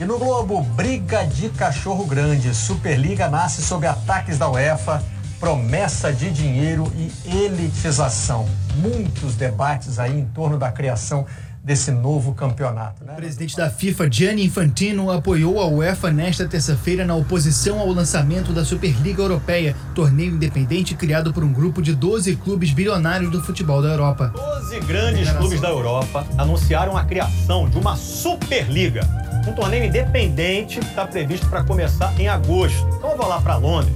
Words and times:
E 0.00 0.04
no 0.04 0.16
Globo, 0.16 0.62
briga 0.62 1.24
de 1.24 1.48
cachorro 1.48 2.06
grande. 2.06 2.54
Superliga 2.54 3.28
nasce 3.28 3.60
sob 3.60 3.84
ataques 3.84 4.38
da 4.38 4.48
UEFA, 4.48 5.02
promessa 5.40 6.12
de 6.12 6.30
dinheiro 6.30 6.92
e 6.96 7.10
elitização. 7.36 8.48
Muitos 8.76 9.34
debates 9.34 9.98
aí 9.98 10.16
em 10.16 10.24
torno 10.26 10.56
da 10.56 10.70
criação 10.70 11.26
desse 11.64 11.90
novo 11.90 12.32
campeonato. 12.32 13.04
Né? 13.04 13.12
O 13.12 13.16
presidente 13.16 13.56
da 13.56 13.68
FIFA, 13.68 14.08
Gianni 14.08 14.44
Infantino, 14.44 15.10
apoiou 15.10 15.60
a 15.60 15.66
UEFA 15.66 16.12
nesta 16.12 16.46
terça-feira 16.46 17.04
na 17.04 17.16
oposição 17.16 17.80
ao 17.80 17.88
lançamento 17.88 18.52
da 18.52 18.64
Superliga 18.64 19.22
Europeia, 19.22 19.74
torneio 19.96 20.32
independente 20.32 20.94
criado 20.94 21.32
por 21.32 21.42
um 21.42 21.52
grupo 21.52 21.82
de 21.82 21.92
12 21.92 22.36
clubes 22.36 22.70
bilionários 22.70 23.32
do 23.32 23.42
futebol 23.42 23.82
da 23.82 23.88
Europa. 23.88 24.32
12 24.32 24.80
grandes 24.80 25.28
clubes 25.32 25.60
da 25.60 25.70
Europa 25.70 26.24
anunciaram 26.38 26.96
a 26.96 27.04
criação 27.04 27.68
de 27.68 27.76
uma 27.76 27.96
Superliga. 27.96 29.27
Um 29.48 29.54
torneio 29.54 29.86
independente 29.86 30.78
está 30.78 31.06
previsto 31.06 31.48
para 31.48 31.64
começar 31.64 32.12
em 32.20 32.28
agosto. 32.28 32.86
Então 32.98 33.12
eu 33.12 33.16
vou 33.16 33.26
lá 33.26 33.40
para 33.40 33.56
Londres 33.56 33.94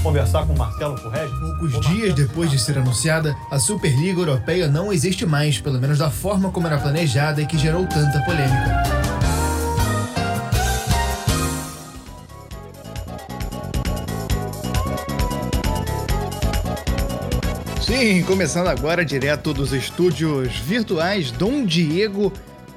conversar 0.00 0.46
com 0.46 0.52
o 0.52 0.58
Marcelo 0.58 1.00
Correge. 1.00 1.32
Poucos 1.40 1.80
dias 1.88 2.14
depois 2.14 2.48
de 2.48 2.58
ser 2.58 2.78
anunciada, 2.78 3.34
a 3.50 3.58
Superliga 3.58 4.20
Europeia 4.20 4.68
não 4.68 4.92
existe 4.92 5.26
mais, 5.26 5.58
pelo 5.58 5.80
menos 5.80 5.98
da 5.98 6.08
forma 6.08 6.52
como 6.52 6.68
era 6.68 6.78
planejada 6.78 7.42
e 7.42 7.46
que 7.46 7.58
gerou 7.58 7.84
tanta 7.86 8.20
polêmica. 8.20 8.82
Sim, 17.80 18.22
começando 18.22 18.68
agora 18.68 19.04
direto 19.04 19.52
dos 19.52 19.72
estúdios 19.72 20.58
virtuais 20.58 21.32
Dom 21.32 21.64
Diego 21.64 22.32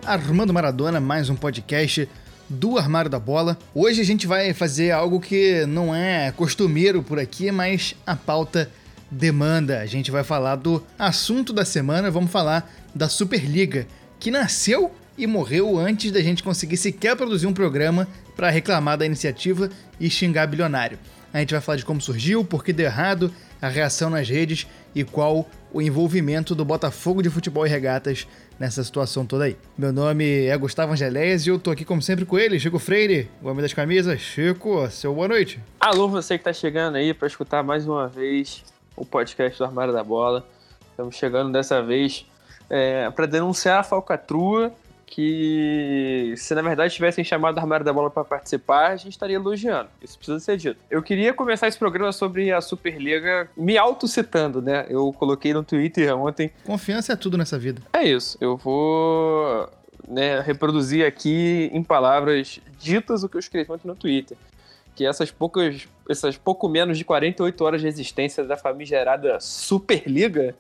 Armando 0.06 0.54
Maradona, 0.54 1.00
mais 1.00 1.30
um 1.32 1.36
podcast 1.36 2.08
do 2.48 2.78
Armário 2.78 3.10
da 3.10 3.20
Bola. 3.20 3.58
Hoje 3.74 4.02
a 4.02 4.06
gente 4.06 4.28
vai 4.28 4.54
fazer 4.54 4.92
algo 4.92 5.20
que 5.20 5.66
não 5.66 5.96
é 5.96 6.32
costumeiro 6.32 7.02
por 7.02 7.18
aqui, 7.18 7.52
mas 7.52 7.96
a 8.06 8.16
pauta 8.16 8.70
demanda. 9.10 9.80
A 9.80 9.86
gente 9.88 10.12
vai 10.12 10.24
falar 10.24 10.58
do 10.58 10.84
assunto 10.98 11.52
da 11.52 11.66
semana, 11.66 12.12
vamos 12.12 12.30
falar 12.30 12.72
da 12.94 13.10
Superliga, 13.10 13.88
que 14.20 14.30
nasceu 14.30 14.92
e 15.18 15.26
morreu 15.26 15.80
antes 15.80 16.12
da 16.12 16.22
gente 16.22 16.44
conseguir 16.44 16.78
sequer 16.78 17.16
produzir 17.16 17.48
um 17.48 17.54
programa 17.54 18.08
para 18.36 18.52
reclamar 18.52 19.00
da 19.00 19.08
iniciativa 19.08 19.72
e 20.00 20.08
xingar 20.08 20.46
bilionário. 20.46 21.00
A 21.34 21.40
gente 21.40 21.52
vai 21.52 21.62
falar 21.62 21.78
de 21.78 21.86
como 21.86 22.00
surgiu, 22.00 22.46
por 22.46 22.64
que 22.64 22.72
deu 22.72 22.86
errado, 22.86 23.34
a 23.62 23.68
reação 23.68 24.10
nas 24.10 24.30
redes 24.30 24.68
e 24.94 25.04
qual 25.04 25.50
o 25.74 25.82
envolvimento 25.82 26.54
do 26.54 26.64
Botafogo 26.64 27.22
de 27.22 27.30
Futebol 27.30 27.66
e 27.66 27.70
Regatas 27.70 28.28
nessa 28.60 28.84
situação 28.84 29.26
toda 29.26 29.46
aí. 29.46 29.58
Meu 29.78 29.92
nome 29.92 30.46
é 30.46 30.58
Gustavo 30.58 30.94
Angeles 30.94 31.46
e 31.46 31.50
eu 31.50 31.60
tô 31.60 31.72
aqui 31.72 31.84
como 31.84 32.02
sempre 32.02 32.26
com 32.26 32.38
ele, 32.38 32.60
Chico 32.60 32.80
Freire, 32.80 33.30
o 33.42 33.48
homem 33.48 33.62
das 33.62 33.74
camisas. 33.74 34.20
Chico, 34.20 34.90
seu 34.90 35.14
boa 35.14 35.28
noite. 35.28 35.60
Alô, 35.80 36.08
você 36.08 36.38
que 36.38 36.44
tá 36.44 36.54
chegando 36.54 36.96
aí 36.96 37.14
para 37.14 37.28
escutar 37.28 37.64
mais 37.64 37.88
uma 37.88 38.08
vez 38.08 38.64
o 38.96 39.06
podcast 39.06 39.58
do 39.58 39.66
Armário 39.66 39.94
da 39.94 40.04
Bola. 40.04 40.46
Estamos 40.92 41.16
chegando 41.16 41.52
dessa 41.52 41.82
vez 41.82 42.26
é, 42.70 43.10
para 43.10 43.26
denunciar 43.26 43.80
a 43.80 43.84
falcatrua 43.84 44.72
que 45.06 46.34
se 46.36 46.54
na 46.56 46.62
verdade 46.62 46.94
tivessem 46.94 47.24
chamado 47.24 47.58
a 47.58 47.62
Armário 47.62 47.86
da 47.86 47.94
Bola 47.94 48.10
para 48.10 48.24
participar, 48.24 48.92
a 48.92 48.96
gente 48.96 49.12
estaria 49.12 49.36
elogiando. 49.36 49.90
Isso 50.02 50.18
precisa 50.18 50.40
ser 50.40 50.58
dito. 50.58 50.78
Eu 50.90 51.02
queria 51.02 51.34
começar 51.34 51.68
esse 51.68 51.78
programa 51.78 52.12
sobre 52.12 52.52
a 52.52 52.60
Superliga 52.60 53.50
me 53.56 53.78
auto-citando, 53.78 54.62
né? 54.62 54.86
Eu 54.90 55.14
coloquei 55.14 55.54
no 55.54 55.64
Twitter 55.64 56.16
ontem. 56.18 56.52
Confiança 56.64 57.14
é 57.14 57.16
tudo 57.16 57.38
nessa 57.38 57.58
vida. 57.58 57.82
É 57.94 58.04
isso. 58.04 58.38
Eu 58.42 58.58
vou 58.58 59.70
né, 60.08 60.42
reproduzir 60.42 61.06
aqui 61.06 61.70
em 61.72 61.84
palavras 61.84 62.60
ditas 62.80 63.24
o 63.24 63.30
que 63.30 63.38
eu 63.38 63.40
escrevi 63.40 63.72
ontem 63.72 63.88
no 63.88 63.96
Twitter. 63.96 64.38
Que 64.96 65.06
essas 65.06 65.30
poucas, 65.30 65.88
essas 66.10 66.38
pouco 66.38 66.68
menos 66.68 66.98
de 66.98 67.04
48 67.04 67.64
horas 67.64 67.82
de 67.82 67.88
existência 67.88 68.44
da 68.44 68.58
famigerada 68.58 69.40
Superliga 69.40 70.56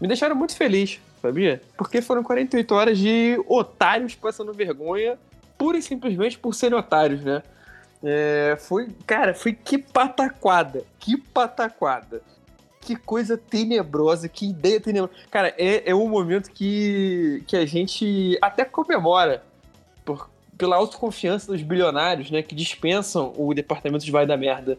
me 0.00 0.06
deixaram 0.06 0.36
muito 0.36 0.54
feliz 0.54 1.00
sabia? 1.20 1.60
Porque 1.76 2.00
foram 2.00 2.22
48 2.22 2.74
horas 2.74 2.98
de 2.98 3.42
otários 3.46 4.14
passando 4.14 4.52
vergonha, 4.52 5.18
pura 5.56 5.78
e 5.78 5.82
simplesmente 5.82 6.38
por 6.38 6.54
serem 6.54 6.78
otários, 6.78 7.22
né? 7.22 7.42
É, 8.02 8.56
foi, 8.60 8.88
cara, 9.06 9.34
foi 9.34 9.52
que 9.52 9.76
pataquada, 9.76 10.84
que 10.98 11.16
pataquada. 11.16 12.22
Que 12.80 12.96
coisa 12.96 13.36
tenebrosa, 13.36 14.28
que 14.28 14.48
ideia 14.48 14.80
tenebrosa. 14.80 15.12
Cara, 15.30 15.54
é, 15.58 15.90
é 15.90 15.94
um 15.94 16.08
momento 16.08 16.50
que, 16.50 17.42
que 17.46 17.56
a 17.56 17.66
gente 17.66 18.38
até 18.40 18.64
comemora 18.64 19.42
por, 20.04 20.30
pela 20.56 20.76
autoconfiança 20.76 21.52
dos 21.52 21.60
bilionários, 21.62 22.30
né? 22.30 22.40
Que 22.40 22.54
dispensam 22.54 23.34
o 23.36 23.52
departamento 23.52 24.04
de 24.04 24.12
vai 24.12 24.26
da 24.26 24.36
merda. 24.36 24.78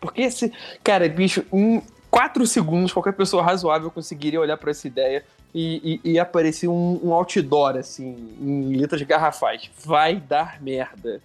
Porque 0.00 0.22
esse. 0.22 0.52
Cara, 0.82 1.08
bicho, 1.08 1.44
em 1.52 1.82
quatro 2.10 2.46
segundos 2.46 2.92
qualquer 2.92 3.12
pessoa 3.12 3.42
razoável 3.42 3.90
conseguiria 3.90 4.40
olhar 4.40 4.56
para 4.56 4.70
essa 4.70 4.86
ideia 4.86 5.24
e, 5.54 6.00
e, 6.04 6.12
e 6.12 6.18
aparecer 6.18 6.66
um, 6.66 7.00
um, 7.02 7.12
outdoor, 7.12 7.76
assim, 7.76 8.34
em 8.40 8.76
letras 8.76 9.00
garrafais. 9.02 9.70
Vai 9.84 10.16
dar 10.16 10.60
merda. 10.60 11.20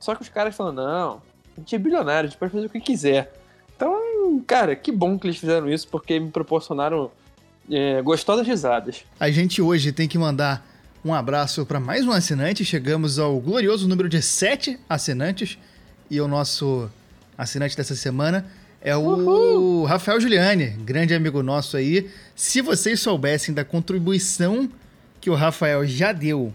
Só 0.00 0.14
que 0.14 0.22
os 0.22 0.28
caras 0.28 0.56
falam, 0.56 0.72
não, 0.72 1.22
a 1.56 1.60
gente 1.60 1.74
é 1.74 1.78
bilionário, 1.78 2.26
a 2.26 2.30
gente 2.30 2.38
pode 2.38 2.52
fazer 2.52 2.66
o 2.66 2.70
que 2.70 2.80
quiser. 2.80 3.32
Então, 3.76 4.42
cara, 4.46 4.74
que 4.74 4.90
bom 4.90 5.18
que 5.18 5.26
eles 5.26 5.36
fizeram 5.36 5.68
isso, 5.68 5.86
porque 5.88 6.18
me 6.18 6.30
proporcionaram 6.30 7.10
é, 7.70 8.00
gostosas 8.00 8.46
risadas. 8.46 9.04
A 9.20 9.30
gente 9.30 9.60
hoje 9.60 9.92
tem 9.92 10.08
que 10.08 10.16
mandar 10.16 10.66
um 11.04 11.12
abraço 11.12 11.66
para 11.66 11.78
mais 11.78 12.06
um 12.06 12.12
assinante. 12.12 12.64
Chegamos 12.64 13.18
ao 13.18 13.38
glorioso 13.38 13.86
número 13.86 14.08
de 14.08 14.22
sete 14.22 14.78
assinantes. 14.88 15.58
E 16.10 16.20
o 16.20 16.28
nosso 16.28 16.90
assinante 17.36 17.76
dessa 17.76 17.94
semana 17.94 18.46
é 18.84 18.94
o 18.94 19.00
Uhul. 19.00 19.84
Rafael 19.84 20.20
Giuliani, 20.20 20.66
grande 20.66 21.14
amigo 21.14 21.42
nosso 21.42 21.74
aí. 21.74 22.10
Se 22.36 22.60
vocês 22.60 23.00
soubessem 23.00 23.54
da 23.54 23.64
contribuição 23.64 24.70
que 25.22 25.30
o 25.30 25.34
Rafael 25.34 25.86
já 25.86 26.12
deu 26.12 26.52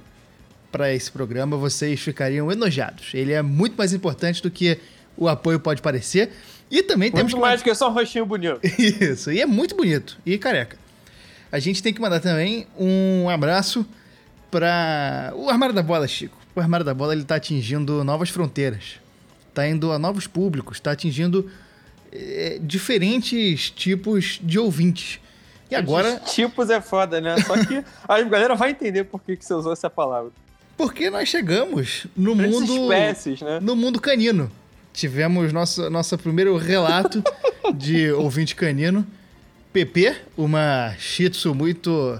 para 0.71 0.93
esse 0.93 1.11
programa, 1.11 1.57
vocês 1.57 1.99
ficariam 1.99 2.51
enojados. 2.51 3.09
Ele 3.15 3.33
é 3.33 3.41
muito 3.41 3.75
mais 3.75 3.93
importante 3.93 4.43
do 4.43 4.51
que 4.51 4.77
o 5.17 5.27
apoio 5.27 5.59
pode 5.59 5.81
parecer. 5.81 6.31
E 6.69 6.83
também 6.83 7.09
muito 7.09 7.15
temos 7.15 7.33
que... 7.33 7.39
mais 7.39 7.63
que 7.63 7.73
só 7.73 7.89
um 7.89 7.93
rostinho 7.93 8.27
bonito. 8.27 8.59
Isso, 8.77 9.31
e 9.31 9.41
é 9.41 9.45
muito 9.47 9.75
bonito. 9.75 10.15
E 10.23 10.37
careca. 10.37 10.77
A 11.51 11.57
gente 11.57 11.81
tem 11.81 11.91
que 11.91 11.99
mandar 11.99 12.19
também 12.19 12.67
um 12.77 13.27
abraço 13.27 13.83
para 14.51 15.33
o 15.35 15.49
Armário 15.49 15.73
da 15.73 15.81
Bola, 15.81 16.07
Chico. 16.07 16.37
O 16.55 16.59
Armário 16.59 16.85
da 16.85 16.93
Bola 16.93 17.13
ele 17.13 17.23
tá 17.23 17.37
atingindo 17.37 18.03
novas 18.03 18.29
fronteiras. 18.29 18.99
Tá 19.51 19.67
indo 19.67 19.91
a 19.91 19.97
novos 19.97 20.27
públicos, 20.27 20.77
está 20.77 20.91
atingindo 20.91 21.49
é, 22.11 22.59
diferentes 22.61 23.69
tipos 23.69 24.39
de 24.41 24.59
ouvintes. 24.59 25.19
E 25.69 25.75
agora. 25.75 26.19
tipos 26.25 26.69
é 26.69 26.81
foda, 26.81 27.21
né? 27.21 27.37
Só 27.41 27.53
que 27.63 27.83
a 28.07 28.21
galera 28.23 28.55
vai 28.55 28.71
entender 28.71 29.03
por 29.03 29.21
que, 29.21 29.35
que 29.35 29.45
você 29.45 29.53
usou 29.53 29.71
essa 29.71 29.89
palavra. 29.89 30.31
Porque 30.75 31.09
nós 31.09 31.27
chegamos 31.29 32.07
no 32.15 32.33
mundo. 32.35 32.83
espécies, 32.83 33.41
né? 33.41 33.59
No 33.61 33.75
mundo 33.75 33.99
canino. 33.99 34.51
Tivemos 34.93 35.53
nosso, 35.53 35.89
nosso 35.89 36.17
primeiro 36.17 36.57
relato 36.57 37.23
de 37.75 38.11
ouvinte 38.11 38.55
canino. 38.55 39.05
PP, 39.71 40.15
uma 40.35 40.95
shih 40.97 41.29
tzu 41.29 41.53
muito 41.53 42.19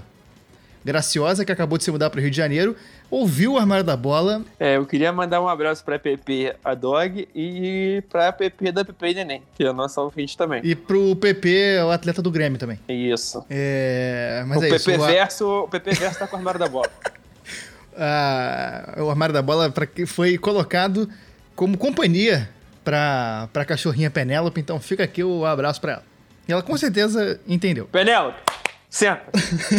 graciosa 0.84 1.44
que 1.44 1.50
acabou 1.50 1.76
de 1.76 1.84
se 1.84 1.90
mudar 1.90 2.08
para 2.10 2.18
o 2.18 2.20
Rio 2.20 2.30
de 2.30 2.36
Janeiro 2.36 2.76
ouviu 3.10 3.54
o 3.54 3.58
Armário 3.58 3.84
da 3.84 3.96
Bola. 3.96 4.42
É, 4.58 4.76
eu 4.76 4.86
queria 4.86 5.12
mandar 5.12 5.40
um 5.40 5.48
abraço 5.48 5.84
pra 5.84 5.98
PP, 5.98 6.54
a 6.64 6.74
Dog, 6.74 7.28
e 7.34 8.02
pra 8.08 8.32
PP 8.32 8.72
da 8.72 8.84
PP 8.84 9.14
Neném, 9.14 9.42
que 9.54 9.64
é 9.64 9.68
a 9.68 9.72
nossa 9.72 10.00
ouvinte 10.00 10.36
também. 10.36 10.60
E 10.64 10.74
pro 10.74 11.16
PP, 11.16 11.80
o 11.84 11.90
atleta 11.90 12.22
do 12.22 12.30
Grêmio 12.30 12.58
também. 12.58 12.78
Isso. 12.88 13.44
É, 13.50 14.44
mas 14.46 14.58
o 14.58 14.64
é 14.64 14.68
PP 14.68 14.92
isso. 14.92 15.06
Verso, 15.06 15.64
o 15.64 15.68
PP 15.68 15.94
Verso 15.94 16.18
tá 16.18 16.26
com 16.26 16.36
o 16.36 16.38
Armário 16.38 16.60
da 16.60 16.68
Bola. 16.68 16.90
ah, 17.98 18.94
o 18.98 19.10
Armário 19.10 19.32
da 19.32 19.42
Bola 19.42 19.70
pra, 19.70 19.86
foi 20.06 20.38
colocado 20.38 21.08
como 21.56 21.76
companhia 21.76 22.48
pra, 22.84 23.48
pra 23.52 23.64
cachorrinha 23.64 24.10
Penélope, 24.10 24.60
então 24.60 24.80
fica 24.80 25.04
aqui 25.04 25.22
o 25.22 25.44
abraço 25.44 25.80
pra 25.80 25.92
ela. 25.92 26.04
E 26.48 26.52
ela 26.52 26.62
com 26.62 26.76
certeza 26.76 27.40
entendeu. 27.46 27.86
Penélope! 27.86 28.40
Senta. 28.90 29.22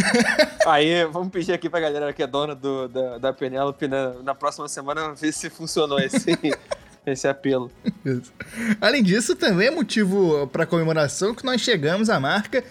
Aí, 0.65 1.03
vamos 1.05 1.29
pedir 1.29 1.51
aqui 1.51 1.69
pra 1.69 1.81
galera 1.81 2.13
que 2.13 2.23
é 2.23 2.27
dona 2.27 2.55
do, 2.55 2.87
da, 2.87 3.17
da 3.17 3.33
Penélope 3.33 3.85
na, 3.87 4.13
na 4.23 4.33
próxima 4.33 4.69
semana 4.69 5.13
ver 5.13 5.33
se 5.33 5.49
funcionou 5.49 5.99
esse, 5.99 6.25
esse 7.05 7.27
apelo. 7.27 7.69
Isso. 8.05 8.31
Além 8.79 9.03
disso, 9.03 9.35
também 9.35 9.67
é 9.67 9.71
motivo 9.71 10.47
para 10.47 10.65
comemoração 10.65 11.35
que 11.35 11.43
nós 11.45 11.59
chegamos 11.59 12.09
à 12.09 12.19
marca 12.21 12.63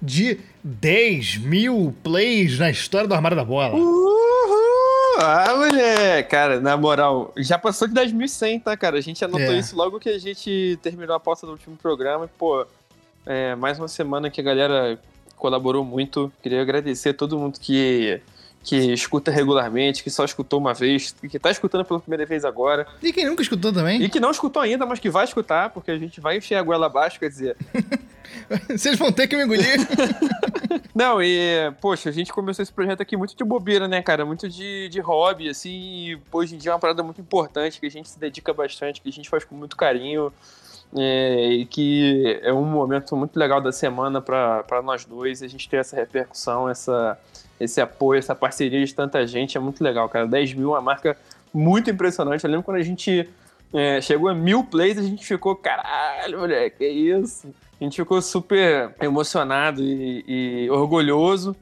de 0.00 0.38
10 0.62 1.38
mil 1.38 1.92
plays 2.04 2.56
na 2.60 2.70
história 2.70 3.08
do 3.08 3.14
Armário 3.14 3.36
da 3.36 3.44
Bola. 3.44 3.74
Uhul! 3.74 5.18
Ah, 5.20 5.52
mulher! 5.56 6.28
Cara, 6.28 6.60
na 6.60 6.76
moral, 6.76 7.32
já 7.36 7.58
passou 7.58 7.88
de 7.88 7.94
10.100, 7.94 8.62
tá, 8.62 8.76
cara? 8.76 8.98
A 8.98 9.00
gente 9.00 9.24
anotou 9.24 9.52
É. 9.52 9.58
isso 9.58 9.74
logo 9.74 9.98
que 9.98 10.08
a 10.08 10.18
gente 10.18 10.78
terminou 10.80 11.16
a 11.16 11.18
pauta 11.18 11.44
do 11.44 11.50
último 11.50 11.76
programa. 11.76 12.26
E, 12.26 12.38
pô, 12.38 12.64
é, 13.26 13.56
mais 13.56 13.80
uma 13.80 13.88
semana 13.88 14.30
que 14.30 14.40
a 14.40 14.44
galera 14.44 14.96
colaborou 15.38 15.84
muito. 15.84 16.32
Queria 16.42 16.60
agradecer 16.60 17.10
a 17.10 17.14
todo 17.14 17.38
mundo 17.38 17.58
que, 17.58 18.20
que 18.62 18.76
escuta 18.92 19.30
regularmente, 19.30 20.02
que 20.02 20.10
só 20.10 20.24
escutou 20.24 20.58
uma 20.58 20.74
vez, 20.74 21.12
que 21.12 21.38
tá 21.38 21.50
escutando 21.50 21.84
pela 21.84 22.00
primeira 22.00 22.26
vez 22.26 22.44
agora. 22.44 22.86
E 23.02 23.12
quem 23.12 23.24
nunca 23.26 23.42
escutou 23.42 23.72
também. 23.72 24.02
E 24.02 24.08
que 24.08 24.20
não 24.20 24.30
escutou 24.30 24.60
ainda, 24.60 24.84
mas 24.84 24.98
que 24.98 25.08
vai 25.08 25.24
escutar, 25.24 25.70
porque 25.70 25.90
a 25.90 25.98
gente 25.98 26.20
vai 26.20 26.38
encher 26.38 26.56
a 26.56 26.62
goela 26.62 26.86
abaixo, 26.86 27.18
quer 27.18 27.28
dizer. 27.28 27.56
Vocês 28.68 28.98
vão 28.98 29.10
ter 29.10 29.26
que 29.26 29.36
me 29.36 29.44
engolir. 29.44 29.78
não, 30.94 31.22
e, 31.22 31.72
poxa, 31.80 32.10
a 32.10 32.12
gente 32.12 32.32
começou 32.32 32.62
esse 32.62 32.72
projeto 32.72 33.00
aqui 33.00 33.16
muito 33.16 33.34
de 33.34 33.44
bobeira, 33.44 33.88
né, 33.88 34.02
cara? 34.02 34.24
Muito 34.24 34.48
de, 34.48 34.88
de 34.88 35.00
hobby, 35.00 35.48
assim, 35.48 35.70
e 35.70 36.18
hoje 36.30 36.54
em 36.54 36.58
dia 36.58 36.70
é 36.70 36.74
uma 36.74 36.80
parada 36.80 37.02
muito 37.02 37.20
importante, 37.20 37.80
que 37.80 37.86
a 37.86 37.90
gente 37.90 38.08
se 38.08 38.18
dedica 38.18 38.52
bastante, 38.52 39.00
que 39.00 39.08
a 39.08 39.12
gente 39.12 39.28
faz 39.28 39.44
com 39.44 39.54
muito 39.54 39.76
carinho. 39.76 40.32
É, 40.96 41.50
e 41.52 41.66
que 41.66 42.40
é 42.42 42.52
um 42.52 42.64
momento 42.64 43.14
muito 43.14 43.38
legal 43.38 43.60
da 43.60 43.70
semana 43.72 44.22
para 44.22 44.82
nós 44.82 45.04
dois. 45.04 45.42
A 45.42 45.46
gente 45.46 45.68
ter 45.68 45.78
essa 45.78 45.96
repercussão, 45.96 46.68
essa, 46.68 47.18
esse 47.60 47.80
apoio, 47.80 48.18
essa 48.18 48.34
parceria 48.34 48.84
de 48.84 48.94
tanta 48.94 49.26
gente 49.26 49.56
é 49.56 49.60
muito 49.60 49.82
legal, 49.82 50.08
cara. 50.08 50.26
10 50.26 50.54
mil 50.54 50.70
é 50.70 50.78
uma 50.78 50.80
marca 50.80 51.16
muito 51.52 51.90
impressionante. 51.90 52.44
Eu 52.44 52.50
lembro 52.50 52.64
quando 52.64 52.78
a 52.78 52.82
gente 52.82 53.28
é, 53.72 54.00
chegou 54.00 54.28
a 54.28 54.34
mil 54.34 54.64
plays, 54.64 54.98
a 54.98 55.02
gente 55.02 55.24
ficou, 55.24 55.54
caralho, 55.54 56.38
moleque, 56.38 56.84
é 56.84 56.88
isso. 56.88 57.52
A 57.80 57.84
gente 57.84 57.96
ficou 57.96 58.20
super 58.22 58.94
emocionado 59.00 59.82
e, 59.82 60.24
e 60.26 60.70
orgulhoso. 60.70 61.54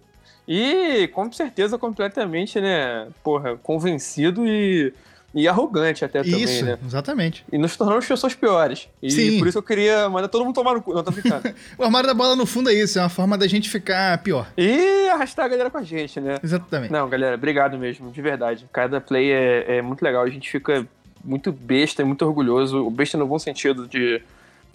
E 0.49 1.09
com 1.09 1.31
certeza 1.33 1.77
completamente, 1.77 2.61
né, 2.61 3.09
porra, 3.25 3.57
convencido 3.57 4.47
e 4.47 4.95
e 5.37 5.47
arrogante 5.47 6.03
até 6.03 6.23
também, 6.23 6.43
isso, 6.43 6.65
né? 6.65 6.79
exatamente. 6.83 7.45
E 7.53 7.59
nos 7.59 7.77
tornamos 7.77 8.07
pessoas 8.07 8.35
piores. 8.35 8.89
E 9.03 9.11
Sim. 9.11 9.39
por 9.39 9.47
isso 9.47 9.59
eu 9.59 9.63
queria 9.63 10.09
mandar 10.09 10.29
todo 10.29 10.43
mundo 10.43 10.55
tomar 10.55 10.73
no 10.73 10.81
cu. 10.81 10.95
Não, 10.95 11.05
tô 11.05 11.13
ficando. 11.13 11.55
o 11.77 11.85
armário 11.85 12.07
da 12.07 12.15
bola, 12.15 12.35
no 12.35 12.47
fundo, 12.47 12.71
é 12.71 12.73
isso. 12.73 12.99
É 12.99 13.03
uma 13.03 13.11
forma 13.11 13.37
da 13.37 13.47
gente 13.47 13.69
ficar 13.69 14.17
pior. 14.23 14.49
E 14.57 15.11
arrastar 15.11 15.45
a 15.45 15.49
galera 15.49 15.71
com 15.71 15.77
a 15.77 15.83
gente, 15.83 16.19
né? 16.19 16.39
Exatamente. 16.43 16.91
Não, 16.91 17.07
galera, 17.07 17.35
obrigado 17.35 17.77
mesmo, 17.77 18.11
de 18.11 18.23
verdade. 18.23 18.67
Cada 18.73 18.99
play 18.99 19.31
é, 19.31 19.77
é 19.77 19.83
muito 19.83 20.03
legal. 20.03 20.25
A 20.25 20.31
gente 20.31 20.51
fica 20.51 20.87
muito 21.23 21.53
besta 21.53 22.01
e 22.01 22.05
muito 22.07 22.25
orgulhoso. 22.25 22.87
O 22.87 22.91
besta 22.91 23.19
no 23.19 23.27
bom 23.27 23.39
sentido 23.39 23.87
de 23.87 24.23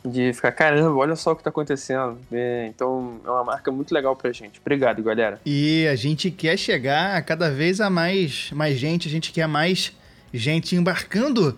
de 0.03 0.33
ficar, 0.33 0.51
caramba, 0.51 0.95
olha 0.95 1.15
só 1.15 1.31
o 1.31 1.35
que 1.35 1.43
tá 1.43 1.51
acontecendo. 1.51 2.17
É, 2.31 2.65
então 2.67 3.19
é 3.23 3.29
uma 3.29 3.43
marca 3.43 3.71
muito 3.71 3.93
legal 3.93 4.15
pra 4.15 4.31
gente. 4.31 4.59
Obrigado, 4.59 5.01
galera. 5.03 5.39
E 5.45 5.87
a 5.87 5.95
gente 5.95 6.31
quer 6.31 6.57
chegar 6.57 7.15
a 7.15 7.21
cada 7.21 7.51
vez 7.51 7.79
a 7.79 7.89
mais, 7.89 8.51
mais 8.51 8.77
gente, 8.77 9.07
a 9.07 9.11
gente 9.11 9.31
quer 9.31 9.47
mais 9.47 9.93
gente 10.33 10.75
embarcando 10.75 11.57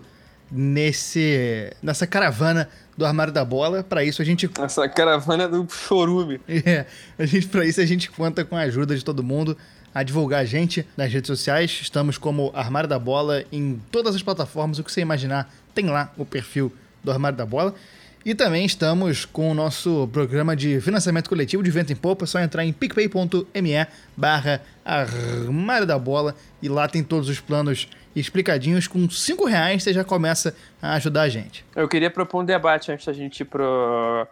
nesse 0.52 1.72
nessa 1.82 2.06
caravana 2.06 2.70
do 2.98 3.06
armário 3.06 3.34
da 3.34 3.44
bola. 3.44 3.84
Para 3.84 4.04
isso 4.04 4.22
a 4.22 4.26
gente 4.26 4.50
essa 4.60 4.88
caravana 4.88 5.48
do 5.48 5.68
chorume. 5.70 6.40
É, 6.48 6.86
a 7.18 7.26
gente 7.26 7.48
para 7.48 7.66
isso 7.66 7.82
a 7.82 7.86
gente 7.86 8.10
conta 8.10 8.46
com 8.46 8.56
a 8.56 8.62
ajuda 8.62 8.96
de 8.96 9.04
todo 9.04 9.24
mundo 9.24 9.58
a 9.94 10.02
divulgar 10.02 10.42
a 10.42 10.46
gente 10.46 10.86
nas 10.98 11.12
redes 11.12 11.28
sociais. 11.28 11.80
Estamos 11.82 12.18
como 12.18 12.52
Armário 12.54 12.90
da 12.90 12.98
Bola 12.98 13.44
em 13.52 13.80
todas 13.92 14.16
as 14.16 14.24
plataformas, 14.24 14.80
o 14.80 14.84
que 14.84 14.92
você 14.92 15.02
imaginar, 15.02 15.54
tem 15.74 15.86
lá 15.86 16.12
o 16.18 16.26
perfil 16.26 16.74
do 17.04 17.12
Armário 17.12 17.38
da 17.38 17.46
Bola. 17.46 17.76
E 18.26 18.34
também 18.34 18.66
estamos 18.66 19.26
com 19.26 19.52
o 19.52 19.54
nosso 19.54 20.08
programa 20.14 20.56
de 20.56 20.80
financiamento 20.80 21.28
coletivo 21.28 21.62
de 21.62 21.70
vento 21.70 21.92
em 21.92 21.96
popa. 21.96 22.24
É 22.24 22.28
só 22.28 22.40
entrar 22.40 22.64
em 22.64 22.72
picpay.me 22.72 23.88
barra 24.16 24.62
armário 24.86 25.86
da 25.86 26.00
bola 26.00 26.34
e 26.62 26.70
lá 26.70 26.88
tem 26.88 27.04
todos 27.04 27.28
os 27.28 27.42
planos 27.42 27.90
explicadinhos. 28.16 28.88
Com 28.88 29.10
5 29.10 29.46
reais 29.46 29.84
você 29.84 29.94
já 29.94 30.04
começa 30.04 30.56
a 30.82 30.94
ajudar 30.94 31.24
a 31.24 31.30
gente. 31.30 31.66
Eu 31.76 31.88
queria 31.88 32.10
propor 32.10 32.42
um 32.42 32.46
debate 32.46 32.92
antes 32.92 33.06
da 33.06 33.14
gente 33.14 33.42
ir 33.42 33.46
pro, 33.46 34.28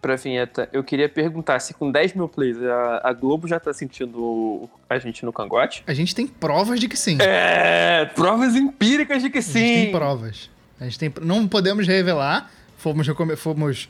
pra 0.00 0.16
vinheta. 0.16 0.68
Eu 0.72 0.84
queria 0.84 1.08
perguntar 1.08 1.58
se 1.60 1.72
com 1.74 1.90
10 1.90 2.14
mil 2.14 2.28
plays 2.28 2.62
a, 2.62 3.00
a 3.04 3.12
Globo 3.12 3.48
já 3.48 3.58
tá 3.58 3.72
sentindo 3.72 4.68
a 4.88 4.98
gente 4.98 5.24
no 5.24 5.32
cangote? 5.32 5.82
A 5.86 5.94
gente 5.94 6.14
tem 6.14 6.26
provas 6.26 6.78
de 6.78 6.88
que 6.88 6.96
sim. 6.96 7.18
É, 7.20 8.04
provas 8.14 8.54
empíricas 8.54 9.22
de 9.22 9.30
que 9.30 9.40
sim. 9.40 9.58
A 9.58 9.66
gente 9.66 9.82
tem 9.84 9.92
provas. 9.92 10.50
A 10.80 10.84
gente 10.84 10.98
tem, 10.98 11.12
não 11.22 11.48
podemos 11.48 11.86
revelar, 11.86 12.50
fomos, 12.76 13.06
fomos 13.38 13.88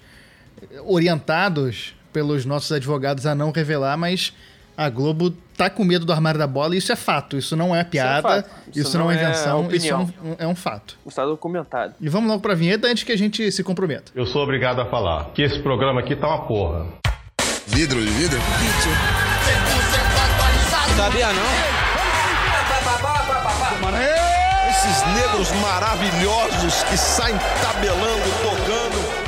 orientados 0.85 1.95
pelos 2.13 2.45
nossos 2.45 2.71
advogados 2.71 3.27
a 3.27 3.35
não 3.35 3.51
revelar, 3.51 3.97
mas 3.97 4.33
a 4.77 4.89
Globo 4.89 5.31
tá 5.57 5.71
com 5.71 5.85
medo 5.85 6.05
do 6.05 6.13
armário 6.13 6.39
da 6.39 6.47
bola 6.47 6.75
e 6.75 6.79
isso 6.79 6.93
é 6.93 6.97
fato. 6.97 7.37
Isso 7.37 7.57
não 7.57 7.75
é 7.75 7.85
piada, 7.85 8.19
isso, 8.19 8.29
é 8.29 8.71
isso, 8.71 8.89
isso 8.89 8.99
não, 8.99 9.05
não, 9.05 9.13
é 9.13 9.15
invenção, 9.15 9.69
é 9.71 9.77
isso 9.77 9.89
é 9.89 9.97
um, 9.97 10.09
é 10.41 10.47
um, 10.47 10.55
fato. 10.55 10.99
Está 11.07 11.25
documentado. 11.25 11.95
E 12.01 12.09
vamos 12.09 12.29
logo 12.29 12.43
pra 12.43 12.55
vinheta 12.55 12.89
antes 12.89 13.05
que 13.05 13.13
a 13.13 13.19
gente 13.19 13.51
se 13.51 13.63
comprometa. 13.63 14.13
Eu 14.15 14.27
sou 14.27 14.43
obrigado 14.43 14.81
a 14.81 14.87
falar 14.87 15.31
que 15.35 15.43
esse 15.43 15.61
programa 15.61 16.01
aqui 16.01 16.17
tá 16.17 16.29
uma 16.29 16.47
porra. 16.47 16.87
Vidro 17.67 18.01
de 18.01 18.11
vidro? 18.11 18.39
Vídeo. 18.39 19.25
Sabia 20.97 21.33
não? 21.33 21.85
Esses 24.71 25.03
negros 25.15 25.51
maravilhosos 25.63 26.83
que 26.85 26.97
saem 26.97 27.37
tabelando, 27.63 28.25
tocando. 28.43 29.25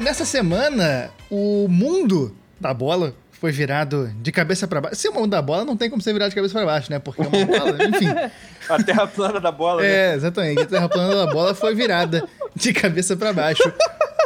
Nessa 0.00 0.24
semana, 0.24 1.10
o 1.30 1.68
mundo 1.68 2.34
da 2.60 2.74
bola 2.74 3.14
foi 3.44 3.52
virado 3.52 4.10
de 4.22 4.32
cabeça 4.32 4.66
para 4.66 4.80
baixo. 4.80 4.96
Se 4.96 5.06
é 5.06 5.10
o 5.10 5.12
mundo 5.12 5.28
da 5.28 5.42
bola, 5.42 5.66
não 5.66 5.76
tem 5.76 5.90
como 5.90 6.00
ser 6.00 6.14
virado 6.14 6.30
de 6.30 6.34
cabeça 6.34 6.54
para 6.54 6.64
baixo, 6.64 6.90
né? 6.90 6.98
Porque 6.98 7.20
é 7.20 7.26
uma 7.26 7.44
bola, 7.44 7.76
enfim. 7.84 8.06
a 8.70 8.82
terra 8.82 9.06
plana 9.06 9.38
da 9.38 9.52
bola, 9.52 9.82
né? 9.82 10.12
É, 10.12 10.14
exatamente. 10.14 10.62
A 10.62 10.64
terra 10.64 10.88
plana 10.88 11.14
da 11.14 11.26
bola 11.30 11.54
foi 11.54 11.74
virada 11.74 12.26
de 12.56 12.72
cabeça 12.72 13.14
para 13.18 13.34
baixo 13.34 13.70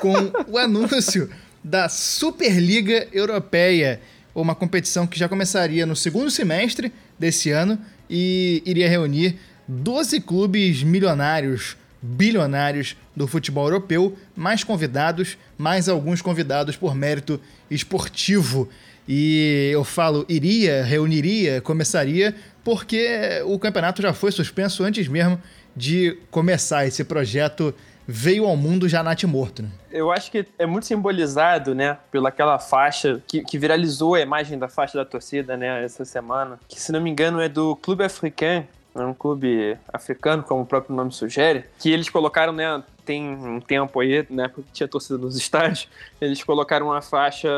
com 0.01 0.15
o 0.47 0.57
anúncio 0.57 1.29
da 1.65 1.89
Superliga 1.89 3.09
Europeia, 3.13 4.01
uma 4.33 4.55
competição 4.55 5.05
que 5.05 5.19
já 5.19 5.29
começaria 5.29 5.85
no 5.85 5.97
segundo 5.97 6.31
semestre 6.31 6.93
desse 7.19 7.51
ano 7.51 7.77
e 8.09 8.63
iria 8.65 8.89
reunir 8.89 9.37
12 9.67 10.21
clubes 10.21 10.85
milionários, 10.85 11.77
bilionários 12.01 12.97
do 13.17 13.27
futebol 13.27 13.65
europeu, 13.65 14.17
mais 14.37 14.63
convidados, 14.63 15.37
mais 15.59 15.89
alguns 15.89 16.23
convidados 16.23 16.77
por 16.77 16.95
mérito 16.95 17.41
esportivo. 17.69 18.69
E 19.09 19.71
eu 19.73 19.83
falo 19.85 20.27
iria, 20.29 20.85
reuniria, 20.85 21.63
começaria, 21.63 22.35
porque 22.63 23.43
o 23.47 23.59
campeonato 23.59 24.03
já 24.03 24.13
foi 24.13 24.31
suspenso 24.31 24.85
antes 24.85 25.09
mesmo 25.09 25.41
de 25.75 26.19
começar. 26.31 26.87
Esse 26.87 27.03
projeto 27.03 27.75
veio 28.07 28.47
ao 28.47 28.57
mundo 28.57 28.89
já 28.89 29.03
nat 29.03 29.23
morto. 29.25 29.63
Né? 29.63 29.69
Eu 29.91 30.11
acho 30.11 30.31
que 30.31 30.47
é 30.59 30.67
muito 30.67 30.87
simbolizado, 30.87 31.75
né, 31.75 31.99
pelaquela 32.11 32.59
faixa 32.59 33.23
que, 33.27 33.43
que 33.43 33.59
viralizou 33.59 34.15
a 34.15 34.21
imagem 34.21 34.59
da 34.59 34.69
faixa 34.69 34.97
da 34.97 35.05
torcida, 35.05 35.57
né, 35.57 35.85
essa 35.85 36.07
semana, 36.07 36.59
que 36.67 36.81
se 36.81 36.91
não 36.91 37.03
me 37.03 37.11
engano 37.11 37.41
é 37.41 37.49
do 37.49 37.77
Clube 37.77 38.05
Africain, 38.05 38.67
é 38.95 39.05
um 39.05 39.15
clube 39.15 39.77
africano, 39.93 40.43
como 40.43 40.63
o 40.63 40.67
próprio 40.67 40.97
nome 40.97 41.13
sugere, 41.13 41.65
que 41.79 41.91
eles 41.91 42.09
colocaram, 42.09 42.53
né, 42.53 42.83
tem 43.09 43.27
um 43.27 43.59
tempo 43.59 44.01
aí, 44.01 44.27
né, 44.29 44.49
porque 44.49 44.69
tinha 44.71 44.87
torcida 44.87 45.17
nos 45.17 45.35
estádios, 45.35 45.89
eles 46.21 46.45
colocaram 46.45 46.89
uma 46.89 47.01
faixa 47.01 47.49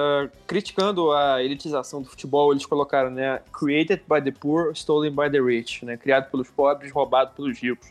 criticando 0.47 1.11
a 1.11 1.43
elitização 1.43 2.01
do 2.01 2.09
futebol, 2.09 2.53
eles 2.53 2.65
colocaram, 2.65 3.11
né, 3.11 3.41
created 3.53 4.01
by 4.09 4.23
the 4.23 4.31
poor, 4.31 4.71
stolen 4.77 5.11
by 5.11 5.29
the 5.29 5.41
rich, 5.41 5.85
né, 5.85 5.97
criado 5.97 6.31
pelos 6.31 6.49
pobres, 6.49 6.93
roubado 6.93 7.33
pelos 7.35 7.59
ricos. 7.59 7.91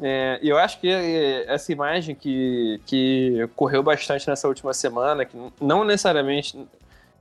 É, 0.00 0.40
eu 0.42 0.56
acho 0.56 0.80
que 0.80 0.88
essa 1.46 1.70
imagem 1.70 2.14
que, 2.14 2.80
que 2.86 3.46
correu 3.54 3.82
bastante 3.82 4.26
nessa 4.26 4.48
última 4.48 4.72
semana, 4.72 5.26
que 5.26 5.36
não 5.60 5.84
necessariamente 5.84 6.58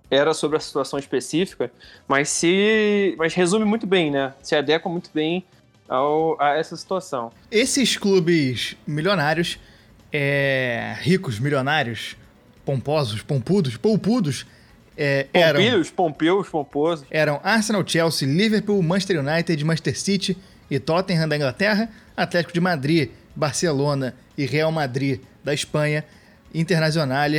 era 0.10 0.34
sobre 0.34 0.56
a 0.56 0.62
situação 0.62 0.98
específica, 0.98 1.70
mas 2.08 2.30
se 2.30 3.16
mas 3.18 3.34
resume 3.34 3.66
muito 3.66 3.86
bem, 3.86 4.10
né? 4.12 4.34
Se 4.42 4.56
adequa 4.56 4.88
muito 4.88 5.10
bem 5.14 5.44
ao, 5.88 6.40
a 6.42 6.58
essa 6.58 6.76
situação. 6.76 7.32
Esses 7.52 7.98
clubes 7.98 8.76
milionários, 8.86 9.60
é, 10.12 10.96
ricos, 11.00 11.40
milionários, 11.40 12.16
pomposos, 12.66 13.22
pompudos, 13.22 13.78
poupudos, 13.78 14.46
é, 14.98 15.28
eram... 15.32 15.60
Pompilhos, 15.60 15.92
pompeus, 15.92 16.50
pomposos. 16.50 17.06
Eram 17.12 17.40
Arsenal, 17.44 17.88
Chelsea, 17.88 18.28
Liverpool, 18.28 18.82
Manchester 18.82 19.20
United, 19.20 19.64
Manchester 19.64 20.00
City 20.00 20.38
e 20.70 20.80
Tottenham 20.80 21.28
da 21.28 21.36
Inglaterra, 21.36 21.90
Atlético 22.16 22.54
de 22.54 22.60
Madrid, 22.60 23.10
Barcelona 23.36 24.16
e 24.38 24.46
Real 24.46 24.72
Madrid 24.72 25.22
da 25.44 25.54
Espanha, 25.54 26.04
Internacional, 26.54 27.30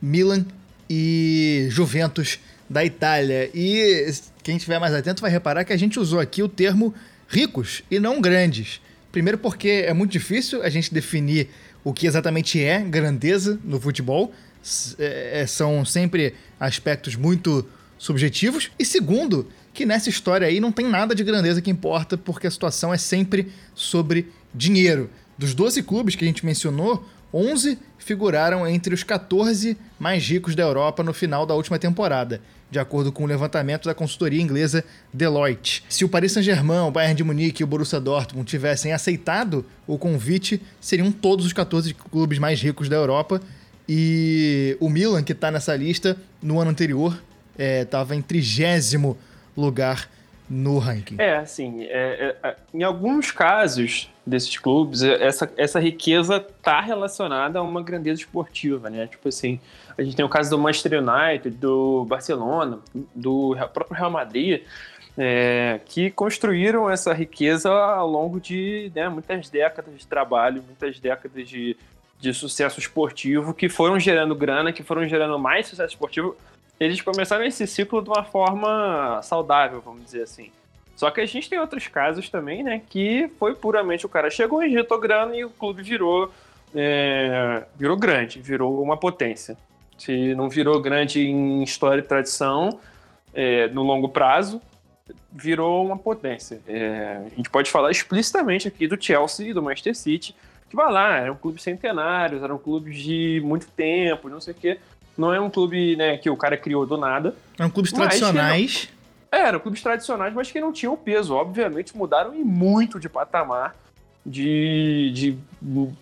Milan 0.00 0.44
e 0.88 1.66
Juventus 1.70 2.38
da 2.68 2.84
Itália. 2.84 3.50
E 3.54 4.10
quem 4.42 4.56
estiver 4.56 4.78
mais 4.78 4.94
atento 4.94 5.20
vai 5.20 5.30
reparar 5.30 5.64
que 5.64 5.72
a 5.72 5.76
gente 5.76 6.00
usou 6.00 6.18
aqui 6.18 6.42
o 6.42 6.48
termo 6.48 6.94
ricos 7.28 7.82
e 7.90 7.98
não 7.98 8.20
grandes. 8.20 8.80
Primeiro 9.10 9.38
porque 9.38 9.84
é 9.86 9.92
muito 9.92 10.12
difícil 10.12 10.62
a 10.62 10.68
gente 10.68 10.92
definir 10.92 11.48
o 11.82 11.92
que 11.92 12.06
exatamente 12.06 12.62
é 12.62 12.80
grandeza 12.80 13.58
no 13.64 13.80
futebol. 13.80 14.32
É, 14.98 15.42
é, 15.42 15.46
são 15.46 15.84
sempre 15.84 16.34
aspectos 16.58 17.14
muito 17.14 17.66
subjetivos. 17.96 18.70
E 18.78 18.84
segundo, 18.84 19.48
que 19.72 19.86
nessa 19.86 20.08
história 20.08 20.46
aí 20.46 20.60
não 20.60 20.72
tem 20.72 20.88
nada 20.88 21.14
de 21.14 21.22
grandeza 21.22 21.62
que 21.62 21.70
importa, 21.70 22.16
porque 22.16 22.46
a 22.46 22.50
situação 22.50 22.92
é 22.92 22.98
sempre 22.98 23.52
sobre 23.74 24.28
dinheiro. 24.54 25.10
Dos 25.38 25.54
12 25.54 25.82
clubes 25.82 26.14
que 26.14 26.24
a 26.24 26.26
gente 26.26 26.44
mencionou, 26.44 27.06
11 27.36 27.78
figuraram 27.98 28.66
entre 28.66 28.94
os 28.94 29.02
14 29.02 29.76
mais 29.98 30.26
ricos 30.26 30.54
da 30.54 30.62
Europa 30.62 31.02
no 31.02 31.12
final 31.12 31.44
da 31.44 31.54
última 31.54 31.78
temporada, 31.78 32.40
de 32.70 32.78
acordo 32.78 33.12
com 33.12 33.24
o 33.24 33.26
levantamento 33.26 33.84
da 33.84 33.94
consultoria 33.94 34.40
inglesa 34.40 34.82
Deloitte. 35.12 35.84
Se 35.86 36.02
o 36.02 36.08
Paris 36.08 36.32
Saint-Germain, 36.32 36.86
o 36.86 36.90
Bayern 36.90 37.14
de 37.14 37.22
Munique 37.22 37.62
e 37.62 37.64
o 37.64 37.66
Borussia 37.66 38.00
Dortmund 38.00 38.48
tivessem 38.48 38.92
aceitado 38.92 39.66
o 39.86 39.98
convite, 39.98 40.62
seriam 40.80 41.12
todos 41.12 41.44
os 41.44 41.52
14 41.52 41.92
clubes 41.92 42.38
mais 42.38 42.60
ricos 42.60 42.88
da 42.88 42.96
Europa. 42.96 43.40
E 43.86 44.76
o 44.80 44.88
Milan, 44.88 45.22
que 45.22 45.32
está 45.32 45.50
nessa 45.50 45.76
lista, 45.76 46.16
no 46.42 46.58
ano 46.58 46.70
anterior, 46.70 47.22
estava 47.58 48.14
é, 48.14 48.18
em 48.18 48.22
trigésimo 48.22 49.16
lugar 49.54 50.08
no 50.48 50.78
ranking. 50.78 51.16
É, 51.18 51.36
assim, 51.36 51.84
é, 51.84 52.34
é, 52.42 52.56
em 52.72 52.82
alguns 52.82 53.30
casos 53.30 54.10
desses 54.26 54.58
clubes, 54.58 55.02
essa, 55.02 55.50
essa 55.56 55.78
riqueza 55.78 56.36
está 56.36 56.80
relacionada 56.80 57.58
a 57.58 57.62
uma 57.62 57.82
grandeza 57.82 58.20
esportiva, 58.20 58.90
né? 58.90 59.06
Tipo 59.06 59.28
assim, 59.28 59.60
a 59.96 60.02
gente 60.02 60.16
tem 60.16 60.24
o 60.24 60.28
caso 60.28 60.50
do 60.50 60.58
Manchester 60.58 61.00
United, 61.00 61.56
do 61.56 62.04
Barcelona, 62.04 62.80
do 63.14 63.56
próprio 63.72 63.96
Real 63.96 64.10
Madrid, 64.10 64.62
é, 65.16 65.80
que 65.84 66.10
construíram 66.10 66.90
essa 66.90 67.12
riqueza 67.12 67.70
ao 67.70 68.08
longo 68.08 68.40
de 68.40 68.90
né, 68.94 69.08
muitas 69.08 69.48
décadas 69.48 69.96
de 69.96 70.06
trabalho, 70.06 70.62
muitas 70.66 70.98
décadas 70.98 71.48
de, 71.48 71.76
de 72.18 72.34
sucesso 72.34 72.80
esportivo, 72.80 73.54
que 73.54 73.68
foram 73.68 73.98
gerando 74.00 74.34
grana, 74.34 74.72
que 74.72 74.82
foram 74.82 75.06
gerando 75.06 75.38
mais 75.38 75.68
sucesso 75.68 75.94
esportivo 75.94 76.36
eles 76.78 77.00
começaram 77.00 77.44
esse 77.44 77.66
ciclo 77.66 78.02
de 78.02 78.10
uma 78.10 78.22
forma 78.22 79.20
saudável, 79.22 79.80
vamos 79.80 80.04
dizer 80.04 80.22
assim. 80.22 80.50
Só 80.96 81.10
que 81.10 81.20
a 81.20 81.26
gente 81.26 81.48
tem 81.50 81.60
outros 81.60 81.86
casos 81.86 82.30
também, 82.30 82.62
né? 82.62 82.80
Que 82.88 83.30
foi 83.38 83.54
puramente 83.54 84.06
o 84.06 84.08
cara 84.08 84.30
chegou, 84.30 84.64
injetou 84.64 84.98
grana 84.98 85.36
e 85.36 85.44
o 85.44 85.50
clube 85.50 85.82
virou, 85.82 86.32
é, 86.74 87.64
virou 87.76 87.96
grande, 87.98 88.40
virou 88.40 88.82
uma 88.82 88.96
potência. 88.96 89.58
Se 89.98 90.34
não 90.34 90.48
virou 90.48 90.80
grande 90.80 91.20
em 91.20 91.62
história 91.62 92.00
e 92.00 92.04
tradição, 92.04 92.80
é, 93.34 93.68
no 93.68 93.82
longo 93.82 94.08
prazo, 94.08 94.60
virou 95.30 95.84
uma 95.84 95.98
potência. 95.98 96.60
É, 96.66 97.20
a 97.26 97.36
gente 97.36 97.50
pode 97.50 97.70
falar 97.70 97.90
explicitamente 97.90 98.66
aqui 98.66 98.88
do 98.88 99.00
Chelsea 99.00 99.50
e 99.50 99.52
do 99.52 99.62
Manchester 99.62 99.94
City, 99.94 100.34
que 100.68 100.74
vai 100.74 100.90
lá, 100.90 101.18
eram 101.18 101.36
clubes 101.36 101.62
centenários, 101.62 102.42
eram 102.42 102.58
clubes 102.58 102.98
de 102.98 103.40
muito 103.44 103.66
tempo, 103.68 104.30
não 104.30 104.40
sei 104.40 104.54
o 104.54 104.56
quê. 104.56 104.78
Não 105.16 105.32
é 105.32 105.40
um 105.40 105.50
clube 105.50 105.94
né, 105.96 106.16
que 106.16 106.28
o 106.28 106.36
cara 106.36 106.56
criou 106.56 106.86
do 106.86 106.96
nada. 106.96 107.34
Eram 107.58 107.70
clubes 107.70 107.92
tradicionais. 107.92 108.88
É, 109.30 109.38
eram 109.38 109.60
clubes 109.60 109.82
tradicionais, 109.82 110.32
mas 110.34 110.50
que 110.50 110.60
não 110.60 110.72
tinham 110.72 110.96
peso. 110.96 111.34
Obviamente 111.34 111.96
mudaram 111.96 112.34
e 112.34 112.44
muito 112.44 112.98
de 112.98 113.08
patamar, 113.08 113.76
de, 114.24 115.10
de, 115.12 115.38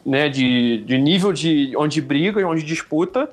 né, 0.04 0.28
de, 0.28 0.78
de 0.78 0.98
nível 0.98 1.32
de 1.32 1.74
onde 1.76 2.00
briga 2.00 2.40
e 2.40 2.44
onde 2.44 2.62
disputa, 2.62 3.30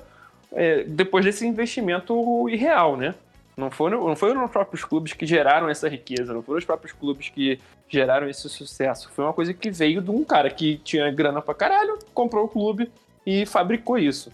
é, 0.52 0.84
depois 0.84 1.24
desse 1.24 1.46
investimento 1.46 2.48
irreal, 2.48 2.96
né? 2.96 3.14
Não 3.56 3.70
foram, 3.70 4.08
não 4.08 4.16
foram 4.16 4.44
os 4.44 4.50
próprios 4.50 4.84
clubes 4.84 5.12
que 5.12 5.26
geraram 5.26 5.68
essa 5.68 5.88
riqueza, 5.88 6.32
não 6.32 6.42
foram 6.42 6.58
os 6.58 6.64
próprios 6.64 6.92
clubes 6.92 7.28
que 7.28 7.58
geraram 7.88 8.28
esse 8.28 8.48
sucesso. 8.48 9.10
Foi 9.14 9.24
uma 9.24 9.32
coisa 9.32 9.52
que 9.52 9.70
veio 9.70 10.00
de 10.00 10.10
um 10.10 10.24
cara 10.24 10.48
que 10.50 10.78
tinha 10.78 11.10
grana 11.10 11.42
pra 11.42 11.54
caralho, 11.54 11.98
comprou 12.14 12.46
o 12.46 12.48
clube 12.48 12.90
e 13.26 13.44
fabricou 13.44 13.98
isso. 13.98 14.32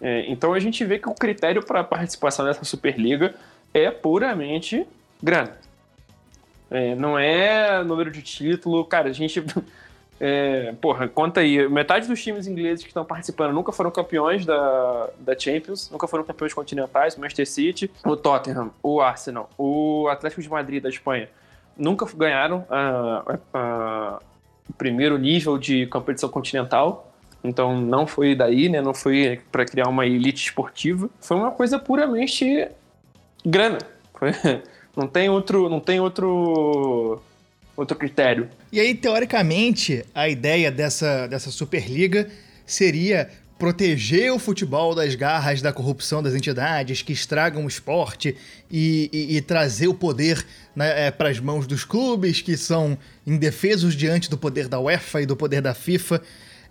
É, 0.00 0.30
então 0.30 0.52
a 0.52 0.60
gente 0.60 0.84
vê 0.84 0.98
que 0.98 1.08
o 1.08 1.14
critério 1.14 1.64
para 1.64 1.82
participação 1.84 2.44
dessa 2.44 2.64
Superliga 2.64 3.34
é 3.72 3.90
puramente 3.90 4.86
grana. 5.22 5.58
É, 6.70 6.94
não 6.94 7.18
é 7.18 7.82
número 7.82 8.10
de 8.10 8.22
título. 8.22 8.84
Cara, 8.84 9.08
a 9.10 9.12
gente. 9.12 9.42
É, 10.22 10.74
porra, 10.82 11.08
conta 11.08 11.40
aí. 11.40 11.66
Metade 11.66 12.06
dos 12.06 12.22
times 12.22 12.46
ingleses 12.46 12.84
que 12.84 12.90
estão 12.90 13.06
participando 13.06 13.54
nunca 13.54 13.72
foram 13.72 13.90
campeões 13.90 14.44
da, 14.44 15.08
da 15.18 15.38
Champions, 15.38 15.90
nunca 15.90 16.06
foram 16.06 16.22
campeões 16.22 16.52
continentais. 16.52 17.16
O 17.16 17.20
Manchester 17.20 17.48
City, 17.48 17.90
o 18.04 18.14
Tottenham, 18.14 18.70
o 18.82 19.00
Arsenal, 19.00 19.48
o 19.56 20.08
Atlético 20.08 20.42
de 20.42 20.50
Madrid 20.50 20.82
da 20.82 20.90
Espanha 20.90 21.26
nunca 21.74 22.06
ganharam 22.14 22.66
a, 22.68 23.38
a, 23.54 24.18
o 24.68 24.72
primeiro 24.74 25.16
nível 25.16 25.56
de 25.56 25.86
competição 25.86 26.28
continental. 26.28 27.10
Então 27.42 27.80
não 27.80 28.06
foi 28.06 28.34
daí, 28.34 28.68
né? 28.68 28.82
Não 28.82 28.92
foi 28.92 29.40
para 29.50 29.64
criar 29.64 29.88
uma 29.88 30.04
elite 30.04 30.48
esportiva. 30.48 31.08
Foi 31.18 31.38
uma 31.38 31.50
coisa 31.50 31.78
puramente 31.78 32.68
grana. 33.44 33.78
Não 34.96 35.06
tem 35.06 35.30
outro, 35.30 35.68
não 35.68 35.78
tem 35.78 36.00
outro 36.00 37.22
outro 37.76 37.96
critério. 37.96 38.48
E 38.72 38.78
aí, 38.78 38.94
teoricamente, 38.94 40.04
a 40.14 40.28
ideia 40.28 40.70
dessa, 40.70 41.26
dessa 41.26 41.50
Superliga 41.50 42.28
seria 42.66 43.30
proteger 43.58 44.32
o 44.32 44.38
futebol 44.38 44.94
das 44.94 45.14
garras 45.14 45.60
da 45.60 45.72
corrupção 45.72 46.22
das 46.22 46.34
entidades 46.34 47.02
que 47.02 47.12
estragam 47.12 47.64
o 47.64 47.68
esporte 47.68 48.34
e, 48.70 49.10
e, 49.12 49.36
e 49.36 49.40
trazer 49.42 49.86
o 49.86 49.94
poder 49.94 50.44
né, 50.74 51.08
é, 51.08 51.10
para 51.10 51.28
as 51.28 51.38
mãos 51.38 51.66
dos 51.66 51.84
clubes 51.84 52.40
que 52.40 52.56
são 52.56 52.96
indefesos 53.26 53.94
diante 53.94 54.30
do 54.30 54.38
poder 54.38 54.66
da 54.66 54.80
UEFA 54.80 55.22
e 55.22 55.26
do 55.26 55.36
poder 55.36 55.60
da 55.60 55.74
FIFA. 55.74 56.22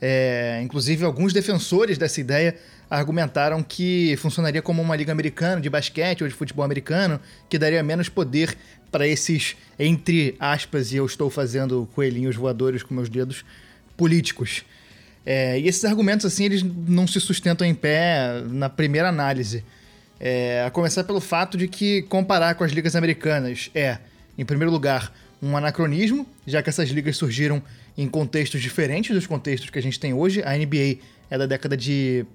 É, 0.02 0.60
inclusive, 0.64 1.06
alguns 1.06 1.32
defensores 1.32 1.98
dessa 1.98 2.20
ideia 2.20 2.56
argumentaram 2.90 3.62
que 3.62 4.16
funcionaria 4.18 4.62
como 4.62 4.82
uma 4.82 4.96
liga 4.96 5.12
americana 5.12 5.62
de 5.62 5.70
basquete 5.70 6.24
ou 6.24 6.28
de 6.28 6.34
futebol 6.34 6.66
americano, 6.66 7.20
que 7.48 7.60
daria 7.60 7.84
menos 7.84 8.10
poder 8.10 8.58
para 8.92 9.08
esses, 9.08 9.56
entre 9.78 10.36
aspas, 10.40 10.92
e 10.92 10.96
eu 10.96 11.06
estou 11.06 11.30
fazendo 11.30 11.88
coelhinhos 11.94 12.36
voadores 12.36 12.82
com 12.82 12.94
meus 12.94 13.10
dedos, 13.10 13.46
políticos. 13.96 14.64
É, 15.26 15.60
e 15.60 15.68
esses 15.68 15.86
argumentos, 15.86 16.26
assim, 16.26 16.46
eles 16.46 16.64
não 16.64 17.06
se 17.06 17.20
sustentam 17.20 17.68
em 17.68 17.76
pé 17.76 18.42
na 18.50 18.70
primeira 18.70 19.10
análise. 19.10 19.64
É, 20.20 20.64
a 20.66 20.72
começar 20.72 21.04
pelo 21.04 21.22
fato 21.22 21.58
de 21.58 21.68
que 21.68 22.02
comparar 22.04 22.56
com 22.56 22.64
as 22.64 22.72
ligas 22.72 22.96
americanas 22.96 23.70
é, 23.76 24.00
em 24.38 24.44
primeiro 24.44 24.72
lugar, 24.72 25.14
um 25.42 25.56
anacronismo, 25.56 26.28
já 26.46 26.62
que 26.62 26.70
essas 26.70 26.90
ligas 26.90 27.16
surgiram 27.16 27.62
em 27.98 28.08
contextos 28.08 28.62
diferentes 28.62 29.14
dos 29.14 29.28
contextos 29.28 29.70
que 29.70 29.78
a 29.78 29.82
gente 29.82 30.00
tem 30.00 30.14
hoje. 30.14 30.42
A 30.44 30.58
NBA 30.58 30.98
é 31.30 31.38
da 31.38 31.46
década 31.46 31.78
de 31.78 32.26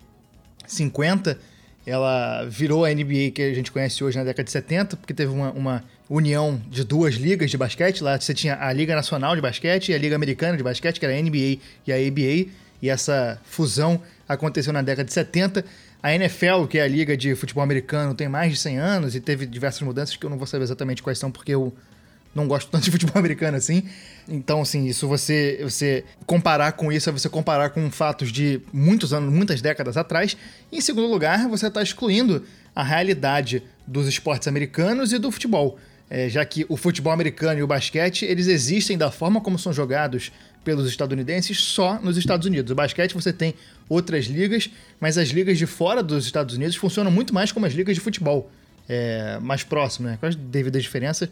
50, 0.66 1.38
ela 1.87 2.44
virou 2.44 2.85
a 2.85 2.90
NBA 2.90 3.30
que 3.35 3.42
a 3.42 3.54
gente 3.54 3.71
conhece 3.71 4.02
hoje 4.02 4.16
na 4.16 4.25
década 4.25 4.44
de 4.44 4.50
70, 4.50 4.97
porque 4.97 5.12
teve 5.12 5.33
uma, 5.33 5.50
uma 5.52 5.85
união 6.09 6.61
de 6.71 6.85
duas 6.85 7.14
ligas 7.14 7.50
de 7.50 7.59
basquete. 7.59 8.02
Lá 8.02 8.18
você 8.18 8.33
tinha 8.33 8.59
a 8.59 8.73
Liga 8.73 8.94
Nacional 8.94 9.35
de 9.35 9.42
Basquete 9.42 9.90
e 9.90 9.94
a 9.94 9.99
Liga 9.99 10.16
Americana 10.16 10.56
de 10.56 10.62
Basquete, 10.62 10.99
que 10.99 11.04
era 11.04 11.14
a 11.14 11.21
NBA 11.21 11.59
e 11.87 11.92
a 11.92 11.97
ABA, 11.97 12.50
e 12.83 12.88
essa 12.88 13.40
fusão 13.44 14.00
aconteceu 14.28 14.73
na 14.73 14.83
década 14.83 15.06
de 15.06 15.12
70. 15.12 15.64
A 16.02 16.14
NFL, 16.14 16.66
que 16.68 16.78
é 16.78 16.83
a 16.83 16.88
liga 16.88 17.16
de 17.16 17.35
futebol 17.35 17.62
americano, 17.62 18.14
tem 18.14 18.28
mais 18.28 18.52
de 18.52 18.59
100 18.59 18.78
anos 18.78 19.14
e 19.14 19.21
teve 19.21 19.47
diversas 19.47 19.80
mudanças 19.83 20.16
que 20.16 20.25
eu 20.25 20.30
não 20.30 20.37
vou 20.37 20.47
saber 20.47 20.64
exatamente 20.64 21.02
quais 21.02 21.18
são, 21.18 21.30
porque 21.30 21.54
eu 21.54 21.73
não 22.34 22.48
gosto 22.48 22.70
tanto 22.70 22.84
de 22.84 22.90
futebol 22.90 23.16
americano 23.18 23.56
assim. 23.56 23.84
Então, 24.28 24.62
assim, 24.62 24.86
isso 24.86 25.06
você, 25.06 25.60
você 25.62 26.04
comparar 26.26 26.72
com 26.72 26.90
isso 26.90 27.08
é 27.08 27.12
você 27.12 27.28
comparar 27.28 27.70
com 27.70 27.90
fatos 27.90 28.32
de 28.32 28.60
muitos 28.72 29.12
anos, 29.12 29.32
muitas 29.32 29.60
décadas 29.60 29.96
atrás. 29.96 30.36
E, 30.72 30.78
em 30.78 30.80
segundo 30.80 31.06
lugar, 31.08 31.48
você 31.48 31.68
está 31.68 31.82
excluindo 31.82 32.44
a 32.74 32.82
realidade 32.82 33.62
dos 33.86 34.08
esportes 34.08 34.48
americanos 34.48 35.12
e 35.12 35.18
do 35.18 35.30
futebol. 35.30 35.78
É, 36.10 36.28
já 36.28 36.44
que 36.44 36.66
o 36.68 36.76
futebol 36.76 37.12
americano 37.12 37.60
e 37.60 37.62
o 37.62 37.66
basquete, 37.66 38.24
eles 38.24 38.46
existem 38.46 38.96
da 38.96 39.10
forma 39.10 39.40
como 39.40 39.58
são 39.58 39.72
jogados 39.72 40.30
pelos 40.62 40.88
estadunidenses 40.88 41.58
só 41.60 41.98
nos 42.00 42.16
Estados 42.16 42.46
Unidos. 42.46 42.72
O 42.72 42.74
basquete 42.74 43.14
você 43.14 43.32
tem 43.32 43.54
outras 43.88 44.26
ligas, 44.26 44.70
mas 44.98 45.18
as 45.18 45.28
ligas 45.28 45.58
de 45.58 45.66
fora 45.66 46.02
dos 46.02 46.24
Estados 46.24 46.56
Unidos 46.56 46.76
funcionam 46.76 47.10
muito 47.10 47.34
mais 47.34 47.52
como 47.52 47.66
as 47.66 47.72
ligas 47.72 47.94
de 47.94 48.00
futebol. 48.00 48.50
É, 48.86 49.38
mais 49.40 49.62
próximo, 49.62 50.08
né? 50.08 50.18
Com 50.20 50.26
as 50.26 50.36
devidas 50.36 50.82
diferenças, 50.82 51.30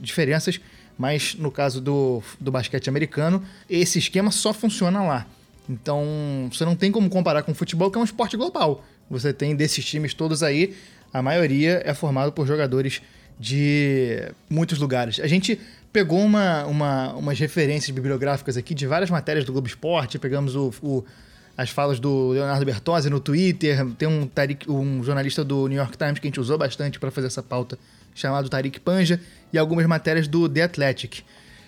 diferenças, 0.00 0.60
mas 0.98 1.34
no 1.34 1.50
caso 1.50 1.80
do, 1.80 2.22
do 2.40 2.50
basquete 2.50 2.88
americano, 2.88 3.42
esse 3.68 3.98
esquema 3.98 4.30
só 4.30 4.52
funciona 4.52 5.02
lá. 5.02 5.26
Então, 5.68 6.48
você 6.50 6.64
não 6.64 6.76
tem 6.76 6.92
como 6.92 7.10
comparar 7.10 7.42
com 7.42 7.52
o 7.52 7.54
futebol, 7.54 7.90
que 7.90 7.98
é 7.98 8.00
um 8.00 8.04
esporte 8.04 8.36
global. 8.36 8.84
Você 9.10 9.32
tem 9.32 9.54
desses 9.54 9.84
times 9.84 10.14
todos 10.14 10.42
aí, 10.42 10.76
a 11.12 11.22
maioria 11.22 11.82
é 11.84 11.92
formado 11.94 12.32
por 12.32 12.46
jogadores 12.46 13.02
de 13.38 14.30
muitos 14.48 14.78
lugares. 14.78 15.20
A 15.20 15.26
gente 15.26 15.60
pegou 15.92 16.20
uma, 16.20 16.64
uma, 16.66 17.12
umas 17.14 17.38
referências 17.38 17.90
bibliográficas 17.90 18.56
aqui 18.56 18.74
de 18.74 18.86
várias 18.86 19.10
matérias 19.10 19.44
do 19.44 19.52
Globo 19.52 19.66
Esporte, 19.66 20.18
pegamos 20.18 20.54
o, 20.54 20.72
o 20.82 21.04
as 21.56 21.70
falas 21.70 21.98
do 21.98 22.30
Leonardo 22.30 22.66
Bertozzi 22.66 23.08
no 23.08 23.18
Twitter, 23.18 23.82
tem 23.96 24.06
um, 24.06 24.28
um 24.68 25.02
jornalista 25.02 25.42
do 25.42 25.66
New 25.68 25.78
York 25.78 25.96
Times 25.96 26.18
que 26.18 26.26
a 26.26 26.28
gente 26.28 26.38
usou 26.38 26.58
bastante 26.58 26.98
para 27.00 27.10
fazer 27.10 27.28
essa 27.28 27.42
pauta 27.42 27.78
chamado 28.16 28.48
Tariq 28.48 28.80
Panja, 28.80 29.20
e 29.52 29.58
algumas 29.58 29.86
matérias 29.86 30.26
do 30.26 30.48
The 30.48 30.62
Athletic. 30.62 31.22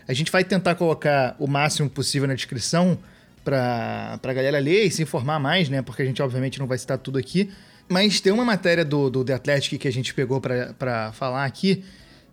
A 0.08 0.12
gente 0.12 0.32
vai 0.32 0.42
tentar 0.42 0.74
colocar 0.74 1.36
o 1.38 1.46
máximo 1.46 1.88
possível 1.88 2.26
na 2.26 2.34
descrição 2.34 2.98
para 3.44 4.18
a 4.22 4.32
galera 4.32 4.58
ler 4.58 4.84
e 4.84 4.90
se 4.90 5.02
informar 5.02 5.38
mais, 5.38 5.68
né? 5.68 5.82
Porque 5.82 6.02
a 6.02 6.04
gente, 6.04 6.20
obviamente, 6.20 6.58
não 6.58 6.66
vai 6.66 6.78
citar 6.78 6.98
tudo 6.98 7.18
aqui. 7.18 7.50
Mas 7.88 8.20
tem 8.20 8.32
uma 8.32 8.44
matéria 8.44 8.84
do, 8.84 9.08
do 9.08 9.24
The 9.24 9.34
Athletic 9.34 9.78
que 9.78 9.88
a 9.88 9.92
gente 9.92 10.12
pegou 10.12 10.40
para 10.40 11.12
falar 11.12 11.44
aqui 11.44 11.84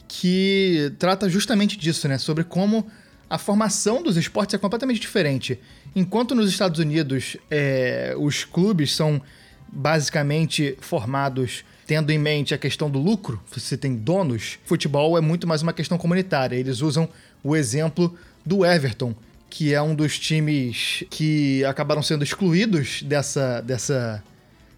que 0.07 0.93
trata 0.99 1.29
justamente 1.29 1.77
disso, 1.77 2.07
né? 2.07 2.17
Sobre 2.17 2.43
como 2.43 2.85
a 3.29 3.37
formação 3.37 4.03
dos 4.03 4.17
esportes 4.17 4.53
é 4.53 4.57
completamente 4.57 4.99
diferente. 4.99 5.59
Enquanto 5.95 6.35
nos 6.35 6.49
Estados 6.49 6.79
Unidos 6.79 7.37
é, 7.49 8.13
os 8.17 8.43
clubes 8.43 8.93
são 8.93 9.21
basicamente 9.67 10.77
formados 10.79 11.65
tendo 11.85 12.11
em 12.11 12.17
mente 12.17 12.53
a 12.53 12.57
questão 12.57 12.89
do 12.89 12.99
lucro, 12.99 13.41
você 13.51 13.77
tem 13.77 13.95
donos, 13.95 14.57
futebol 14.65 15.17
é 15.17 15.21
muito 15.21 15.47
mais 15.47 15.61
uma 15.61 15.73
questão 15.73 15.97
comunitária. 15.97 16.55
Eles 16.55 16.81
usam 16.81 17.07
o 17.43 17.55
exemplo 17.55 18.15
do 18.45 18.65
Everton, 18.65 19.15
que 19.49 19.73
é 19.73 19.81
um 19.81 19.93
dos 19.93 20.17
times 20.17 21.03
que 21.09 21.63
acabaram 21.65 22.01
sendo 22.01 22.23
excluídos 22.23 23.03
dessa, 23.03 23.61
dessa 23.61 24.23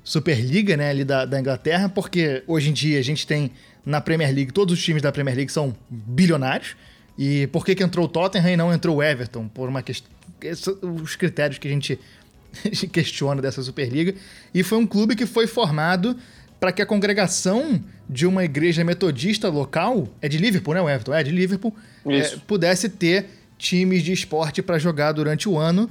Superliga, 0.03 0.75
né, 0.77 0.89
ali 0.89 1.03
da, 1.03 1.25
da 1.25 1.39
Inglaterra, 1.39 1.89
porque 1.89 2.43
hoje 2.45 2.69
em 2.69 2.73
dia 2.73 2.99
a 2.99 3.03
gente 3.03 3.25
tem 3.25 3.51
na 3.85 4.01
Premier 4.01 4.33
League, 4.33 4.51
todos 4.51 4.77
os 4.77 4.83
times 4.83 5.01
da 5.01 5.11
Premier 5.11 5.35
League 5.35 5.51
são 5.51 5.75
bilionários. 5.89 6.75
E 7.17 7.47
por 7.47 7.65
que, 7.65 7.73
que 7.73 7.83
entrou 7.83 8.05
o 8.05 8.07
Tottenham 8.07 8.51
e 8.51 8.57
não 8.57 8.73
entrou 8.73 8.97
o 8.97 9.03
Everton? 9.03 9.47
Por 9.47 9.67
uma 9.69 9.81
questão. 9.81 10.11
Os 11.03 11.15
critérios 11.15 11.57
que 11.57 11.67
a 11.67 11.71
gente 11.71 11.97
questiona 12.91 13.41
dessa 13.41 13.63
Superliga. 13.63 14.13
E 14.53 14.61
foi 14.61 14.77
um 14.77 14.85
clube 14.85 15.15
que 15.15 15.25
foi 15.25 15.47
formado 15.47 16.15
para 16.59 16.71
que 16.71 16.81
a 16.81 16.85
congregação 16.85 17.81
de 18.09 18.25
uma 18.25 18.43
igreja 18.43 18.83
metodista 18.83 19.49
local, 19.49 20.07
é 20.21 20.29
de 20.29 20.37
Liverpool, 20.37 20.73
né, 20.73 20.81
Everton? 20.81 21.13
É 21.13 21.23
de 21.23 21.31
Liverpool, 21.31 21.75
é, 22.07 22.37
pudesse 22.47 22.89
ter 22.89 23.25
times 23.57 24.03
de 24.03 24.13
esporte 24.13 24.61
para 24.61 24.77
jogar 24.77 25.11
durante 25.11 25.47
o 25.49 25.57
ano. 25.57 25.89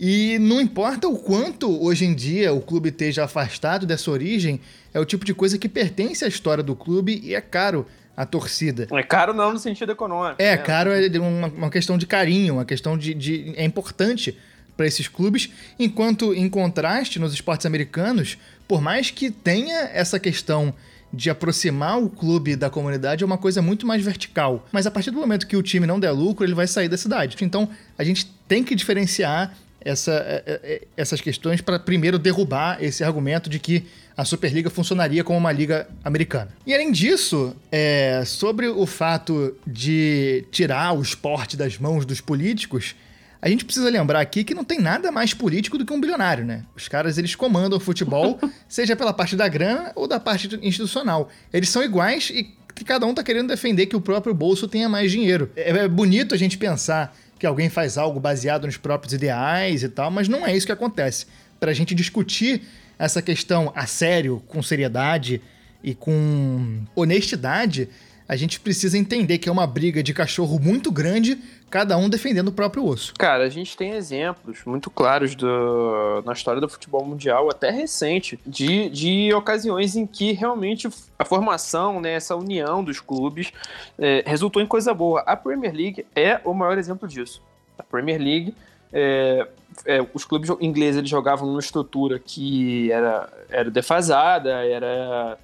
E 0.00 0.38
não 0.38 0.60
importa 0.60 1.08
o 1.08 1.18
quanto 1.18 1.82
hoje 1.82 2.04
em 2.04 2.14
dia 2.14 2.52
o 2.52 2.60
clube 2.60 2.88
esteja 2.88 3.24
afastado 3.24 3.84
dessa 3.84 4.10
origem, 4.10 4.60
é 4.94 5.00
o 5.00 5.04
tipo 5.04 5.24
de 5.24 5.34
coisa 5.34 5.58
que 5.58 5.68
pertence 5.68 6.24
à 6.24 6.28
história 6.28 6.62
do 6.62 6.76
clube 6.76 7.20
e 7.22 7.34
é 7.34 7.40
caro 7.40 7.84
a 8.16 8.24
torcida. 8.24 8.86
É 8.92 9.02
caro 9.02 9.32
não 9.34 9.52
no 9.52 9.58
sentido 9.58 9.92
econômico. 9.92 10.40
É, 10.40 10.56
né? 10.56 10.62
caro 10.62 10.90
é 10.90 11.08
uma, 11.18 11.48
uma, 11.48 11.70
questão 11.70 11.98
de 11.98 12.06
carinho, 12.06 12.54
uma 12.54 12.64
questão 12.64 12.96
de. 12.96 13.12
de 13.14 13.52
é 13.56 13.64
importante 13.64 14.36
para 14.76 14.86
esses 14.86 15.08
clubes, 15.08 15.50
enquanto 15.76 16.32
em 16.32 16.48
contraste 16.48 17.18
nos 17.18 17.32
esportes 17.32 17.66
americanos, 17.66 18.38
por 18.68 18.80
mais 18.80 19.10
que 19.10 19.30
tenha 19.30 19.90
essa 19.92 20.20
questão 20.20 20.74
de 21.10 21.30
aproximar 21.30 21.98
o 21.98 22.10
clube 22.10 22.54
da 22.54 22.68
comunidade 22.68 23.24
é 23.24 23.26
uma 23.26 23.38
coisa 23.38 23.62
muito 23.62 23.86
mais 23.86 24.04
vertical. 24.04 24.68
Mas 24.70 24.86
a 24.86 24.90
partir 24.90 25.10
do 25.10 25.18
momento 25.18 25.46
que 25.46 25.56
o 25.56 25.62
time 25.62 25.86
não 25.86 25.98
der 25.98 26.10
lucro, 26.10 26.44
ele 26.44 26.54
vai 26.54 26.66
sair 26.66 26.88
da 26.88 26.98
cidade. 26.98 27.36
Então 27.40 27.68
a 27.96 28.04
gente 28.04 28.26
tem 28.46 28.62
que 28.62 28.74
diferenciar 28.74 29.56
essa, 29.80 30.12
é, 30.12 30.42
é, 30.46 30.60
é, 30.62 30.82
essas 30.96 31.20
questões 31.20 31.60
para 31.62 31.78
primeiro 31.78 32.18
derrubar 32.18 32.76
esse 32.82 33.02
argumento 33.02 33.48
de 33.48 33.58
que 33.58 33.86
a 34.16 34.24
Superliga 34.24 34.68
funcionaria 34.68 35.22
como 35.22 35.38
uma 35.38 35.52
liga 35.52 35.88
americana. 36.04 36.50
E 36.66 36.74
além 36.74 36.90
disso, 36.90 37.56
é, 37.70 38.22
sobre 38.26 38.68
o 38.68 38.84
fato 38.84 39.56
de 39.66 40.44
tirar 40.50 40.92
o 40.92 41.00
esporte 41.00 41.56
das 41.56 41.78
mãos 41.78 42.04
dos 42.04 42.20
políticos, 42.20 42.96
a 43.40 43.48
gente 43.48 43.64
precisa 43.64 43.88
lembrar 43.88 44.20
aqui 44.20 44.42
que 44.42 44.54
não 44.54 44.64
tem 44.64 44.80
nada 44.80 45.12
mais 45.12 45.32
político 45.32 45.78
do 45.78 45.86
que 45.86 45.92
um 45.92 46.00
bilionário, 46.00 46.44
né? 46.44 46.64
Os 46.74 46.88
caras, 46.88 47.18
eles 47.18 47.34
comandam 47.34 47.78
o 47.78 47.80
futebol, 47.80 48.38
seja 48.68 48.96
pela 48.96 49.12
parte 49.12 49.36
da 49.36 49.46
grana 49.46 49.92
ou 49.94 50.08
da 50.08 50.18
parte 50.18 50.48
institucional. 50.62 51.28
Eles 51.52 51.68
são 51.68 51.82
iguais 51.82 52.30
e 52.30 52.56
cada 52.84 53.06
um 53.06 53.14
tá 53.14 53.22
querendo 53.22 53.48
defender 53.48 53.86
que 53.86 53.96
o 53.96 54.00
próprio 54.00 54.34
bolso 54.34 54.66
tenha 54.66 54.88
mais 54.88 55.10
dinheiro. 55.10 55.50
É, 55.54 55.70
é 55.70 55.88
bonito 55.88 56.34
a 56.34 56.38
gente 56.38 56.58
pensar 56.58 57.16
que 57.38 57.46
alguém 57.46 57.70
faz 57.70 57.96
algo 57.96 58.18
baseado 58.18 58.66
nos 58.66 58.76
próprios 58.76 59.12
ideais 59.12 59.84
e 59.84 59.88
tal, 59.88 60.10
mas 60.10 60.28
não 60.28 60.44
é 60.44 60.56
isso 60.56 60.66
que 60.66 60.72
acontece. 60.72 61.26
Para 61.60 61.70
a 61.70 61.74
gente 61.74 61.94
discutir 61.94 62.62
essa 62.98 63.22
questão 63.22 63.72
a 63.74 63.86
sério, 63.86 64.42
com 64.48 64.60
seriedade 64.62 65.40
e 65.82 65.94
com 65.94 66.80
honestidade, 66.96 67.88
a 68.28 68.36
gente 68.36 68.60
precisa 68.60 68.98
entender 68.98 69.38
que 69.38 69.48
é 69.48 69.52
uma 69.52 69.66
briga 69.66 70.02
de 70.02 70.12
cachorro 70.12 70.60
muito 70.60 70.92
grande, 70.92 71.38
cada 71.70 71.96
um 71.96 72.08
defendendo 72.08 72.48
o 72.48 72.52
próprio 72.52 72.84
osso. 72.84 73.14
Cara, 73.18 73.44
a 73.44 73.48
gente 73.48 73.76
tem 73.76 73.92
exemplos 73.92 74.58
muito 74.66 74.90
claros 74.90 75.34
do, 75.34 76.22
na 76.26 76.34
história 76.34 76.60
do 76.60 76.68
futebol 76.68 77.04
mundial, 77.04 77.48
até 77.50 77.70
recente, 77.70 78.38
de, 78.46 78.90
de 78.90 79.32
ocasiões 79.32 79.96
em 79.96 80.06
que 80.06 80.32
realmente 80.32 80.88
a 81.18 81.24
formação, 81.24 82.00
né, 82.00 82.12
essa 82.12 82.36
união 82.36 82.84
dos 82.84 83.00
clubes, 83.00 83.50
é, 83.98 84.22
resultou 84.26 84.60
em 84.60 84.66
coisa 84.66 84.92
boa. 84.92 85.20
A 85.20 85.34
Premier 85.34 85.74
League 85.74 86.06
é 86.14 86.38
o 86.44 86.52
maior 86.52 86.76
exemplo 86.76 87.08
disso. 87.08 87.42
A 87.78 87.82
Premier 87.82 88.20
League 88.20 88.54
é, 88.92 89.46
é, 89.84 90.06
os 90.14 90.24
clubes 90.24 90.50
ingleses 90.60 90.98
eles 90.98 91.10
jogavam 91.10 91.46
numa 91.46 91.60
estrutura 91.60 92.18
que 92.18 92.90
era, 92.90 93.28
era 93.48 93.70
defasada, 93.70 94.64
era, 94.66 95.38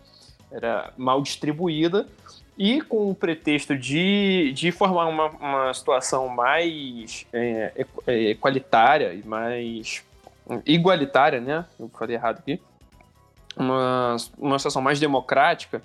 era 0.51 0.92
mal 0.97 1.23
distribuída, 1.23 2.07
e 2.57 2.81
com 2.81 3.11
o 3.11 3.14
pretexto 3.14 3.77
de, 3.77 4.53
de 4.55 4.71
formar 4.71 5.07
uma, 5.07 5.27
uma 5.29 5.75
situação 5.75 6.29
mais 6.29 7.27
é, 7.33 7.87
é, 8.07 8.31
equalitária 8.31 9.12
e 9.12 9.27
mais 9.27 10.05
igualitária, 10.64 11.40
né? 11.40 11.64
Eu 11.79 11.88
falei 11.88 12.17
errado 12.17 12.38
aqui. 12.38 12.61
Uma, 13.57 14.17
uma 14.37 14.59
situação 14.59 14.83
mais 14.83 14.99
democrática, 15.01 15.83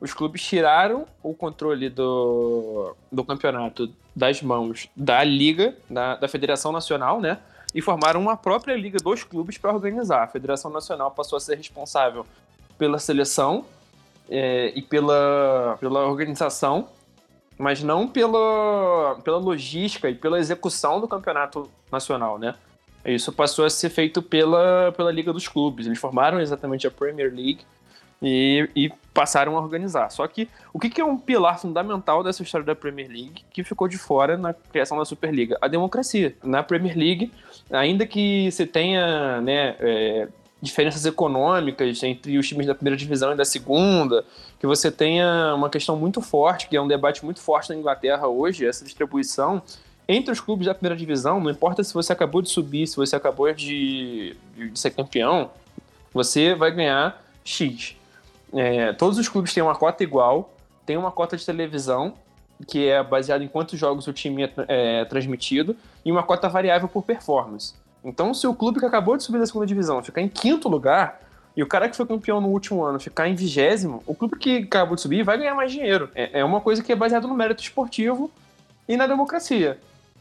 os 0.00 0.12
clubes 0.12 0.42
tiraram 0.42 1.06
o 1.22 1.32
controle 1.32 1.88
do, 1.88 2.96
do 3.10 3.24
campeonato 3.24 3.92
das 4.14 4.42
mãos 4.42 4.88
da 4.96 5.22
Liga, 5.22 5.76
da, 5.88 6.16
da 6.16 6.28
Federação 6.28 6.72
Nacional, 6.72 7.20
né? 7.20 7.38
E 7.74 7.80
formaram 7.80 8.20
uma 8.20 8.36
própria 8.36 8.76
liga 8.76 8.98
dos 8.98 9.24
clubes 9.24 9.56
para 9.58 9.72
organizar. 9.72 10.24
A 10.24 10.26
Federação 10.26 10.70
Nacional 10.70 11.10
passou 11.10 11.36
a 11.36 11.40
ser 11.40 11.56
responsável 11.56 12.26
pela 12.76 12.98
seleção 12.98 13.64
é, 14.28 14.72
e 14.74 14.82
pela, 14.82 15.76
pela 15.80 16.06
organização, 16.06 16.88
mas 17.58 17.82
não 17.82 18.08
pela, 18.08 19.18
pela 19.22 19.38
logística 19.38 20.08
e 20.08 20.14
pela 20.14 20.38
execução 20.38 21.00
do 21.00 21.08
campeonato 21.08 21.70
nacional, 21.90 22.38
né? 22.38 22.54
Isso 23.04 23.32
passou 23.32 23.64
a 23.64 23.70
ser 23.70 23.90
feito 23.90 24.22
pela, 24.22 24.92
pela 24.96 25.10
Liga 25.10 25.32
dos 25.32 25.48
Clubes. 25.48 25.86
Eles 25.86 25.98
formaram 25.98 26.40
exatamente 26.40 26.86
a 26.86 26.90
Premier 26.90 27.32
League 27.34 27.60
e, 28.22 28.68
e 28.76 28.92
passaram 29.12 29.56
a 29.56 29.60
organizar. 29.60 30.08
Só 30.10 30.26
que 30.28 30.48
o 30.72 30.78
que, 30.78 31.00
é 31.00 31.04
um 31.04 31.18
pilar 31.18 31.58
fundamental 31.58 32.22
dessa 32.22 32.42
história 32.42 32.64
da 32.64 32.76
Premier 32.76 33.08
League 33.08 33.44
que 33.50 33.64
ficou 33.64 33.88
de 33.88 33.98
fora 33.98 34.38
na 34.38 34.54
criação 34.54 34.96
da 34.96 35.04
Superliga? 35.04 35.58
A 35.60 35.66
democracia. 35.66 36.36
Na 36.44 36.62
Premier 36.62 36.96
League, 36.96 37.32
ainda 37.70 38.06
que 38.06 38.50
você 38.50 38.64
tenha 38.64 39.40
né, 39.40 39.74
é, 39.80 40.28
diferenças 40.62 41.04
econômicas 41.04 42.02
entre 42.04 42.38
os 42.38 42.48
times 42.48 42.66
da 42.66 42.74
primeira 42.74 42.96
divisão 42.96 43.32
e 43.32 43.36
da 43.36 43.44
segunda, 43.44 44.24
que 44.60 44.66
você 44.66 44.90
tenha 44.90 45.52
uma 45.56 45.68
questão 45.68 45.96
muito 45.96 46.20
forte, 46.20 46.68
que 46.68 46.76
é 46.76 46.80
um 46.80 46.86
debate 46.86 47.24
muito 47.24 47.40
forte 47.40 47.70
na 47.70 47.76
Inglaterra 47.76 48.28
hoje, 48.28 48.64
essa 48.64 48.84
distribuição 48.84 49.60
entre 50.08 50.32
os 50.32 50.40
clubes 50.40 50.66
da 50.66 50.74
primeira 50.74 50.96
divisão, 50.96 51.40
não 51.40 51.50
importa 51.50 51.82
se 51.82 51.94
você 51.94 52.12
acabou 52.12 52.42
de 52.42 52.50
subir, 52.50 52.86
se 52.86 52.96
você 52.96 53.14
acabou 53.16 53.52
de, 53.52 54.36
de 54.56 54.78
ser 54.78 54.90
campeão, 54.90 55.50
você 56.12 56.54
vai 56.54 56.70
ganhar 56.70 57.22
X. 57.44 57.96
É, 58.52 58.92
todos 58.92 59.18
os 59.18 59.28
clubes 59.28 59.54
têm 59.54 59.62
uma 59.62 59.74
cota 59.74 60.02
igual, 60.02 60.54
tem 60.84 60.96
uma 60.96 61.10
cota 61.10 61.36
de 61.36 61.46
televisão, 61.46 62.14
que 62.66 62.88
é 62.88 63.02
baseada 63.02 63.42
em 63.42 63.48
quantos 63.48 63.78
jogos 63.78 64.06
o 64.06 64.12
time 64.12 64.44
é, 64.44 64.52
é 64.68 65.04
transmitido, 65.04 65.76
e 66.04 66.10
uma 66.10 66.22
cota 66.22 66.48
variável 66.48 66.88
por 66.88 67.02
performance. 67.02 67.74
Então, 68.04 68.34
se 68.34 68.46
o 68.46 68.54
clube 68.54 68.80
que 68.80 68.86
acabou 68.86 69.16
de 69.16 69.22
subir 69.22 69.38
da 69.38 69.46
segunda 69.46 69.66
divisão 69.66 70.02
ficar 70.02 70.20
em 70.20 70.28
quinto 70.28 70.68
lugar, 70.68 71.20
e 71.56 71.62
o 71.62 71.66
cara 71.66 71.88
que 71.88 71.96
foi 71.96 72.06
campeão 72.06 72.40
no 72.40 72.48
último 72.48 72.82
ano 72.82 72.98
ficar 72.98 73.28
em 73.28 73.34
vigésimo, 73.34 74.02
o 74.06 74.14
clube 74.14 74.38
que 74.38 74.58
acabou 74.58 74.96
de 74.96 75.02
subir 75.02 75.22
vai 75.22 75.36
ganhar 75.36 75.54
mais 75.54 75.70
dinheiro. 75.70 76.08
É, 76.14 76.40
é 76.40 76.44
uma 76.44 76.60
coisa 76.60 76.82
que 76.82 76.90
é 76.90 76.96
baseada 76.96 77.26
no 77.26 77.34
mérito 77.34 77.62
esportivo 77.62 78.30
e 78.88 78.96
na 78.96 79.06
democracia. 79.06 79.78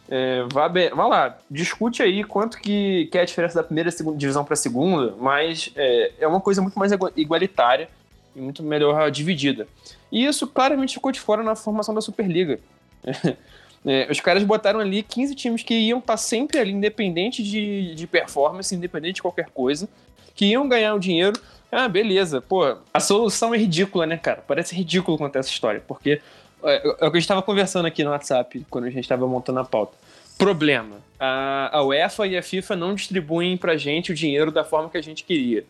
É, 0.10 0.44
vá, 0.52 0.68
vá, 0.68 1.08
lá, 1.08 1.38
discute 1.50 2.04
aí 2.04 2.24
quanto 2.24 2.58
que, 2.60 3.08
que 3.10 3.18
é 3.18 3.22
a 3.22 3.26
diferença 3.26 3.56
da 3.56 3.64
primeira 3.64 3.90
divisão 4.18 4.44
para 4.44 4.56
a 4.56 4.58
segunda, 4.58 5.16
mas 5.18 5.72
é, 5.76 6.12
é 6.20 6.28
uma 6.28 6.42
coisa 6.42 6.62
muito 6.62 6.78
mais 6.78 6.92
igualitária 7.16 7.88
e 8.36 8.42
muito 8.42 8.62
melhor 8.62 9.10
dividida. 9.10 9.68
E 10.12 10.26
isso 10.26 10.46
claramente 10.48 10.96
ficou 10.96 11.14
de 11.14 11.20
fora 11.20 11.42
na 11.42 11.56
formação 11.56 11.96
da 11.96 12.02
Superliga. 12.02 12.60
É, 13.86 14.08
os 14.12 14.20
caras 14.20 14.44
botaram 14.44 14.80
ali 14.80 15.02
15 15.02 15.36
times 15.36 15.64
que 15.64 15.74
iam 15.74 16.00
estar 16.00 16.14
tá 16.14 16.18
sempre 16.18 16.60
ali, 16.60 16.72
independente 16.72 17.44
de, 17.44 17.96
de 17.96 18.08
performance, 18.08 18.74
independente 18.76 19.16
de 19.16 19.22
qualquer 19.22 19.50
coisa, 19.50 19.90
que 20.36 20.46
iam 20.46 20.68
ganhar 20.70 20.94
o 20.94 21.00
dinheiro. 21.00 21.40
Ah, 21.72 21.88
beleza. 21.88 22.42
Pô, 22.42 22.78
a 22.94 23.00
solução 23.00 23.56
é 23.56 23.58
ridícula, 23.58 24.06
né, 24.06 24.18
cara? 24.18 24.44
Parece 24.48 24.76
ridículo 24.76 25.18
contar 25.18 25.40
essa 25.40 25.50
história, 25.50 25.84
porque 25.88 26.22
é, 26.64 26.88
é 26.88 27.08
o 27.08 27.12
que 27.12 27.18
a 27.18 27.20
gente 27.20 27.22
estava 27.22 27.42
conversando 27.42 27.86
aqui 27.86 28.04
no 28.04 28.12
WhatsApp, 28.12 28.66
quando 28.70 28.86
a 28.86 28.90
gente 28.90 29.04
estava 29.04 29.28
montando 29.28 29.60
a 29.60 29.66
pauta. 29.66 29.98
Problema: 30.38 30.98
a, 31.20 31.78
a 31.78 31.84
UEFA 31.84 32.28
e 32.28 32.38
a 32.38 32.44
FIFA 32.44 32.76
não 32.76 32.94
distribuem 32.94 33.58
pra 33.58 33.78
gente 33.78 34.12
o 34.12 34.16
dinheiro 34.16 34.52
da 34.52 34.64
forma 34.64 34.90
que 34.90 34.98
a 34.98 35.02
gente 35.02 35.24
queria. 35.24 35.64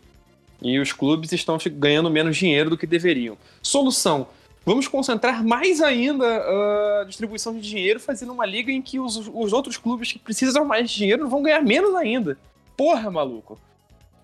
E 0.61 0.79
os 0.79 0.93
clubes 0.93 1.31
estão 1.31 1.57
ganhando 1.73 2.09
menos 2.09 2.37
dinheiro 2.37 2.69
do 2.69 2.77
que 2.77 2.85
deveriam. 2.85 3.37
Solução: 3.61 4.27
Vamos 4.63 4.87
concentrar 4.87 5.43
mais 5.43 5.81
ainda 5.81 6.25
a 7.01 7.03
distribuição 7.05 7.53
de 7.53 7.61
dinheiro, 7.61 7.99
fazendo 7.99 8.31
uma 8.31 8.45
liga 8.45 8.71
em 8.71 8.81
que 8.81 8.99
os, 8.99 9.17
os 9.33 9.53
outros 9.53 9.77
clubes 9.77 10.11
que 10.11 10.19
precisam 10.19 10.63
mais 10.63 10.89
de 10.89 10.97
dinheiro 10.97 11.27
vão 11.27 11.41
ganhar 11.41 11.61
menos 11.61 11.95
ainda. 11.95 12.37
Porra, 12.77 13.09
maluco. 13.09 13.59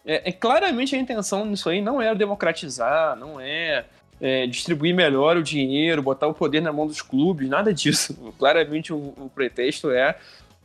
É, 0.06 0.30
é, 0.30 0.32
claramente 0.32 0.96
a 0.96 1.00
intenção 1.00 1.46
nisso 1.46 1.68
aí 1.70 1.82
não 1.82 2.02
é 2.02 2.14
democratizar, 2.16 3.16
não 3.18 3.40
é 3.40 3.86
é, 4.22 4.48
distribuir 4.48 4.96
melhor 4.96 5.38
o 5.38 5.44
dinheiro, 5.44 6.02
botar 6.02 6.28
o 6.28 6.34
poder 6.34 6.62
na 6.62 6.72
mão 6.72 6.88
dos 6.88 7.02
clubes, 7.02 7.50
nada 7.50 7.74
disso. 7.74 8.18
Claramente 8.38 8.94
o, 8.94 9.14
o 9.18 9.32
pretexto 9.34 9.92
é 9.92 10.16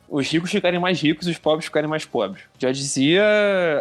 os 0.07 0.27
ricos 0.27 0.51
ficarem 0.51 0.79
mais 0.79 1.01
ricos 1.01 1.27
e 1.27 1.31
os 1.31 1.37
pobres 1.37 1.65
ficarem 1.65 1.89
mais 1.89 2.05
pobres. 2.05 2.43
Já 2.59 2.71
dizia 2.71 3.23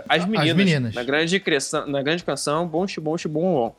as 0.09 0.25
meninas, 0.25 0.49
As 0.49 0.57
meninas. 0.57 0.95
Na, 0.95 1.03
grande 1.03 1.39
cresção, 1.41 1.87
na 1.87 2.03
grande 2.03 2.25
canção, 2.25 2.67
bom 2.67 2.87
bom 3.01 3.17
bom 3.29 3.29
bom. 3.29 3.77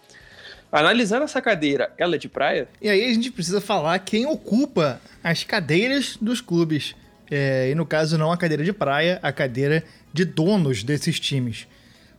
Analisando 0.73 1.23
essa 1.23 1.39
cadeira, 1.39 1.93
ela 1.99 2.15
é 2.15 2.17
de 2.17 2.27
praia? 2.27 2.67
E 2.81 2.89
aí 2.89 3.05
a 3.05 3.13
gente 3.13 3.29
precisa 3.29 3.61
falar 3.61 3.99
quem 3.99 4.25
ocupa 4.25 4.99
as 5.23 5.43
cadeiras 5.43 6.17
dos 6.19 6.41
clubes. 6.41 6.95
É, 7.29 7.69
e 7.69 7.75
no 7.75 7.85
caso, 7.85 8.17
não 8.17 8.31
a 8.31 8.37
cadeira 8.37 8.63
de 8.63 8.73
praia, 8.73 9.19
a 9.21 9.31
cadeira 9.31 9.83
de 10.11 10.25
donos 10.25 10.83
desses 10.83 11.19
times. 11.19 11.67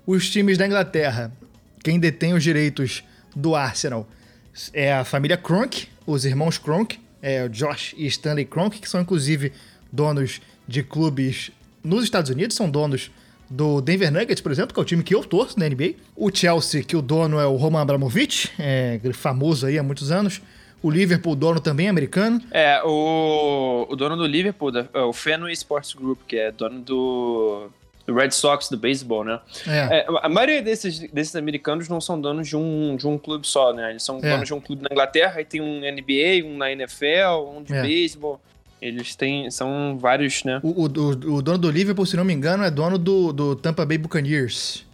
Os 0.06 0.30
times 0.30 0.56
da 0.56 0.68
Inglaterra, 0.68 1.32
quem 1.82 1.98
detém 1.98 2.32
os 2.32 2.44
direitos 2.44 3.02
do 3.34 3.56
Arsenal 3.56 4.08
é 4.72 4.92
a 4.92 5.04
família 5.04 5.36
Cronk, 5.36 5.88
os 6.06 6.24
irmãos 6.24 6.56
Cronk, 6.56 7.00
é 7.20 7.48
Josh 7.48 7.92
e 7.98 8.06
Stanley 8.06 8.44
Cronk, 8.44 8.78
que 8.78 8.88
são 8.88 9.00
inclusive 9.00 9.52
donos 9.90 10.40
de 10.68 10.84
clubes 10.84 11.50
nos 11.82 12.04
Estados 12.04 12.30
Unidos, 12.30 12.54
são 12.54 12.70
donos 12.70 13.10
do 13.48 13.80
Denver 13.80 14.10
Nuggets, 14.12 14.40
por 14.40 14.50
exemplo, 14.52 14.72
que 14.74 14.80
é 14.80 14.82
o 14.82 14.86
time 14.86 15.02
que 15.02 15.14
eu 15.14 15.22
torço 15.24 15.58
na 15.58 15.68
NBA. 15.68 15.94
O 16.16 16.30
Chelsea, 16.34 16.82
que 16.82 16.96
o 16.96 17.02
dono 17.02 17.38
é 17.38 17.46
o 17.46 17.56
Roman 17.56 17.82
Abramovich, 17.82 18.50
é 18.58 18.98
famoso 19.12 19.66
aí 19.66 19.78
há 19.78 19.82
muitos 19.82 20.10
anos. 20.10 20.40
O 20.82 20.90
Liverpool, 20.90 21.32
o 21.32 21.36
dono 21.36 21.60
também 21.60 21.86
é 21.86 21.90
americano. 21.90 22.40
É, 22.50 22.82
o, 22.84 23.86
o 23.88 23.96
dono 23.96 24.16
do 24.16 24.26
Liverpool, 24.26 24.70
é 24.92 25.00
o 25.00 25.12
Fenway 25.14 25.52
Sports 25.54 25.94
Group, 25.94 26.20
que 26.28 26.36
é 26.36 26.52
dono 26.52 26.78
do, 26.80 27.68
do 28.06 28.14
Red 28.14 28.32
Sox 28.32 28.68
do 28.68 28.76
beisebol, 28.76 29.24
né? 29.24 29.40
É. 29.66 30.00
É, 30.00 30.06
a 30.22 30.28
maioria 30.28 30.60
desses, 30.60 30.98
desses 31.10 31.34
americanos 31.36 31.88
não 31.88 32.02
são 32.02 32.20
donos 32.20 32.46
de 32.48 32.54
um, 32.56 32.96
de 32.96 33.06
um 33.06 33.16
clube 33.16 33.46
só, 33.46 33.72
né? 33.72 33.90
Eles 33.90 34.02
são 34.02 34.18
É. 34.22 34.30
donos 34.30 34.46
de 34.46 34.52
um 34.52 34.60
clube 34.60 34.82
na 34.82 34.88
Inglaterra, 34.92 35.36
aí 35.38 35.44
tem 35.46 35.60
um 35.62 35.80
NBA, 35.80 36.44
um 36.46 36.56
na 36.58 36.70
NFL, 36.70 37.48
um 37.56 37.62
de 37.62 37.72
É. 37.72 37.80
beisebol. 37.80 38.38
Eles 38.86 39.14
têm, 39.16 39.50
são 39.50 39.96
vários, 39.98 40.44
né? 40.44 40.60
O, 40.62 40.82
o- 40.82 40.84
o- 40.84 41.42
dono 41.42 41.56
do 41.58 41.70
Liverpool, 41.70 42.04
se 42.04 42.16
não 42.16 42.24
me 42.24 42.34
engano, 42.34 42.62
é 42.64 42.70
dono 42.70 42.98
do, 42.98 43.32
do 43.32 43.56
Tampa 43.56 43.86
Bay 43.86 43.96
Buccaneers, 43.96 44.84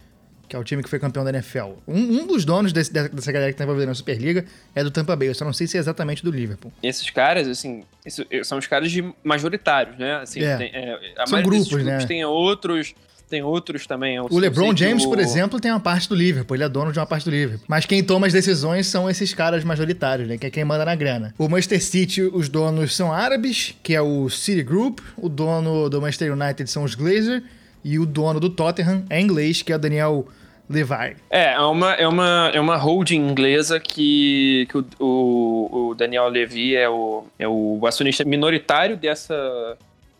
que 0.47 0.55
é 0.55 0.59
o 0.59 0.63
time 0.63 0.81
que 0.81 0.89
foi 0.89 0.97
campeão 0.97 1.23
da 1.25 1.29
NFL. 1.29 1.71
Um, 1.87 2.21
um 2.21 2.27
dos 2.27 2.45
donos 2.45 2.71
desse- 2.71 2.91
dessa 2.93 3.31
galera 3.31 3.51
que 3.51 3.57
tá 3.57 3.63
envolvida 3.65 3.87
na 3.87 3.93
Superliga 3.93 4.45
é 4.73 4.83
do 4.83 4.89
Tampa 4.91 5.13
Bay. 5.15 5.27
Eu 5.29 5.35
só 5.35 5.43
não 5.43 5.51
sei 5.53 5.67
se 5.67 5.75
é 5.75 5.79
exatamente 5.81 6.23
do 6.23 6.31
Liverpool. 6.31 6.71
Esses 6.81 7.09
caras, 7.09 7.47
assim, 7.49 7.83
isso- 8.05 8.25
são 8.43 8.57
os 8.57 8.65
caras 8.67 8.89
de 8.91 9.03
majoritários, 9.23 9.97
né? 9.97 10.15
Assim, 10.21 10.41
É. 10.41 10.55
tem- 10.57 10.71
é, 10.73 11.13
a 11.17 11.27
São 11.27 11.41
desses 11.43 11.67
grupos, 11.67 11.85
né? 11.85 11.97
Tem 12.05 12.23
outros, 12.23 12.93
tem 13.31 13.41
outros 13.41 13.87
também. 13.87 14.17
Eu 14.17 14.27
O 14.29 14.37
LeBron 14.37 14.75
James, 14.75 15.03
o- 15.05 15.09
por 15.09 15.17
exemplo, 15.19 15.59
tem 15.59 15.71
uma 15.71 15.79
parte 15.79 16.07
do 16.07 16.13
Liverpool. 16.15 16.55
Ele 16.55 16.63
é 16.65 16.69
dono 16.69 16.91
de 16.91 16.99
uma 16.99 17.05
parte 17.07 17.23
do 17.25 17.31
Liverpool. 17.31 17.65
Mas 17.67 17.85
quem 17.85 18.03
toma 18.03 18.27
as 18.27 18.33
decisões 18.33 18.85
são 18.85 19.09
esses 19.09 19.33
caras 19.33 19.63
majoritários, 19.63 20.27
né? 20.27 20.37
Que 20.37 20.45
é 20.45 20.49
quem 20.49 20.63
manda 20.63 20.85
na 20.85 20.93
grana. 20.93 21.33
O 21.37 21.47
Manchester 21.49 21.81
City, 21.81 22.21
os 22.21 22.47
donos 22.49 22.95
são 22.95 23.11
árabes, 23.11 23.73
que 23.81 23.95
é 23.95 24.01
o 24.01 24.29
City 24.29 24.61
Group. 24.61 24.99
O 25.17 25.27
dono 25.29 25.89
do 25.89 25.99
Manchester 26.01 26.31
United 26.33 26.69
são 26.69 26.83
os 26.83 26.93
Glazer. 26.93 27.41
E 27.83 27.97
o 27.97 28.05
dono 28.05 28.39
do 28.39 28.49
Tottenham 28.49 29.03
é 29.09 29.19
inglês, 29.19 29.63
que 29.63 29.73
é 29.73 29.75
o 29.75 29.79
Daniel 29.79 30.27
Levi. 30.69 31.15
É, 31.29 31.53
é 31.53 31.59
uma, 31.59 31.93
é 31.93 32.07
uma, 32.07 32.51
é 32.53 32.59
uma 32.61 32.77
holding 32.77 33.15
inglesa 33.27 33.79
que, 33.79 34.67
que 34.69 34.77
o, 34.77 34.85
o, 34.99 35.87
o 35.89 35.95
Daniel 35.95 36.29
Levy 36.29 36.75
é 36.75 36.87
o, 36.87 37.23
é 37.39 37.47
o 37.47 37.79
acionista 37.85 38.23
minoritário 38.23 38.95
dessa, 38.95 39.33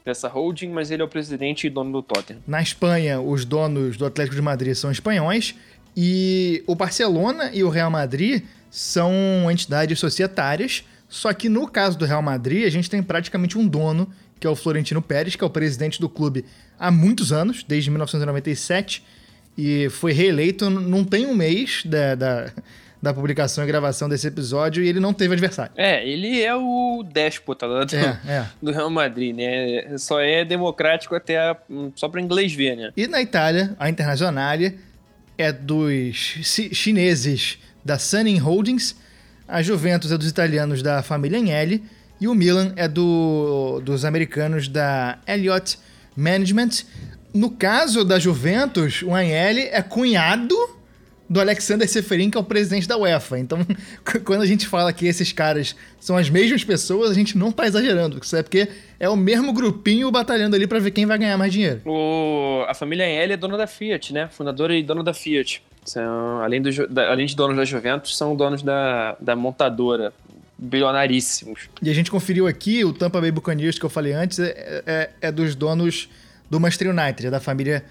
dessa 0.06 0.28
holding, 0.28 0.70
mas 0.70 0.92
ele 0.92 1.02
é 1.02 1.06
o 1.06 1.08
presidente 1.08 1.68
e 1.68 1.70
dono 1.70 1.92
do 1.92 2.02
Tottenham. 2.02 2.42
Na 2.48 2.62
Espanha, 2.62 3.22
os 3.22 3.46
donos 3.46 3.98
do 3.98 4.06
Atlético 4.06 4.36
de 4.36 4.42
Madrid 4.42 4.74
são 4.76 4.92
espanhóis 4.92 5.56
e 5.96 6.64
o 6.68 6.76
Barcelona 6.76 7.52
e 7.54 7.64
o 7.64 7.70
Real 7.70 7.92
Madrid 7.92 8.44
são 8.70 9.12
entidades 9.52 10.00
societárias. 10.00 10.84
Só 11.08 11.34
que 11.34 11.50
no 11.50 11.68
caso 11.68 11.98
do 11.98 12.06
Real 12.06 12.22
Madrid, 12.22 12.66
a 12.66 12.70
gente 12.70 12.90
tem 12.90 13.04
praticamente 13.04 13.58
um 13.58 13.68
dono, 13.68 14.10
que 14.40 14.48
é 14.48 14.50
o 14.50 14.56
Florentino 14.56 15.02
Pérez, 15.02 15.36
que 15.36 15.44
é 15.44 15.48
o 15.48 15.50
presidente 15.50 16.00
do 16.00 16.08
clube 16.08 16.46
há 16.80 16.90
muitos 16.90 17.32
anos, 17.34 17.64
desde 17.64 17.90
1997, 17.90 19.04
e 19.58 19.90
foi 19.90 20.14
reeleito 20.14 20.70
não 20.70 21.04
tem 21.04 21.28
um 21.28 21.36
mês 21.36 21.84
da, 21.86 22.16
da, 22.16 22.54
da 23.02 23.14
publicação 23.14 23.64
e 23.64 23.68
gravação 23.68 24.08
desse 24.08 24.28
episódio 24.28 24.84
e 24.84 24.88
ele 24.88 25.00
não 25.00 25.12
teve 25.14 25.34
adversário. 25.34 25.72
É, 25.76 26.08
ele 26.08 26.42
é 26.42 26.56
o 26.56 27.04
déspota 27.12 27.66
lá 27.66 27.84
do, 27.84 27.96
É, 27.96 28.20
é. 28.28 28.46
do 28.62 28.72
Real 28.72 28.90
Madrid, 28.92 29.36
né? 29.36 29.98
Só 29.98 30.20
é 30.22 30.46
democrático 30.46 31.16
até 31.16 31.40
a- 31.40 31.58
só 31.96 32.08
para 32.08 32.22
inglês 32.22 32.54
ver, 32.54 32.76
né? 32.78 32.92
E 32.96 33.08
na 33.08 33.20
Itália, 33.22 33.76
a 33.80 33.90
Internazionale 33.90 34.78
é 35.38 35.52
dos 35.52 36.16
chi- 36.16 36.74
chineses 36.76 37.58
da 37.84 37.98
Suning 37.98 38.38
Holdings, 38.38 38.96
a 39.48 39.62
Juventus 39.64 40.12
é 40.12 40.18
dos 40.18 40.30
italianos 40.30 40.84
da 40.84 41.02
família 41.02 41.40
Agnelli 41.40 41.84
e 42.20 42.28
o 42.28 42.36
Milan 42.36 42.72
é 42.76 42.88
do, 42.88 43.82
dos 43.84 44.06
americanos 44.06 44.68
da 44.68 45.18
Elliott 45.28 45.80
Management. 46.16 46.86
No 47.34 47.50
caso 47.50 48.06
da 48.06 48.20
Juventus, 48.20 49.02
o 49.02 49.16
Agnelli 49.16 49.62
é 49.72 49.82
cunhado 49.82 50.56
do 51.32 51.40
Alexander 51.40 51.88
Seferin, 51.88 52.30
que 52.30 52.38
é 52.38 52.42
o 52.42 52.44
presidente 52.44 52.86
da 52.86 52.98
UEFA. 52.98 53.40
Então, 53.40 53.60
quando 54.26 54.42
a 54.42 54.46
gente 54.46 54.68
fala 54.68 54.92
que 54.92 55.08
esses 55.08 55.32
caras 55.32 55.74
são 55.98 56.18
as 56.18 56.30
mesmas 56.30 56.62
pessoas, 56.66 57.10
a 57.10 57.14
gente 57.14 57.38
não 57.38 57.54
tá 57.54 57.66
exagerando, 57.66 58.20
sabe? 58.26 58.44
Porque 58.44 58.68
é 59.00 59.08
o 59.08 59.16
mesmo 59.16 59.54
grupinho 59.54 60.12
batalhando 60.12 60.58
ali 60.58 60.68
pra 60.68 60.78
ver 60.78 60.92
quem 60.92 61.06
vai 61.06 61.18
ganhar 61.18 61.38
mais 61.38 61.54
dinheiro. 61.54 61.80
O, 61.86 62.66
a 62.68 62.74
família 62.74 63.06
L 63.06 63.32
é 63.32 63.38
dona 63.38 63.56
da 63.58 63.66
Fiat, 63.66 64.12
né? 64.12 64.28
Fundadora 64.30 64.76
e 64.76 64.84
dona 64.84 65.06
da 65.06 65.14
Fiat. 65.14 65.64
São, 65.86 66.42
além, 66.42 66.62
do, 66.62 66.70
além 67.10 67.26
de 67.26 67.34
donos 67.34 67.56
da 67.56 67.64
Juventus, 67.64 68.18
são 68.18 68.36
donos 68.36 68.62
da, 68.62 69.16
da 69.18 69.34
montadora. 69.34 70.12
Bilionaríssimos. 70.60 71.70
E 71.82 71.90
a 71.90 71.94
gente 71.94 72.12
conferiu 72.12 72.46
aqui, 72.46 72.84
o 72.86 72.94
Tampa 72.94 73.20
Bay 73.22 73.32
Buccaneers 73.32 73.80
que 73.80 73.86
eu 73.86 73.90
falei 73.90 74.14
antes 74.14 74.38
é, 74.38 74.84
é- 74.86 75.10
é 75.22 75.32
dos 75.32 75.56
donos 75.56 76.08
do 76.52 76.60
Manchester 76.60 76.90
United, 76.90 77.26
é 77.28 77.32
da 77.32 77.40
família 77.40 77.84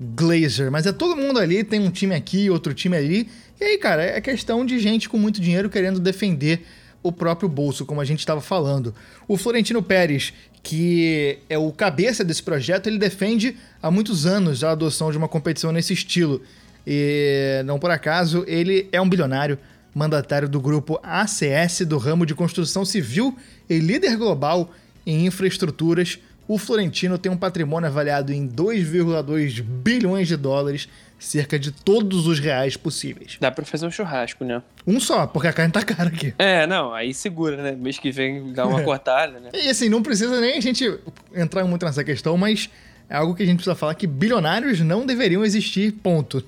Glazer. 0.00 0.70
Mas 0.70 0.86
é 0.86 0.92
todo 0.92 1.16
mundo 1.16 1.38
ali, 1.38 1.64
tem 1.64 1.80
um 1.80 1.90
time 1.90 2.14
aqui, 2.14 2.50
outro 2.50 2.72
time 2.72 2.96
ali. 2.96 3.28
E 3.60 3.64
aí, 3.64 3.78
cara, 3.78 4.02
é 4.02 4.20
questão 4.20 4.64
de 4.64 4.78
gente 4.78 5.08
com 5.08 5.18
muito 5.18 5.40
dinheiro 5.40 5.68
querendo 5.68 5.98
defender 5.98 6.64
o 7.02 7.12
próprio 7.12 7.48
bolso, 7.48 7.84
como 7.84 8.00
a 8.00 8.04
gente 8.04 8.20
estava 8.20 8.40
falando. 8.40 8.94
O 9.26 9.36
Florentino 9.36 9.82
Pérez, 9.82 10.32
que 10.62 11.38
é 11.48 11.56
o 11.56 11.70
cabeça 11.72 12.24
desse 12.24 12.42
projeto, 12.42 12.86
ele 12.86 12.98
defende 12.98 13.56
há 13.82 13.90
muitos 13.90 14.26
anos 14.26 14.64
a 14.64 14.72
adoção 14.72 15.10
de 15.10 15.18
uma 15.18 15.28
competição 15.28 15.72
nesse 15.72 15.92
estilo. 15.92 16.42
E 16.86 17.62
não 17.64 17.78
por 17.78 17.90
acaso, 17.90 18.44
ele 18.46 18.88
é 18.92 19.00
um 19.00 19.08
bilionário, 19.08 19.58
mandatário 19.94 20.48
do 20.48 20.60
grupo 20.60 20.98
ACS 21.02 21.80
do 21.86 21.98
ramo 21.98 22.24
de 22.24 22.34
construção 22.34 22.84
civil 22.84 23.36
e 23.68 23.78
líder 23.78 24.16
global 24.16 24.72
em 25.06 25.26
infraestruturas. 25.26 26.18
O 26.48 26.56
Florentino 26.56 27.18
tem 27.18 27.30
um 27.30 27.36
patrimônio 27.36 27.86
avaliado 27.86 28.32
em 28.32 28.48
2,2 28.48 29.62
bilhões 29.62 30.26
de 30.26 30.34
dólares, 30.34 30.88
cerca 31.18 31.58
de 31.58 31.70
todos 31.70 32.26
os 32.26 32.40
reais 32.40 32.74
possíveis. 32.74 33.36
Dá 33.38 33.50
pra 33.50 33.66
fazer 33.66 33.86
um 33.86 33.90
churrasco, 33.90 34.44
né? 34.44 34.62
Um 34.86 34.98
só, 34.98 35.26
porque 35.26 35.46
a 35.46 35.52
carne 35.52 35.70
tá 35.72 35.82
cara 35.82 36.08
aqui. 36.08 36.32
É, 36.38 36.66
não, 36.66 36.94
aí 36.94 37.12
segura, 37.12 37.62
né? 37.62 37.72
Mês 37.72 37.98
que 37.98 38.10
vem 38.10 38.50
dá 38.54 38.66
uma 38.66 38.80
cortada, 38.82 39.38
né? 39.38 39.50
E 39.52 39.68
assim, 39.68 39.90
não 39.90 40.02
precisa 40.02 40.40
nem 40.40 40.56
a 40.56 40.60
gente 40.60 40.98
entrar 41.34 41.64
muito 41.66 41.84
nessa 41.84 42.02
questão, 42.02 42.38
mas 42.38 42.70
é 43.10 43.16
algo 43.16 43.34
que 43.34 43.42
a 43.42 43.46
gente 43.46 43.56
precisa 43.56 43.74
falar 43.74 43.94
que 43.94 44.06
bilionários 44.06 44.80
não 44.80 45.04
deveriam 45.04 45.44
existir, 45.44 45.92
ponto. 45.92 46.42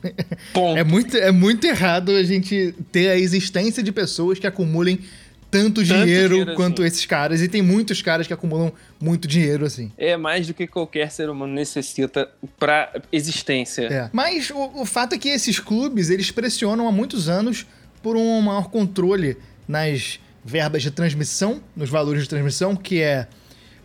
Ponto. 0.55 0.77
É 0.81 0.85
muito, 0.85 1.17
é 1.17 1.31
muito 1.31 1.67
errado 1.67 2.13
a 2.13 2.23
gente 2.23 2.75
ter 2.91 3.11
a 3.11 3.19
existência 3.19 3.83
de 3.83 3.93
pessoas 3.93 4.39
que 4.39 4.47
acumulem 4.47 5.01
tanto, 5.51 5.83
dinheiro, 5.83 6.29
dinheiro 6.35 6.55
quanto 6.55 6.83
assim. 6.83 6.89
esses 6.89 7.07
caras. 7.07 7.43
E 7.43 7.49
tem 7.49 7.61
muitos 7.61 8.01
caras 8.01 8.27
que 8.27 8.33
acumulam 8.33 8.73
muito 9.01 9.27
dinheiro, 9.27 9.65
assim. 9.65 9.91
É 9.99 10.17
mais 10.17 10.47
do 10.47 10.55
que 10.55 10.67
qualquer 10.67 11.11
ser 11.11 11.29
humano 11.29 11.53
necessita 11.53 12.31
pra 12.59 12.93
existência. 13.11 13.83
É. 13.83 14.11
Mas 14.13 14.51
o, 14.51 14.83
o 14.83 14.87
fato 14.87 15.15
é 15.15 15.19
que 15.19 15.29
esses 15.29 15.59
clubes, 15.59 16.11
eles 16.11 16.31
pressionam 16.31 16.87
há 16.87 16.93
muitos 16.93 17.29
anos 17.29 17.67
por 18.03 18.17
um 18.17 18.41
maior 18.41 18.71
controle 18.71 19.37
nas 19.67 20.21
verbas 20.45 20.83
de 20.83 20.91
transmissão, 20.91 21.63
nos 21.77 21.91
valores 21.91 22.23
de 22.23 22.29
transmissão, 22.29 22.75
que 22.75 23.01
é 23.01 23.27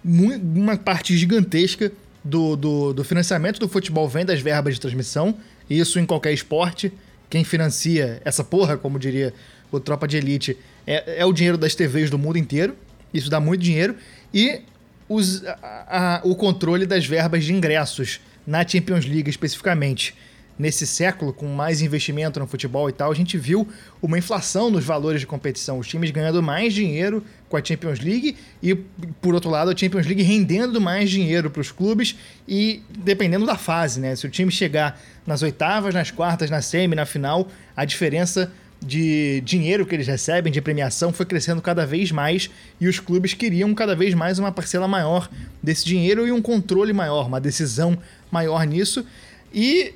uma 0.04 0.78
parte 0.78 1.18
gigantesca 1.18 1.92
do, 2.24 2.56
do, 2.56 2.94
do 2.94 3.04
financiamento 3.04 3.60
do 3.60 3.68
futebol 3.68 4.08
vem 4.08 4.26
das 4.26 4.40
verbas 4.40 4.76
de 4.76 4.82
transmissão, 4.82 5.38
isso 5.70 6.00
em 6.00 6.06
qualquer 6.06 6.32
esporte. 6.32 6.92
Quem 7.30 7.44
financia 7.44 8.22
essa 8.24 8.44
porra, 8.44 8.78
como 8.78 9.00
diria 9.00 9.34
o 9.76 9.80
Tropa 9.80 10.08
de 10.08 10.18
Elite, 10.18 10.58
é, 10.86 11.20
é 11.22 11.26
o 11.26 11.34
dinheiro 11.34 11.58
das 11.58 11.76
TVs 11.76 12.10
do 12.10 12.18
mundo 12.18 12.38
inteiro. 12.38 12.76
Isso 13.14 13.30
dá 13.30 13.40
muito 13.40 13.62
dinheiro. 13.62 13.96
E 14.34 14.62
os- 15.08 15.46
a- 15.46 15.58
a- 15.88 16.22
o 16.24 16.36
controle 16.36 16.86
das 16.86 17.06
verbas 17.06 17.44
de 17.46 17.54
ingressos 17.54 18.20
na 18.46 18.68
Champions 18.68 19.06
League 19.06 19.30
especificamente. 19.30 20.16
Nesse 20.58 20.88
século, 20.88 21.34
com 21.34 21.48
mais 21.48 21.82
investimento 21.82 22.40
no 22.40 22.48
futebol 22.48 22.90
e 22.90 22.94
tal, 22.94 23.12
a 23.12 23.14
gente 23.14 23.38
viu 23.38 23.68
uma 24.02 24.18
inflação 24.18 24.72
nos 24.72 24.86
valores 24.86 25.20
de 25.20 25.28
competição. 25.28 25.80
Os 25.80 25.88
times 25.88 26.12
ganhando 26.12 26.42
mais 26.42 26.74
dinheiro 26.74 27.22
com 27.50 27.58
a 27.58 27.64
Champions 27.64 28.00
League 28.00 28.38
e, 28.64 28.74
por 28.74 29.34
outro 29.34 29.50
lado, 29.50 29.70
a 29.72 29.76
Champions 29.76 30.06
League 30.06 30.24
rendendo 30.24 30.80
mais 30.80 31.10
dinheiro 31.10 31.50
para 31.50 31.60
os 31.60 31.74
clubes 31.74 32.16
e 32.48 32.82
dependendo 33.00 33.46
da 33.46 33.58
fase, 33.58 34.00
né? 34.00 34.16
Se 34.16 34.26
o 34.26 34.30
time 34.30 34.50
chegar 34.50 34.98
nas 35.28 35.42
oitavas, 35.42 35.94
nas 35.94 36.10
quartas, 36.10 36.50
na 36.50 36.62
semi, 36.62 36.96
na 36.96 37.06
final, 37.06 37.50
a 37.76 37.84
diferença 37.84 38.50
de 38.86 39.42
dinheiro 39.42 39.86
que 39.86 39.96
eles 39.96 40.06
recebem, 40.06 40.54
de 40.54 40.62
premiação, 40.62 41.12
foi 41.12 41.26
crescendo 41.26 41.62
cada 41.62 41.86
vez 41.86 42.12
mais 42.12 42.52
e 42.80 42.88
os 42.88 43.00
clubes 43.00 43.34
queriam 43.34 43.74
cada 43.74 43.96
vez 43.96 44.14
mais 44.14 44.38
uma 44.38 44.52
parcela 44.52 44.88
maior 44.88 45.28
desse 45.62 45.84
dinheiro 45.84 46.28
e 46.28 46.32
um 46.32 46.42
controle 46.42 46.94
maior, 46.94 47.26
uma 47.28 47.42
decisão 47.42 47.98
maior 48.32 48.64
nisso. 48.66 49.04
E 49.52 49.94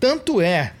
tanto 0.00 0.40
é 0.40 0.72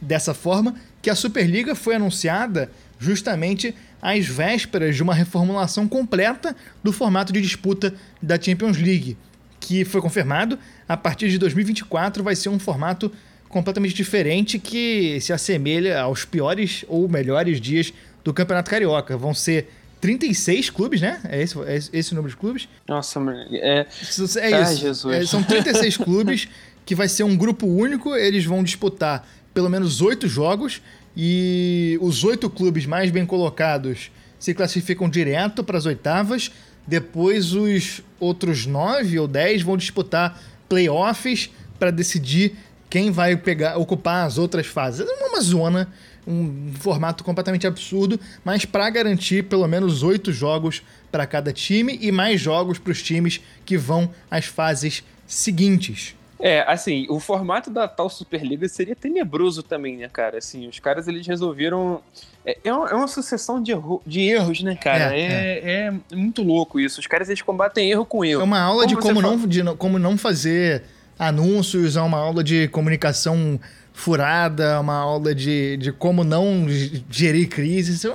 dessa 0.00 0.32
forma 0.32 0.76
que 1.02 1.10
a 1.10 1.14
Superliga 1.16 1.74
foi 1.74 1.96
anunciada 1.96 2.70
justamente 3.00 3.74
às 4.00 4.26
vésperas 4.26 4.94
de 4.94 5.02
uma 5.02 5.14
reformulação 5.14 5.88
completa 5.88 6.54
do 6.84 6.92
formato 6.92 7.32
de 7.32 7.40
disputa 7.40 7.92
da 8.22 8.40
Champions 8.40 8.78
League, 8.78 9.16
que 9.58 9.84
foi 9.84 10.00
confirmado 10.00 10.56
a 10.88 10.96
partir 10.96 11.28
de 11.28 11.38
2024 11.38 12.22
vai 12.22 12.36
ser 12.36 12.48
um 12.48 12.58
formato 12.58 13.10
completamente 13.52 13.94
diferente 13.94 14.58
que 14.58 15.20
se 15.20 15.30
assemelha 15.30 16.00
aos 16.00 16.24
piores 16.24 16.86
ou 16.88 17.06
melhores 17.06 17.60
dias 17.60 17.92
do 18.24 18.32
Campeonato 18.32 18.70
Carioca. 18.70 19.14
Vão 19.14 19.34
ser 19.34 19.68
36 20.00 20.70
clubes, 20.70 21.02
né? 21.02 21.20
É 21.28 21.42
esse, 21.42 21.56
é 21.60 21.76
esse 21.92 22.12
o 22.12 22.16
número 22.16 22.32
de 22.32 22.36
clubes? 22.36 22.66
Nossa, 22.88 23.20
é, 23.52 23.80
é 23.80 23.86
isso. 24.00 24.40
Ai, 24.40 24.74
Jesus. 24.74 25.14
É, 25.14 25.26
são 25.26 25.42
36 25.44 25.98
clubes 25.98 26.48
que 26.86 26.94
vai 26.94 27.08
ser 27.08 27.24
um 27.24 27.36
grupo 27.36 27.66
único. 27.66 28.16
Eles 28.16 28.44
vão 28.46 28.64
disputar 28.64 29.28
pelo 29.52 29.68
menos 29.68 30.00
oito 30.00 30.26
jogos 30.26 30.80
e 31.14 31.98
os 32.00 32.24
oito 32.24 32.48
clubes 32.48 32.86
mais 32.86 33.10
bem 33.10 33.26
colocados 33.26 34.10
se 34.38 34.54
classificam 34.54 35.10
direto 35.10 35.62
para 35.62 35.76
as 35.76 35.84
oitavas. 35.84 36.50
Depois, 36.86 37.52
os 37.52 38.00
outros 38.18 38.64
nove 38.64 39.18
ou 39.18 39.28
dez 39.28 39.60
vão 39.60 39.76
disputar 39.76 40.40
playoffs 40.70 41.50
para 41.78 41.90
decidir 41.90 42.56
quem 42.92 43.10
vai 43.10 43.34
pegar, 43.38 43.78
ocupar 43.78 44.26
as 44.26 44.36
outras 44.36 44.66
fases. 44.66 45.08
É 45.08 45.26
uma 45.26 45.40
zona, 45.40 45.88
um 46.26 46.74
formato 46.74 47.24
completamente 47.24 47.66
absurdo, 47.66 48.20
mas 48.44 48.66
para 48.66 48.90
garantir 48.90 49.44
pelo 49.44 49.66
menos 49.66 50.02
oito 50.02 50.30
jogos 50.30 50.82
para 51.10 51.26
cada 51.26 51.54
time 51.54 51.98
e 52.02 52.12
mais 52.12 52.38
jogos 52.38 52.78
para 52.78 52.90
os 52.90 53.02
times 53.02 53.40
que 53.64 53.78
vão 53.78 54.10
às 54.30 54.44
fases 54.44 55.02
seguintes. 55.26 56.14
É, 56.38 56.70
assim, 56.70 57.06
o 57.08 57.18
formato 57.18 57.70
da 57.70 57.88
tal 57.88 58.10
Superliga 58.10 58.68
seria 58.68 58.94
tenebroso 58.94 59.62
também, 59.62 59.96
né, 59.96 60.10
cara? 60.12 60.36
Assim, 60.36 60.68
os 60.68 60.78
caras 60.78 61.08
eles 61.08 61.26
resolveram. 61.26 62.02
É, 62.44 62.58
é, 62.62 62.74
uma, 62.74 62.90
é 62.90 62.94
uma, 62.94 63.08
sucessão 63.08 63.62
de, 63.62 63.70
erro, 63.70 64.02
de, 64.06 64.20
erros, 64.20 64.62
né, 64.62 64.76
cara? 64.76 65.16
É, 65.16 65.20
é, 65.20 65.60
é, 65.64 65.94
é, 66.10 66.14
muito 66.14 66.42
louco 66.42 66.78
isso. 66.78 67.00
Os 67.00 67.06
caras 67.06 67.30
eles 67.30 67.40
combatem 67.40 67.90
erro 67.90 68.04
com 68.04 68.22
erro. 68.22 68.42
É 68.42 68.44
uma 68.44 68.60
aula 68.60 68.82
como 68.82 68.88
de 68.88 68.96
como, 69.00 69.22
não, 69.22 69.46
de 69.46 69.64
como 69.76 69.98
não 69.98 70.18
fazer 70.18 70.82
anúncios, 71.18 71.96
é 71.96 72.02
uma 72.02 72.18
aula 72.18 72.42
de 72.42 72.68
comunicação 72.68 73.60
furada, 73.92 74.80
uma 74.80 74.96
aula 74.96 75.34
de, 75.34 75.76
de 75.76 75.92
como 75.92 76.24
não 76.24 76.66
gerir 77.10 77.48
crises. 77.48 78.04
É, 78.04 78.10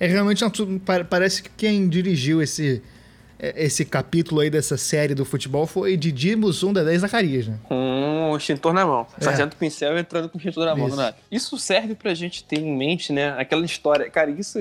é 0.00 0.06
realmente. 0.06 0.44
Parece 1.08 1.42
que 1.42 1.50
quem 1.50 1.88
dirigiu 1.88 2.40
esse 2.40 2.82
é, 3.38 3.64
esse 3.64 3.84
capítulo 3.84 4.40
aí 4.40 4.48
dessa 4.48 4.76
série 4.76 5.14
do 5.14 5.24
futebol 5.24 5.66
foi 5.66 5.96
Didi 5.96 6.34
Mussum 6.36 6.72
da 6.72 6.82
10 6.82 7.02
Zacarias, 7.02 7.46
né? 7.46 7.58
Com 7.64 8.30
o 8.32 8.36
extintor 8.36 8.72
na 8.72 8.86
mão. 8.86 9.06
É. 9.20 9.24
Sargento 9.24 9.56
Pincel 9.56 9.98
entrando 9.98 10.28
com 10.28 10.38
o 10.38 10.40
extintor 10.40 10.64
na 10.64 10.74
mão, 10.74 10.88
isso. 10.88 10.96
não 10.96 11.04
é? 11.04 11.14
Isso 11.30 11.58
serve 11.58 11.94
pra 11.94 12.14
gente 12.14 12.42
ter 12.44 12.58
em 12.58 12.76
mente, 12.76 13.12
né? 13.12 13.34
Aquela 13.38 13.64
história. 13.64 14.08
Cara, 14.10 14.30
isso 14.30 14.58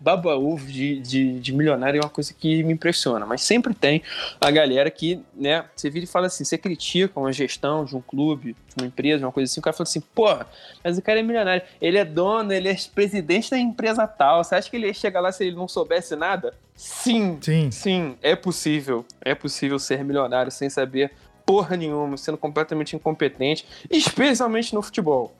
baba-ovo 0.00 0.66
de, 0.66 1.00
de, 1.00 1.40
de, 1.40 1.52
milionário 1.52 1.98
é 1.98 2.02
uma 2.02 2.10
coisa 2.10 2.32
que 2.34 2.62
me 2.62 2.72
impressiona, 2.72 3.24
mas 3.24 3.42
sempre 3.42 3.74
tem 3.74 4.02
a 4.40 4.50
galera 4.50 4.90
que, 4.90 5.20
né, 5.34 5.64
você 5.74 5.88
vira 5.88 6.04
e 6.04 6.08
fala 6.08 6.26
assim, 6.26 6.44
você 6.44 6.58
critica 6.58 7.18
uma 7.18 7.32
gestão 7.32 7.84
de 7.84 7.96
um 7.96 8.00
clube, 8.00 8.54
de 8.68 8.82
uma 8.82 8.86
empresa, 8.86 9.24
uma 9.24 9.32
coisa 9.32 9.50
assim, 9.50 9.60
o 9.60 9.62
cara 9.62 9.74
fala 9.74 9.88
assim, 9.88 10.00
porra, 10.00 10.46
mas 10.84 10.98
o 10.98 11.02
cara 11.02 11.20
é 11.20 11.22
milionário, 11.22 11.62
ele 11.80 11.98
é 11.98 12.04
dono, 12.04 12.52
ele 12.52 12.68
é 12.68 12.76
presidente 12.94 13.50
da 13.50 13.58
empresa 13.58 14.06
tal, 14.06 14.44
você 14.44 14.54
acha 14.54 14.70
que 14.70 14.76
ele 14.76 14.86
ia 14.86 14.94
chegar 14.94 15.20
lá 15.20 15.32
se 15.32 15.44
ele 15.44 15.56
não 15.56 15.66
soubesse 15.66 16.14
nada? 16.14 16.54
Sim, 16.74 17.38
sim, 17.40 17.70
sim, 17.70 18.16
é 18.22 18.36
possível, 18.36 19.04
é 19.20 19.34
possível 19.34 19.78
ser 19.78 20.04
milionário 20.04 20.52
sem 20.52 20.68
saber 20.68 21.12
porra 21.46 21.76
nenhuma, 21.76 22.16
sendo 22.16 22.36
completamente 22.36 22.96
incompetente, 22.96 23.64
especialmente 23.88 24.74
no 24.74 24.82
futebol, 24.82 25.34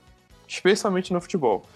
especialmente 0.49 1.13
no 1.13 1.21
futebol. 1.21 1.67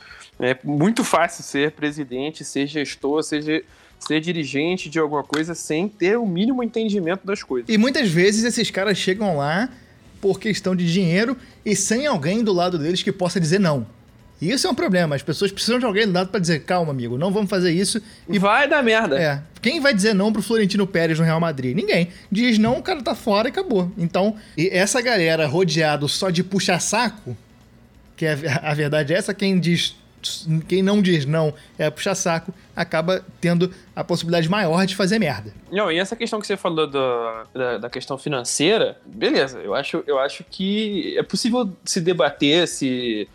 É 0.40 0.57
muito 0.64 1.05
fácil 1.05 1.44
ser 1.44 1.72
presidente, 1.72 2.44
ser 2.44 2.66
gestor, 2.66 3.22
seja 3.22 3.62
ser 3.98 4.20
dirigente 4.20 4.88
de 4.88 4.98
alguma 4.98 5.22
coisa 5.22 5.55
sem 5.55 5.87
ter 5.87 6.16
o 6.16 6.26
mínimo 6.26 6.62
entendimento 6.62 7.26
das 7.26 7.42
coisas. 7.42 7.68
E 7.68 7.76
muitas 7.76 8.09
vezes 8.09 8.44
esses 8.44 8.70
caras 8.70 8.96
chegam 8.96 9.37
lá 9.37 9.68
por 10.20 10.40
questão 10.40 10.74
de 10.74 10.90
dinheiro 10.90 11.37
e 11.64 11.76
sem 11.76 12.07
alguém 12.07 12.42
do 12.42 12.53
lado 12.53 12.79
deles 12.79 13.03
que 13.03 13.12
possa 13.12 13.38
dizer 13.38 13.61
não. 13.61 13.87
E 14.40 14.50
isso 14.50 14.66
é 14.66 14.70
um 14.70 14.74
problema. 14.74 15.14
As 15.14 15.22
pessoas 15.22 15.53
precisam 15.53 15.79
de 15.79 15.85
alguém 15.85 16.07
do 16.07 16.14
lado 16.14 16.31
para 16.31 16.40
dizer, 16.40 16.61
calma, 16.61 16.92
amigo, 16.92 17.18
não 17.18 17.31
vamos 17.31 17.50
fazer 17.50 17.72
isso. 17.72 18.00
E 18.26 18.38
vai 18.38 18.66
dar 18.66 18.83
merda. 18.83 19.20
É. 19.20 19.42
Quem 19.61 19.81
vai 19.81 19.92
dizer 19.92 20.14
não 20.14 20.33
pro 20.33 20.40
Florentino 20.40 20.87
Pérez 20.87 21.18
no 21.18 21.24
Real 21.24 21.38
Madrid? 21.38 21.76
Ninguém. 21.76 22.09
Diz 22.33 22.59
não, 22.59 22.79
o 22.79 22.83
cara 22.83 23.03
tá 23.03 23.14
fora 23.14 23.48
e 23.48 23.50
acabou. 23.50 23.92
Então, 23.98 24.35
e 24.57 24.70
essa 24.72 25.03
galera 25.03 25.46
rodeado 25.46 26.09
só 26.09 26.31
de 26.31 26.42
puxa-saco, 26.42 27.37
que 28.16 28.24
é, 28.24 28.38
a 28.62 28.72
verdade 28.72 29.12
é 29.12 29.18
essa, 29.18 29.35
quem 29.35 29.61
diz 29.61 29.94
quem 30.69 30.83
não 30.83 31.01
diz 31.01 31.25
não 31.25 31.53
é 31.79 31.91
puxar 31.91 32.15
saco, 32.15 32.53
acaba 32.75 33.25
tendo 33.41 33.73
a 33.95 34.05
possibilidade 34.05 34.49
maior 34.49 34.87
de 34.87 34.95
fazer 34.97 35.19
merda. 35.19 35.53
Não, 35.71 35.91
e 35.91 35.99
essa 35.99 36.17
questão 36.17 36.41
que 36.41 36.47
você 36.47 36.57
falou 36.57 36.87
do, 36.87 37.45
da, 37.55 37.79
da, 37.79 37.91
questão 37.91 38.19
financeira, 38.19 38.99
beleza, 39.05 39.59
eu 39.61 39.75
acho, 39.75 40.03
eu 40.07 40.19
acho 40.19 40.45
que 40.45 41.17
é 41.17 41.23
possível 41.23 41.71
se 41.85 42.01
debater 42.01 42.67
se 42.69 43.29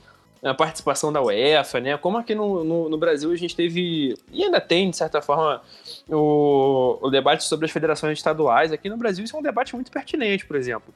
a 0.43 0.53
participação 0.53 1.11
da 1.11 1.21
UEFA, 1.21 1.79
né? 1.79 1.97
Como 1.97 2.17
aqui 2.17 2.35
no, 2.35 2.63
no, 2.63 2.89
no, 2.89 2.97
Brasil 2.97 3.31
a 3.31 3.35
gente 3.35 3.55
teve, 3.55 4.15
e 4.31 4.43
ainda 4.43 4.61
tem, 4.61 4.91
de 4.91 4.97
certa 4.97 5.19
forma, 5.21 5.61
o, 6.07 6.99
o, 7.01 7.09
debate 7.09 7.43
sobre 7.45 7.65
as 7.65 7.71
federações 7.71 8.19
estaduais. 8.19 8.71
Aqui 8.71 8.87
no 8.87 8.95
Brasil 8.95 9.25
isso 9.25 9.35
é 9.35 9.39
um 9.39 9.41
debate 9.41 9.73
muito 9.73 9.91
pertinente, 9.91 10.45
por 10.45 10.55
exemplo. 10.55 10.93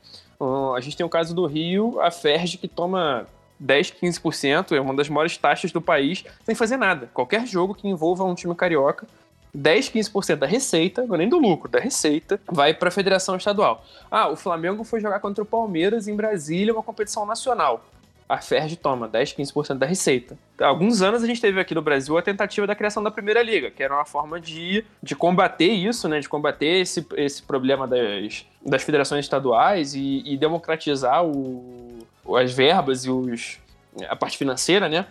a 0.75 0.79
gente 0.81 0.95
tem 0.95 1.05
o 1.05 1.09
caso 1.09 1.33
do 1.33 1.47
Rio, 1.47 1.99
a 1.99 2.11
FERJ, 2.11 2.57
que 2.57 2.67
toma 2.67 3.25
10, 3.59 3.91
15%, 3.91 4.71
é 4.71 4.79
uma 4.79 4.93
das 4.93 5.09
maiores 5.09 5.37
taxas 5.37 5.71
do 5.71 5.81
país, 5.81 6.23
sem 6.43 6.55
fazer 6.55 6.77
nada. 6.77 7.09
Qualquer 7.13 7.45
jogo 7.45 7.75
que 7.75 7.87
envolva 7.87 8.23
um 8.23 8.33
time 8.33 8.55
carioca, 8.55 9.05
10, 9.53 9.89
15% 9.89 10.35
da 10.35 10.47
receita, 10.47 11.05
não 11.05 11.15
é 11.15 11.17
nem 11.19 11.29
do 11.29 11.39
lucro, 11.39 11.69
da 11.69 11.79
receita, 11.79 12.39
vai 12.47 12.73
para 12.73 12.89
a 12.89 12.91
federação 12.91 13.35
estadual. 13.35 13.83
Ah, 14.09 14.29
o 14.29 14.35
Flamengo 14.35 14.83
foi 14.83 14.99
jogar 14.99 15.19
contra 15.19 15.43
o 15.43 15.45
Palmeiras 15.45 16.07
em 16.07 16.15
Brasília, 16.15 16.73
uma 16.73 16.83
competição 16.83 17.25
nacional. 17.25 17.83
A 18.27 18.37
Ferdi 18.37 18.75
toma 18.75 19.07
10, 19.07 19.33
15% 19.33 19.79
da 19.79 19.87
receita. 19.87 20.37
Há 20.59 20.67
alguns 20.67 21.01
anos 21.01 21.23
a 21.23 21.25
gente 21.25 21.41
teve 21.41 21.59
aqui 21.59 21.73
no 21.73 21.81
Brasil 21.81 22.15
a 22.15 22.21
tentativa 22.21 22.67
da 22.67 22.75
criação 22.75 23.01
da 23.01 23.09
Primeira 23.09 23.41
Liga, 23.41 23.71
que 23.71 23.81
era 23.81 23.91
uma 23.91 24.05
forma 24.05 24.39
de, 24.39 24.85
de 25.01 25.15
combater 25.15 25.71
isso, 25.71 26.07
né, 26.07 26.19
de 26.19 26.29
combater 26.29 26.81
esse, 26.81 27.03
esse 27.17 27.41
problema 27.41 27.87
das, 27.87 28.45
das 28.63 28.83
federações 28.83 29.25
estaduais 29.25 29.95
e, 29.95 30.21
e 30.23 30.37
democratizar 30.37 31.25
o, 31.25 31.97
as 32.37 32.51
verbas 32.51 33.05
e 33.05 33.09
os, 33.09 33.59
a 34.07 34.15
parte 34.15 34.37
financeira, 34.37 34.87
né? 34.87 35.05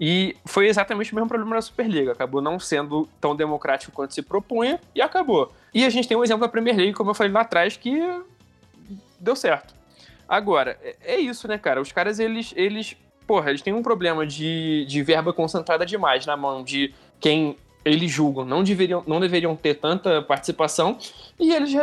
E 0.00 0.36
foi 0.44 0.68
exatamente 0.68 1.12
o 1.12 1.14
mesmo 1.14 1.28
problema 1.28 1.54
da 1.54 1.62
Superliga. 1.62 2.12
Acabou 2.12 2.40
não 2.40 2.58
sendo 2.58 3.08
tão 3.20 3.36
democrático 3.36 3.92
quanto 3.92 4.14
se 4.14 4.22
propunha 4.22 4.80
e 4.94 5.00
acabou. 5.00 5.52
E 5.72 5.84
a 5.84 5.90
gente 5.90 6.08
tem 6.08 6.16
um 6.16 6.24
exemplo 6.24 6.40
da 6.40 6.48
Premier 6.48 6.76
League, 6.76 6.94
como 6.94 7.10
eu 7.10 7.14
falei 7.14 7.32
lá 7.32 7.42
atrás, 7.42 7.76
que 7.76 8.00
deu 9.20 9.36
certo. 9.36 9.74
Agora, 10.28 10.78
é, 10.82 10.96
é 11.02 11.20
isso, 11.20 11.46
né, 11.46 11.58
cara? 11.58 11.80
Os 11.80 11.92
caras, 11.92 12.18
eles, 12.18 12.52
eles 12.56 12.96
porra, 13.26 13.50
eles 13.50 13.62
têm 13.62 13.72
um 13.72 13.82
problema 13.82 14.26
de, 14.26 14.84
de 14.86 15.02
verba 15.02 15.32
concentrada 15.32 15.86
demais 15.86 16.26
na 16.26 16.36
mão 16.36 16.64
de 16.64 16.92
quem 17.20 17.56
eles 17.84 18.10
julgam 18.10 18.44
não 18.44 18.62
deveriam, 18.62 19.02
não 19.06 19.20
deveriam 19.20 19.56
ter 19.56 19.74
tanta 19.74 20.22
participação 20.22 20.98
e 21.38 21.52
eles 21.52 21.74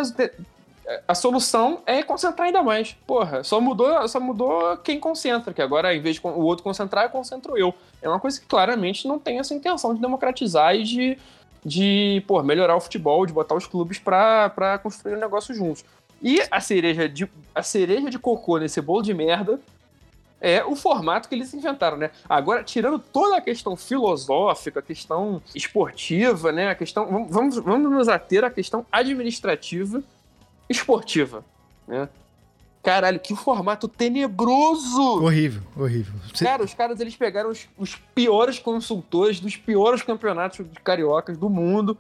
a 1.08 1.13
solução 1.13 1.82
é 1.86 2.02
concentrar 2.02 2.47
ainda 2.47 2.63
mais. 2.63 2.93
Porra, 3.06 3.43
só 3.43 3.62
mudou, 3.62 4.08
só 4.08 4.19
mudou 4.19 4.75
quem 4.78 4.99
concentra, 4.99 5.54
que 5.54 5.62
agora, 5.62 5.93
em 5.93 6.02
vez 6.02 6.15
de 6.15 6.21
o 6.25 6.41
outro 6.41 6.63
concentrar, 6.63 7.06
eu 7.06 7.10
concentro 7.10 7.58
eu. 7.58 7.73
É 8.02 8.10
uma 8.10 8.19
coisa 8.19 8.39
que 8.39 8.47
claramente 8.47 9.08
não 9.08 9.19
tem 9.19 9.39
essa 9.39 9.54
intenção 9.54 9.93
de 9.93 10.02
democratizar 10.02 10.75
e 10.75 10.84
de, 10.84 11.17
de 11.63 12.23
porra, 12.25 12.43
melhorar 12.43 12.75
o 12.75 12.82
futebol, 12.82 13.25
de 13.25 13.34
botar 13.34 13.56
os 13.56 13.67
clubes 13.67 13.99
para 13.99 14.80
construir 14.82 15.15
um 15.15 15.19
negócio 15.19 15.54
juntos. 15.54 15.86
E 16.21 16.41
a 16.49 16.60
cereja, 16.60 17.08
de, 17.08 17.30
a 17.54 17.63
cereja 17.63 18.10
de 18.10 18.17
cocô 18.17 18.58
nesse 18.58 18.82
bolo 18.82 19.04
de 19.04 19.13
merda 19.13 19.60
é 20.41 20.63
o 20.63 20.75
formato 20.75 21.28
que 21.28 21.36
eles 21.36 21.54
inventaram, 21.54 21.97
né? 21.97 22.12
Agora, 22.28 22.63
tirando 22.63 22.97
toda 22.97 23.38
a 23.38 23.41
questão 23.41 23.75
filosófica, 23.75 24.80
a 24.80 24.84
questão 24.84 25.41
esportiva, 25.54 26.52
né? 26.52 26.69
A 26.69 26.75
questão. 26.75 27.28
Vamos, 27.30 27.58
vamos 27.58 27.91
nos 27.91 28.08
ater 28.08 28.43
à 28.43 28.49
questão 28.49 28.86
administrativa 28.91 30.02
esportiva, 30.69 31.43
né? 31.88 32.08
Caralho, 32.82 33.19
que 33.19 33.36
formato 33.36 33.88
tenebroso! 33.88 35.21
Horrível, 35.21 35.62
horrível. 35.75 36.13
Cara, 36.39 36.63
os 36.63 36.73
caras 36.73 36.99
eles 37.01 37.15
pegaram 37.15 37.49
os, 37.49 37.67
os 37.77 37.95
piores 38.15 38.58
consultores 38.58 39.39
dos 39.39 39.58
piores 39.58 40.01
campeonatos 40.01 40.65
de 40.65 40.79
cariocas 40.82 41.38
do 41.38 41.49
mundo 41.49 41.97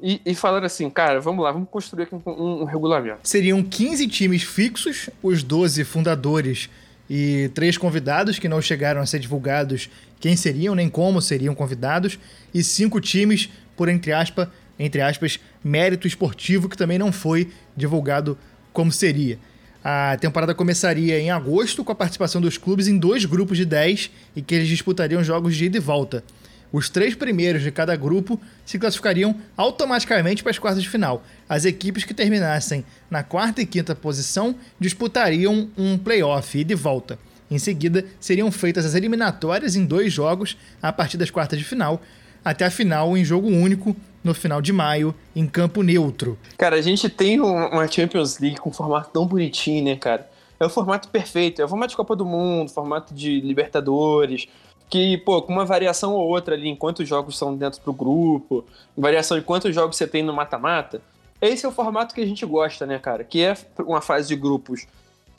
e, 0.00 0.20
e 0.24 0.34
falaram 0.34 0.66
assim, 0.66 0.88
cara, 0.88 1.20
vamos 1.20 1.42
lá, 1.42 1.50
vamos 1.50 1.68
construir 1.68 2.04
aqui 2.04 2.14
um, 2.14 2.22
um, 2.26 2.62
um 2.62 2.64
regulamento. 2.64 3.18
Seriam 3.24 3.60
15 3.62 4.06
times 4.06 4.44
fixos, 4.44 5.10
os 5.20 5.42
12 5.42 5.82
fundadores 5.84 6.70
e 7.10 7.50
três 7.54 7.76
convidados 7.76 8.38
que 8.38 8.48
não 8.48 8.60
chegaram 8.60 9.00
a 9.00 9.06
ser 9.06 9.18
divulgados 9.18 9.90
quem 10.20 10.36
seriam 10.36 10.74
nem 10.74 10.88
como 10.88 11.22
seriam 11.22 11.54
convidados, 11.54 12.18
e 12.52 12.62
cinco 12.62 13.00
times 13.00 13.48
por 13.76 13.88
entre 13.88 14.12
aspas, 14.12 14.48
entre 14.78 15.00
aspas, 15.00 15.40
mérito 15.62 16.06
esportivo 16.06 16.68
que 16.68 16.76
também 16.76 16.98
não 16.98 17.12
foi 17.12 17.50
divulgado 17.76 18.38
como 18.72 18.92
seria. 18.92 19.38
A 19.82 20.16
temporada 20.20 20.54
começaria 20.54 21.18
em 21.18 21.30
agosto 21.30 21.84
com 21.84 21.92
a 21.92 21.94
participação 21.94 22.40
dos 22.40 22.58
clubes 22.58 22.88
em 22.88 22.98
dois 22.98 23.24
grupos 23.24 23.56
de 23.56 23.64
10 23.64 24.10
e 24.36 24.42
que 24.42 24.54
eles 24.54 24.68
disputariam 24.68 25.22
jogos 25.22 25.56
de 25.56 25.66
ida 25.66 25.76
e 25.76 25.80
volta. 25.80 26.22
Os 26.70 26.90
três 26.90 27.14
primeiros 27.14 27.62
de 27.62 27.70
cada 27.70 27.96
grupo 27.96 28.38
se 28.66 28.78
classificariam 28.78 29.34
automaticamente 29.56 30.42
para 30.42 30.50
as 30.50 30.58
quartas 30.58 30.82
de 30.82 30.88
final. 30.88 31.24
As 31.48 31.64
equipes 31.64 32.04
que 32.04 32.12
terminassem 32.12 32.84
na 33.10 33.22
quarta 33.22 33.62
e 33.62 33.66
quinta 33.66 33.94
posição 33.94 34.54
disputariam 34.78 35.70
um 35.78 35.96
playoff 35.96 36.58
ida 36.58 36.72
e 36.72 36.76
volta. 36.76 37.18
Em 37.50 37.58
seguida, 37.58 38.04
seriam 38.20 38.52
feitas 38.52 38.84
as 38.84 38.94
eliminatórias 38.94 39.74
em 39.74 39.86
dois 39.86 40.12
jogos 40.12 40.58
a 40.82 40.92
partir 40.92 41.16
das 41.16 41.30
quartas 41.30 41.58
de 41.58 41.64
final, 41.64 42.02
até 42.44 42.66
a 42.66 42.70
final 42.70 43.16
em 43.16 43.24
jogo 43.24 43.48
único 43.48 43.96
no 44.22 44.34
final 44.34 44.60
de 44.60 44.72
maio, 44.72 45.14
em 45.34 45.46
campo 45.46 45.82
neutro. 45.82 46.38
Cara, 46.56 46.76
a 46.76 46.82
gente 46.82 47.08
tem 47.08 47.40
uma 47.40 47.86
Champions 47.88 48.38
League 48.38 48.58
com 48.58 48.70
um 48.70 48.72
formato 48.72 49.10
tão 49.12 49.26
bonitinho, 49.26 49.84
né, 49.84 49.96
cara? 49.96 50.28
É 50.60 50.66
o 50.66 50.70
formato 50.70 51.08
perfeito, 51.08 51.62
é 51.62 51.64
o 51.64 51.68
formato 51.68 51.90
de 51.90 51.96
Copa 51.96 52.16
do 52.16 52.24
Mundo, 52.24 52.70
formato 52.70 53.14
de 53.14 53.40
Libertadores, 53.40 54.48
que, 54.90 55.18
pô, 55.18 55.40
com 55.42 55.52
uma 55.52 55.64
variação 55.64 56.14
ou 56.14 56.26
outra 56.26 56.54
ali, 56.54 56.68
enquanto 56.68 57.00
os 57.00 57.08
jogos 57.08 57.38
são 57.38 57.54
dentro 57.54 57.80
do 57.84 57.92
grupo, 57.92 58.64
variação 58.96 59.38
em 59.38 59.42
quantos 59.42 59.74
jogos 59.74 59.96
você 59.96 60.06
tem 60.06 60.22
no 60.22 60.32
mata-mata, 60.32 61.00
esse 61.40 61.64
é 61.64 61.68
o 61.68 61.72
formato 61.72 62.14
que 62.14 62.20
a 62.20 62.26
gente 62.26 62.44
gosta, 62.44 62.84
né, 62.86 62.98
cara? 62.98 63.22
Que 63.22 63.44
é 63.44 63.56
uma 63.78 64.00
fase 64.00 64.28
de 64.28 64.34
grupos 64.34 64.86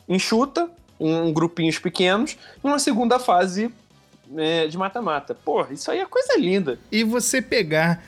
enxuta, 0.08 0.70
em 1.00 1.34
grupinhos 1.34 1.78
pequenos, 1.78 2.38
e 2.63 2.68
uma 2.68 2.80
segunda 2.80 3.20
fase 3.20 3.72
é, 4.38 4.68
de 4.68 4.78
mata-mata. 4.78 5.36
Pô, 5.36 5.65
isso 5.70 5.92
aí 5.92 6.00
é 6.00 6.06
coisa 6.06 6.38
linda. 6.38 6.80
E 6.92 7.04
você 7.04 7.42
pegar 7.42 8.04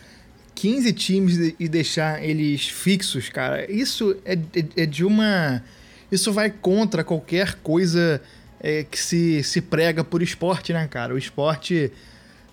15 0.61 0.93
times 0.93 1.55
e 1.59 1.67
deixar 1.67 2.23
eles 2.23 2.67
fixos, 2.67 3.29
cara, 3.29 3.69
isso 3.71 4.15
é, 4.23 4.33
é, 4.33 4.83
é 4.83 4.85
de 4.85 5.03
uma. 5.03 5.63
Isso 6.11 6.31
vai 6.31 6.51
contra 6.51 7.03
qualquer 7.03 7.55
coisa 7.63 8.21
é, 8.59 8.83
que 8.83 8.99
se, 8.99 9.41
se 9.41 9.59
prega 9.59 10.03
por 10.03 10.21
esporte, 10.21 10.71
né, 10.71 10.87
cara? 10.87 11.15
O 11.15 11.17
esporte, 11.17 11.91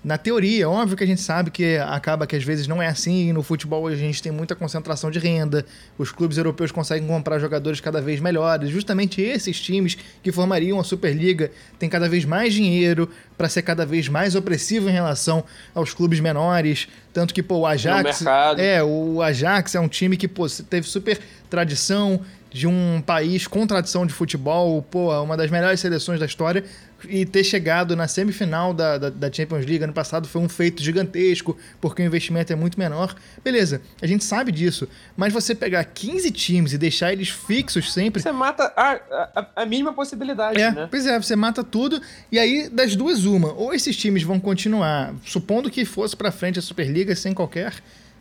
na 0.08 0.16
teoria, 0.16 0.66
óbvio 0.70 0.96
que 0.96 1.04
a 1.04 1.06
gente 1.06 1.20
sabe 1.20 1.50
que 1.50 1.76
acaba 1.76 2.26
que 2.26 2.34
às 2.34 2.42
vezes 2.42 2.66
não 2.66 2.80
é 2.80 2.86
assim. 2.86 3.30
No 3.30 3.42
futebol 3.42 3.86
a 3.86 3.94
gente 3.94 4.22
tem 4.22 4.32
muita 4.32 4.56
concentração 4.56 5.10
de 5.10 5.18
renda, 5.18 5.66
os 5.98 6.10
clubes 6.10 6.38
europeus 6.38 6.72
conseguem 6.72 7.06
comprar 7.06 7.38
jogadores 7.38 7.78
cada 7.78 8.00
vez 8.00 8.18
melhores. 8.18 8.70
Justamente 8.70 9.20
esses 9.20 9.60
times 9.60 9.98
que 10.22 10.32
formariam 10.32 10.80
a 10.80 10.84
Superliga 10.84 11.50
têm 11.78 11.90
cada 11.90 12.08
vez 12.08 12.24
mais 12.24 12.54
dinheiro 12.54 13.10
para 13.36 13.50
ser 13.50 13.60
cada 13.60 13.84
vez 13.84 14.08
mais 14.08 14.34
opressivo 14.34 14.88
em 14.88 14.92
relação 14.92 15.44
aos 15.74 15.92
clubes 15.92 16.20
menores. 16.20 16.88
Tanto 17.12 17.34
que, 17.34 17.42
pô, 17.42 17.58
o 17.58 17.66
Ajax. 17.66 18.24
É, 18.58 18.82
o 18.82 19.20
Ajax 19.20 19.74
é 19.74 19.80
um 19.80 19.88
time 19.88 20.16
que, 20.16 20.26
pô, 20.26 20.46
teve 20.70 20.88
super 20.88 21.20
tradição, 21.50 22.24
de 22.50 22.66
um 22.66 23.02
país 23.04 23.46
com 23.46 23.66
tradição 23.66 24.06
de 24.06 24.12
futebol, 24.12 24.82
pô, 24.82 25.12
uma 25.22 25.36
das 25.36 25.50
melhores 25.50 25.80
seleções 25.80 26.18
da 26.18 26.26
história, 26.26 26.64
e 27.06 27.24
ter 27.24 27.44
chegado 27.44 27.94
na 27.94 28.08
semifinal 28.08 28.74
da, 28.74 28.98
da, 28.98 29.10
da, 29.10 29.32
Champions 29.32 29.64
League 29.64 29.84
ano 29.84 29.92
passado 29.92 30.26
foi 30.26 30.42
um 30.42 30.48
feito 30.48 30.82
gigantesco, 30.82 31.56
porque 31.80 32.02
o 32.02 32.04
investimento 32.04 32.52
é 32.52 32.56
muito 32.56 32.78
menor. 32.78 33.14
Beleza, 33.44 33.80
a 34.02 34.06
gente 34.06 34.24
sabe 34.24 34.50
disso, 34.50 34.88
mas 35.16 35.32
você 35.32 35.54
pegar 35.54 35.84
15 35.84 36.30
times 36.32 36.72
e 36.72 36.78
deixar 36.78 37.12
eles 37.12 37.28
fixos 37.28 37.92
sempre. 37.92 38.20
Você 38.20 38.32
mata 38.32 38.72
a, 38.76 39.00
a, 39.34 39.46
a 39.62 39.66
mínima 39.66 39.92
possibilidade, 39.92 40.60
é, 40.60 40.72
né? 40.72 40.88
Pois 40.90 41.06
é, 41.06 41.18
você 41.20 41.36
mata 41.36 41.62
tudo, 41.62 42.00
e 42.32 42.38
aí 42.38 42.68
das 42.68 42.96
duas, 42.96 43.24
uma. 43.24 43.52
Ou 43.52 43.72
esses 43.72 43.96
times 43.96 44.22
vão 44.22 44.40
continuar, 44.40 45.14
supondo 45.24 45.70
que 45.70 45.84
fosse 45.84 46.16
para 46.16 46.32
frente 46.32 46.58
a 46.58 46.62
Superliga 46.62 47.14
sem 47.14 47.32
qualquer 47.32 47.74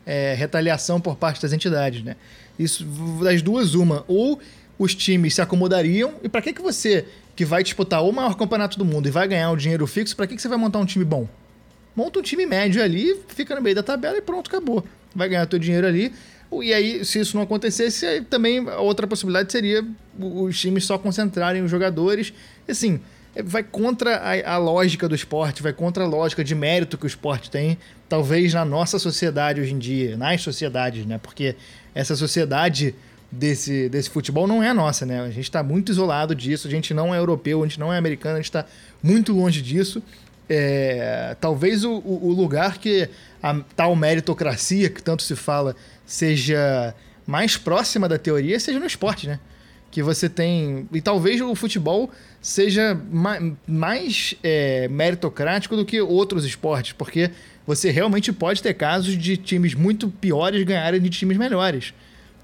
é, 0.06 0.36
retaliação 0.36 1.02
por 1.02 1.16
parte 1.16 1.42
das 1.42 1.52
entidades, 1.52 2.04
né? 2.04 2.16
Isso 2.58 2.86
das 3.24 3.42
duas 3.42 3.74
uma, 3.74 4.06
ou 4.08 4.40
os 4.80 4.94
times 4.94 5.36
se 5.36 5.42
acomodariam 5.42 6.14
e 6.24 6.30
para 6.30 6.42
que 6.42 6.54
que 6.54 6.62
você 6.62 7.06
que 7.38 7.46
vai 7.46 7.62
disputar 7.64 8.04
o 8.04 8.12
maior 8.12 8.36
campeonato 8.36 8.80
do 8.80 8.84
mundo 8.84 9.08
e 9.08 9.12
vai 9.12 9.28
ganhar 9.28 9.52
o 9.52 9.56
dinheiro 9.56 9.86
fixo, 9.86 10.16
para 10.16 10.26
que 10.26 10.36
que 10.36 10.42
você 10.42 10.48
vai 10.48 10.58
montar 10.58 10.80
um 10.80 10.86
time 10.86 11.06
bom? 11.06 11.30
Monta 11.96 12.18
um 12.18 12.22
time 12.24 12.48
médio 12.48 12.84
ali, 12.84 13.16
fica 13.28 13.54
no 13.54 13.62
meio 13.62 13.76
da 13.76 13.84
tabela 13.84 14.18
e 14.18 14.22
pronto, 14.22 14.48
acabou. 14.50 14.84
Vai 15.16 15.30
ganhar 15.30 15.46
teu 15.46 15.60
dinheiro 15.60 15.86
ali. 15.86 16.12
E 16.64 16.74
aí, 16.74 17.06
se 17.06 17.20
isso 17.20 17.38
não 17.38 17.44
acontecesse, 17.44 18.22
também 18.22 18.68
a 18.68 18.80
outra 18.80 19.06
possibilidade 19.06 19.52
seria 19.52 19.86
os 20.18 20.60
times 20.60 20.86
só 20.86 20.98
concentrarem 20.98 21.62
os 21.62 21.70
jogadores. 21.70 22.34
Assim, 22.68 23.00
vai 23.44 23.62
contra 23.62 24.16
a, 24.16 24.54
a, 24.54 24.58
lógica 24.58 25.08
do 25.08 25.14
esporte, 25.14 25.62
vai 25.62 25.74
contra 25.74 26.06
a 26.06 26.08
lógica 26.08 26.44
de 26.44 26.56
mérito 26.56 26.98
que 26.98 27.06
o 27.06 27.08
esporte 27.08 27.52
tem, 27.52 27.78
talvez 28.10 28.52
na 28.52 28.66
nossa 28.66 28.98
sociedade 28.98 29.62
hoje 29.62 29.74
em 29.74 29.78
dia, 29.78 30.18
nas 30.18 30.42
sociedades, 30.42 31.06
né? 31.06 31.20
Porque 31.20 31.56
essa 31.94 32.16
sociedade 32.16 32.96
desse, 33.32 33.90
desse 33.90 34.10
futebol 34.10 34.48
não 34.48 34.64
é 34.64 34.70
a 34.70 34.74
nossa, 34.74 35.06
né? 35.06 35.22
A 35.22 35.30
gente 35.30 35.44
está 35.44 35.62
muito 35.62 35.92
isolado 35.92 36.34
disso, 36.34 36.68
a 36.68 36.72
gente 36.72 36.94
não 36.94 37.14
é 37.14 37.20
europeu, 37.20 37.64
a 37.64 37.68
gente 37.68 37.80
não 37.80 37.94
é 37.94 37.98
americano, 37.98 38.36
a 38.36 38.40
gente 38.40 38.46
está 38.46 38.66
muito 39.04 39.34
longe 39.34 39.62
disso. 39.62 40.02
É, 40.50 41.36
talvez 41.42 41.84
o, 41.84 42.02
o, 42.06 42.32
lugar 42.32 42.78
que 42.78 43.10
a 43.44 43.60
tal 43.76 43.94
meritocracia 43.98 44.90
que 44.90 45.04
tanto 45.04 45.22
se 45.22 45.36
fala 45.36 45.76
seja 46.06 46.96
mais 47.26 47.58
próxima 47.58 48.08
da 48.08 48.18
teoria 48.18 48.58
seja 48.58 48.80
no 48.80 48.86
esporte, 48.86 49.28
né? 49.28 49.40
Que 49.92 50.02
você 50.02 50.30
tem. 50.30 50.88
E 50.94 51.02
talvez 51.02 51.42
o 51.42 51.54
futebol 51.54 52.10
seja 52.42 52.98
mais, 53.12 53.54
mais 53.68 54.36
é, 54.42 54.88
meritocrático 54.88 55.76
do 55.76 55.84
que 55.84 56.00
outros 56.00 56.46
esportes, 56.46 56.94
porque 56.94 57.32
você 57.66 57.92
realmente 57.92 58.32
pode 58.32 58.64
ter 58.64 58.74
casos 58.74 59.18
de 59.18 59.36
times 59.36 59.74
muito 59.74 60.08
piores 60.10 60.64
ganharem 60.64 61.02
de 61.02 61.10
times 61.10 61.38
melhores. 61.38 61.94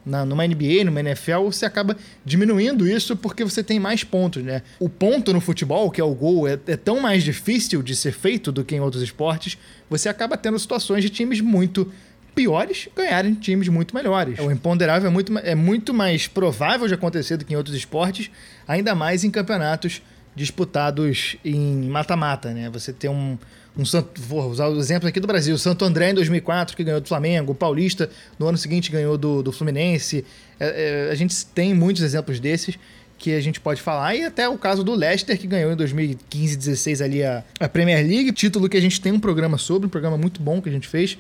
Na, 0.06 0.26
numa 0.26 0.46
NBA, 0.46 0.84
numa 0.86 1.00
NFL, 1.00 1.46
você 1.46 1.66
acaba 1.66 1.96
diminuindo 2.26 2.88
isso 2.88 3.16
porque 3.16 3.44
você 3.44 3.64
tem 3.64 3.80
mais 3.80 4.04
pontos, 4.04 4.44
né? 4.44 4.62
O 4.80 4.90
ponto 4.90 5.32
no 5.32 5.40
futebol, 5.40 5.90
que 5.90 6.02
é 6.02 6.04
o 6.04 6.14
gol, 6.14 6.48
é, 6.48 6.60
é 6.68 6.76
tão 6.76 7.00
mais 7.00 7.24
difícil 7.24 7.82
de 7.82 7.96
ser 7.96 8.12
feito 8.12 8.52
do 8.52 8.66
que 8.66 8.76
em 8.76 8.80
outros 8.82 9.02
esportes, 9.02 9.58
você 9.90 10.10
acaba 10.10 10.36
tendo 10.36 10.60
situações 10.60 11.04
de 11.04 11.10
times 11.10 11.40
muito 11.40 11.92
piores 12.36 12.90
ganharem 12.96 13.34
times 13.34 13.68
muito 13.70 13.96
melhores. 13.96 14.40
O 14.40 14.52
imponderável 14.52 15.10
é 15.10 15.14
muito, 15.14 15.38
é 15.40 15.56
muito 15.56 15.94
mais 15.94 16.28
provável 16.28 16.88
de 16.88 16.94
acontecer 16.94 17.38
do 17.38 17.46
que 17.46 17.54
em 17.54 17.58
outros 17.58 17.76
esportes, 17.76 18.30
ainda 18.68 18.96
mais 18.96 19.24
em 19.24 19.32
campeonatos 19.32 20.02
disputados 20.36 21.38
em 21.44 21.84
mata-mata, 21.90 22.52
né? 22.52 22.70
Você 22.70 22.92
tem 22.92 23.10
um, 23.10 23.38
um 23.78 23.84
vou 24.28 24.50
usar 24.50 24.68
o 24.68 24.78
exemplo 24.78 25.08
aqui 25.08 25.20
do 25.20 25.28
Brasil, 25.28 25.58
Santo 25.58 25.86
André 25.86 26.12
em 26.12 26.14
2004 26.14 26.76
que 26.76 26.84
ganhou 26.84 27.02
do 27.02 27.08
Flamengo, 27.08 27.52
o 27.52 27.56
Paulista 27.56 28.10
no 28.40 28.48
ano 28.48 28.58
seguinte 28.58 28.92
ganhou 28.92 29.18
do, 29.18 29.44
do 29.44 29.52
Fluminense. 29.52 30.26
É, 30.60 31.08
é, 31.08 31.12
a 31.12 31.16
gente 31.16 31.46
tem 31.48 31.74
muitos 31.74 32.02
exemplos 32.02 32.40
desses 32.40 32.78
que 33.18 33.34
a 33.34 33.40
gente 33.40 33.60
pode 33.60 33.82
falar 33.82 34.16
e 34.16 34.26
até 34.26 34.50
o 34.50 34.58
caso 34.58 34.84
do 34.84 34.94
Leicester 34.94 35.38
que 35.38 35.48
ganhou 35.48 35.72
em 35.72 35.76
2015, 35.76 36.58
16 36.58 37.02
ali 37.02 37.24
a, 37.24 37.44
a 37.60 37.70
Premier 37.70 38.06
League, 38.06 38.32
título 38.34 38.68
que 38.68 38.76
a 38.76 38.82
gente 38.82 39.00
tem 39.00 39.12
um 39.12 39.20
programa 39.20 39.58
sobre, 39.58 39.88
um 39.88 39.90
programa 39.90 40.18
muito 40.18 40.42
bom 40.42 40.62
que 40.62 40.68
a 40.68 40.72
gente 40.72 40.88
fez 40.88 41.18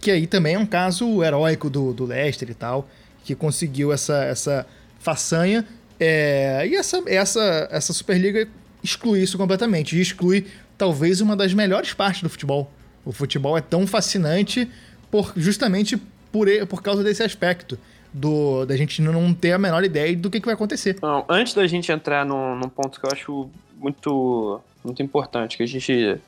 que 0.00 0.10
aí 0.10 0.26
também 0.26 0.54
é 0.54 0.58
um 0.58 0.66
caso 0.66 1.22
heróico 1.22 1.68
do, 1.68 1.92
do 1.92 2.04
Leicester 2.04 2.50
e 2.50 2.54
tal, 2.54 2.88
que 3.24 3.34
conseguiu 3.34 3.92
essa, 3.92 4.24
essa 4.24 4.66
façanha. 4.98 5.64
É, 5.98 6.66
e 6.66 6.76
essa, 6.76 7.02
essa, 7.06 7.68
essa 7.70 7.92
Superliga 7.92 8.48
exclui 8.82 9.22
isso 9.22 9.36
completamente. 9.36 9.96
E 9.96 10.00
exclui 10.00 10.46
talvez 10.76 11.20
uma 11.20 11.36
das 11.36 11.52
melhores 11.54 11.92
partes 11.92 12.22
do 12.22 12.28
futebol. 12.28 12.70
O 13.04 13.12
futebol 13.12 13.56
é 13.56 13.60
tão 13.60 13.86
fascinante 13.86 14.70
por 15.10 15.32
justamente 15.36 15.96
por, 16.32 16.48
por 16.68 16.82
causa 16.82 17.02
desse 17.02 17.22
aspecto. 17.22 17.78
Do, 18.12 18.64
da 18.64 18.74
gente 18.78 19.02
não 19.02 19.34
ter 19.34 19.52
a 19.52 19.58
menor 19.58 19.84
ideia 19.84 20.16
do 20.16 20.30
que, 20.30 20.40
que 20.40 20.46
vai 20.46 20.54
acontecer. 20.54 20.96
Não, 21.02 21.22
antes 21.28 21.52
da 21.52 21.66
gente 21.66 21.92
entrar 21.92 22.24
num, 22.24 22.56
num 22.56 22.68
ponto 22.68 22.98
que 22.98 23.06
eu 23.06 23.10
acho 23.12 23.50
muito, 23.76 24.58
muito 24.82 25.02
importante, 25.02 25.56
que 25.56 25.62
a 25.62 25.66
gente. 25.66 26.18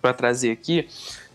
para 0.00 0.14
trazer 0.14 0.50
aqui, 0.50 0.88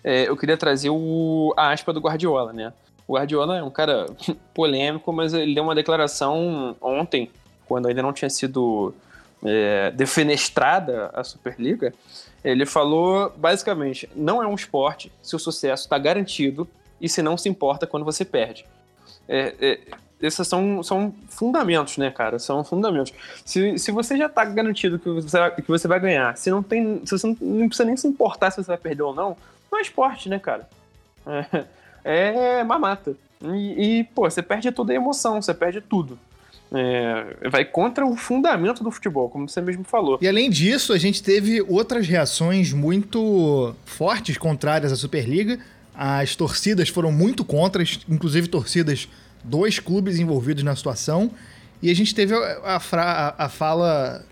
é, 0.04 0.28
eu 0.28 0.36
queria 0.36 0.58
trazer 0.58 0.90
o, 0.90 1.54
a 1.56 1.72
aspa 1.72 1.94
do 1.94 2.00
Guardiola, 2.00 2.52
né? 2.52 2.74
O 3.08 3.14
Guardiola 3.14 3.58
é 3.58 3.64
um 3.64 3.70
cara 3.70 4.08
polêmico, 4.56 5.14
mas 5.14 5.34
ele 5.34 5.54
deu 5.54 5.64
uma 5.64 5.76
declaração 5.76 6.76
ontem, 6.82 7.30
quando 7.72 7.88
ainda 7.88 8.02
não 8.02 8.12
tinha 8.12 8.30
sido 8.30 8.94
é, 9.42 9.92
defenestrada 9.92 11.10
a 11.14 11.24
Superliga. 11.24 11.94
Ele 12.44 12.66
falou 12.66 13.32
basicamente: 13.38 14.10
não 14.14 14.44
é 14.44 14.48
um 14.48 14.56
esporte 14.56 15.10
se 15.24 15.38
o 15.38 15.40
sucesso 15.40 15.84
está 15.84 15.98
garantido 15.98 16.68
e 17.00 17.08
se 17.08 17.22
não 17.22 17.38
se 17.38 17.48
importa 17.48 17.88
quando 17.88 18.04
você 18.04 18.26
perde. 18.26 18.66
É, 19.26 19.56
é, 19.62 19.80
esses 20.22 20.46
são, 20.46 20.84
são 20.84 21.16
fundamentos, 21.30 21.96
né, 21.96 22.12
cara? 22.12 22.40
São 22.40 22.62
fundamentos. 22.62 23.14
Se, 23.46 23.80
se 23.80 23.90
você 23.90 24.18
já 24.18 24.26
está 24.26 24.44
garantido 24.44 25.00
que 25.00 25.10
você, 25.10 25.52
que 25.52 25.70
você 25.70 25.88
vai 25.88 26.02
ganhar, 26.02 26.36
se 26.38 26.52
não 26.52 26.62
tem. 26.62 27.06
Se 27.06 27.18
você 27.18 27.26
não, 27.26 27.38
não 27.40 27.68
precisa 27.70 27.86
nem 27.86 27.96
se 27.96 28.06
importar 28.06 28.52
se 28.52 28.62
você 28.62 28.68
vai 28.68 28.78
perder 28.78 29.04
ou 29.04 29.16
não, 29.16 29.38
não 29.72 29.80
é 29.80 29.82
esporte, 29.82 30.28
né, 30.28 30.40
cara? 30.40 30.70
É, 31.26 31.64
é 32.60 32.64
mamata. 32.66 33.16
E, 33.42 34.00
e, 34.00 34.04
pô, 34.04 34.30
você 34.30 34.42
perde 34.42 34.74
toda 34.74 34.92
a 34.92 34.96
emoção, 34.96 35.42
você 35.42 35.54
perde 35.54 35.80
tudo. 35.80 36.20
É, 36.74 37.50
vai 37.50 37.66
contra 37.66 38.06
o 38.06 38.16
fundamento 38.16 38.82
do 38.82 38.90
futebol, 38.92 39.30
como 39.30 39.48
você 39.48 39.60
mesmo 39.60 39.84
falou. 39.84 40.18
E 40.22 40.28
além 40.28 40.50
disso, 40.50 40.94
a 40.94 40.98
gente 40.98 41.22
teve 41.22 41.62
outras 41.62 42.08
reações 42.08 42.72
muito 42.72 43.76
fortes 43.86 44.38
contrárias 44.38 44.92
à 44.92 44.96
Superliga. 44.96 45.60
As 45.94 46.36
torcidas 46.36 46.88
foram 46.88 47.12
muito 47.12 47.44
contras, 47.44 48.00
inclusive 48.08 48.48
torcidas 48.48 49.10
dois 49.44 49.80
clubes 49.80 50.18
envolvidos 50.18 50.64
na 50.64 50.76
situação. 50.76 51.32
E 51.82 51.90
a 51.90 51.96
gente 51.96 52.16
teve 52.16 52.34
a, 52.34 52.80
a, 52.80 53.46
a 53.46 53.50
fala 53.50 54.24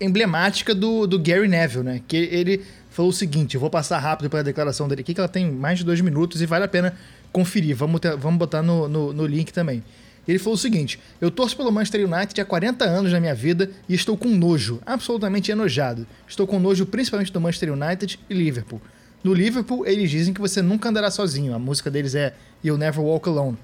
emblemática 0.00 0.74
do, 0.74 1.06
do 1.06 1.18
Gary 1.18 1.48
Neville, 1.48 1.84
né? 1.84 2.00
Que 2.08 2.16
ele 2.16 2.64
falou 2.90 3.10
o 3.10 3.14
seguinte: 3.14 3.56
eu 3.56 3.60
vou 3.60 3.68
passar 3.68 3.98
rápido 3.98 4.30
pela 4.30 4.42
declaração 4.42 4.88
dele 4.88 5.02
aqui, 5.02 5.12
que 5.12 5.20
ela 5.20 5.28
tem 5.28 5.50
mais 5.50 5.78
de 5.78 5.84
dois 5.84 6.00
minutos 6.00 6.40
e 6.40 6.46
vale 6.46 6.64
a 6.64 6.68
pena 6.68 6.96
conferir. 7.30 7.76
Vamos, 7.76 8.00
ter, 8.00 8.16
vamos 8.16 8.38
botar 8.38 8.62
no, 8.62 8.88
no, 8.88 9.12
no 9.12 9.26
link 9.26 9.52
também. 9.52 9.82
Ele 10.26 10.38
falou 10.38 10.54
o 10.54 10.58
seguinte: 10.58 10.98
Eu 11.20 11.30
torço 11.30 11.56
pelo 11.56 11.70
Manchester 11.70 12.04
United 12.04 12.40
há 12.40 12.44
40 12.44 12.84
anos 12.84 13.12
na 13.12 13.20
minha 13.20 13.34
vida 13.34 13.70
e 13.88 13.94
estou 13.94 14.16
com 14.16 14.28
nojo, 14.28 14.80
absolutamente 14.84 15.50
enojado. 15.50 16.06
Estou 16.28 16.46
com 16.46 16.58
nojo 16.58 16.86
principalmente 16.86 17.32
do 17.32 17.40
Manchester 17.40 17.72
United 17.72 18.18
e 18.28 18.34
Liverpool. 18.34 18.80
No 19.22 19.34
Liverpool, 19.34 19.86
eles 19.86 20.10
dizem 20.10 20.32
que 20.32 20.40
você 20.40 20.62
nunca 20.62 20.88
andará 20.88 21.10
sozinho. 21.10 21.54
A 21.54 21.58
música 21.58 21.90
deles 21.90 22.14
é 22.14 22.34
You'll 22.64 22.78
Never 22.78 23.00
Walk 23.00 23.28
Alone 23.28 23.56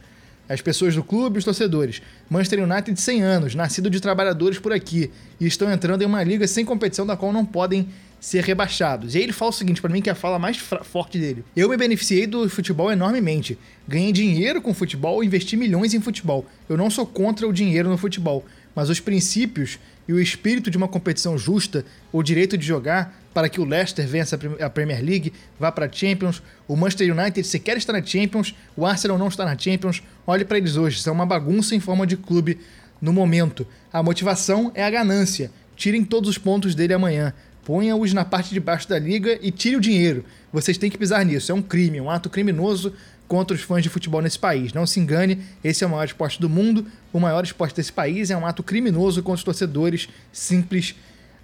as 0.48 0.60
pessoas 0.60 0.94
do 0.94 1.02
clube 1.02 1.38
os 1.38 1.44
torcedores. 1.44 2.02
Manchester 2.28 2.62
United 2.62 3.00
100 3.00 3.22
anos, 3.22 3.54
nascido 3.54 3.88
de 3.88 4.00
trabalhadores 4.00 4.58
por 4.58 4.72
aqui, 4.72 5.10
e 5.40 5.46
estão 5.46 5.70
entrando 5.72 6.02
em 6.02 6.06
uma 6.06 6.22
liga 6.22 6.46
sem 6.46 6.64
competição 6.64 7.06
da 7.06 7.16
qual 7.16 7.32
não 7.32 7.44
podem 7.44 7.88
ser 8.22 8.44
rebaixados. 8.44 9.16
E 9.16 9.18
aí 9.18 9.24
ele 9.24 9.32
fala 9.32 9.50
o 9.50 9.52
seguinte 9.52 9.82
para 9.82 9.90
mim 9.90 10.00
que 10.00 10.08
é 10.08 10.12
a 10.12 10.14
fala 10.14 10.38
mais 10.38 10.56
forte 10.56 11.18
dele. 11.18 11.44
Eu 11.56 11.68
me 11.68 11.76
beneficiei 11.76 12.24
do 12.24 12.48
futebol 12.48 12.90
enormemente. 12.90 13.58
Ganhei 13.86 14.12
dinheiro 14.12 14.62
com 14.62 14.72
futebol 14.72 15.24
investi 15.24 15.56
milhões 15.56 15.92
em 15.92 16.00
futebol. 16.00 16.46
Eu 16.68 16.76
não 16.76 16.88
sou 16.88 17.04
contra 17.04 17.48
o 17.48 17.52
dinheiro 17.52 17.88
no 17.88 17.98
futebol, 17.98 18.46
mas 18.76 18.88
os 18.88 19.00
princípios 19.00 19.76
e 20.06 20.12
o 20.12 20.20
espírito 20.20 20.70
de 20.70 20.76
uma 20.76 20.86
competição 20.86 21.36
justa, 21.36 21.84
o 22.12 22.22
direito 22.22 22.56
de 22.56 22.64
jogar 22.64 23.20
para 23.34 23.48
que 23.48 23.60
o 23.60 23.64
Leicester 23.64 24.06
vença 24.06 24.38
a 24.60 24.70
Premier 24.70 25.04
League, 25.04 25.32
vá 25.58 25.72
para 25.72 25.86
a 25.86 25.92
Champions, 25.92 26.40
o 26.68 26.76
Manchester 26.76 27.12
United 27.12 27.44
sequer 27.44 27.76
está 27.76 27.92
na 27.92 28.04
Champions, 28.04 28.54
o 28.76 28.86
Arsenal 28.86 29.18
não 29.18 29.26
está 29.26 29.44
na 29.44 29.58
Champions. 29.58 30.00
Olhe 30.24 30.44
para 30.44 30.58
eles 30.58 30.76
hoje, 30.76 31.02
são 31.02 31.12
uma 31.12 31.26
bagunça 31.26 31.74
em 31.74 31.80
forma 31.80 32.06
de 32.06 32.16
clube 32.16 32.60
no 33.00 33.12
momento. 33.12 33.66
A 33.92 34.00
motivação 34.00 34.70
é 34.76 34.84
a 34.84 34.90
ganância. 34.90 35.50
Tirem 35.74 36.04
todos 36.04 36.30
os 36.30 36.38
pontos 36.38 36.76
dele 36.76 36.94
amanhã. 36.94 37.34
Ponha-os 37.64 38.12
na 38.12 38.24
parte 38.24 38.52
de 38.52 38.60
baixo 38.60 38.88
da 38.88 38.98
liga 38.98 39.38
e 39.40 39.50
tire 39.50 39.76
o 39.76 39.80
dinheiro. 39.80 40.24
Vocês 40.52 40.76
têm 40.76 40.90
que 40.90 40.98
pisar 40.98 41.24
nisso. 41.24 41.52
É 41.52 41.54
um 41.54 41.62
crime, 41.62 42.00
um 42.00 42.10
ato 42.10 42.28
criminoso 42.28 42.92
contra 43.28 43.56
os 43.56 43.62
fãs 43.62 43.82
de 43.82 43.88
futebol 43.88 44.20
nesse 44.20 44.38
país. 44.38 44.72
Não 44.72 44.86
se 44.86 45.00
engane, 45.00 45.38
esse 45.64 45.82
é 45.82 45.86
o 45.86 45.90
maior 45.90 46.04
esporte 46.04 46.40
do 46.40 46.50
mundo, 46.50 46.86
o 47.12 47.18
maior 47.18 47.42
esporte 47.42 47.74
desse 47.74 47.92
país 47.92 48.30
é 48.30 48.36
um 48.36 48.44
ato 48.44 48.62
criminoso 48.62 49.22
contra 49.22 49.38
os 49.38 49.44
torcedores, 49.44 50.08
simples 50.32 50.94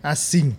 assim. 0.03 0.55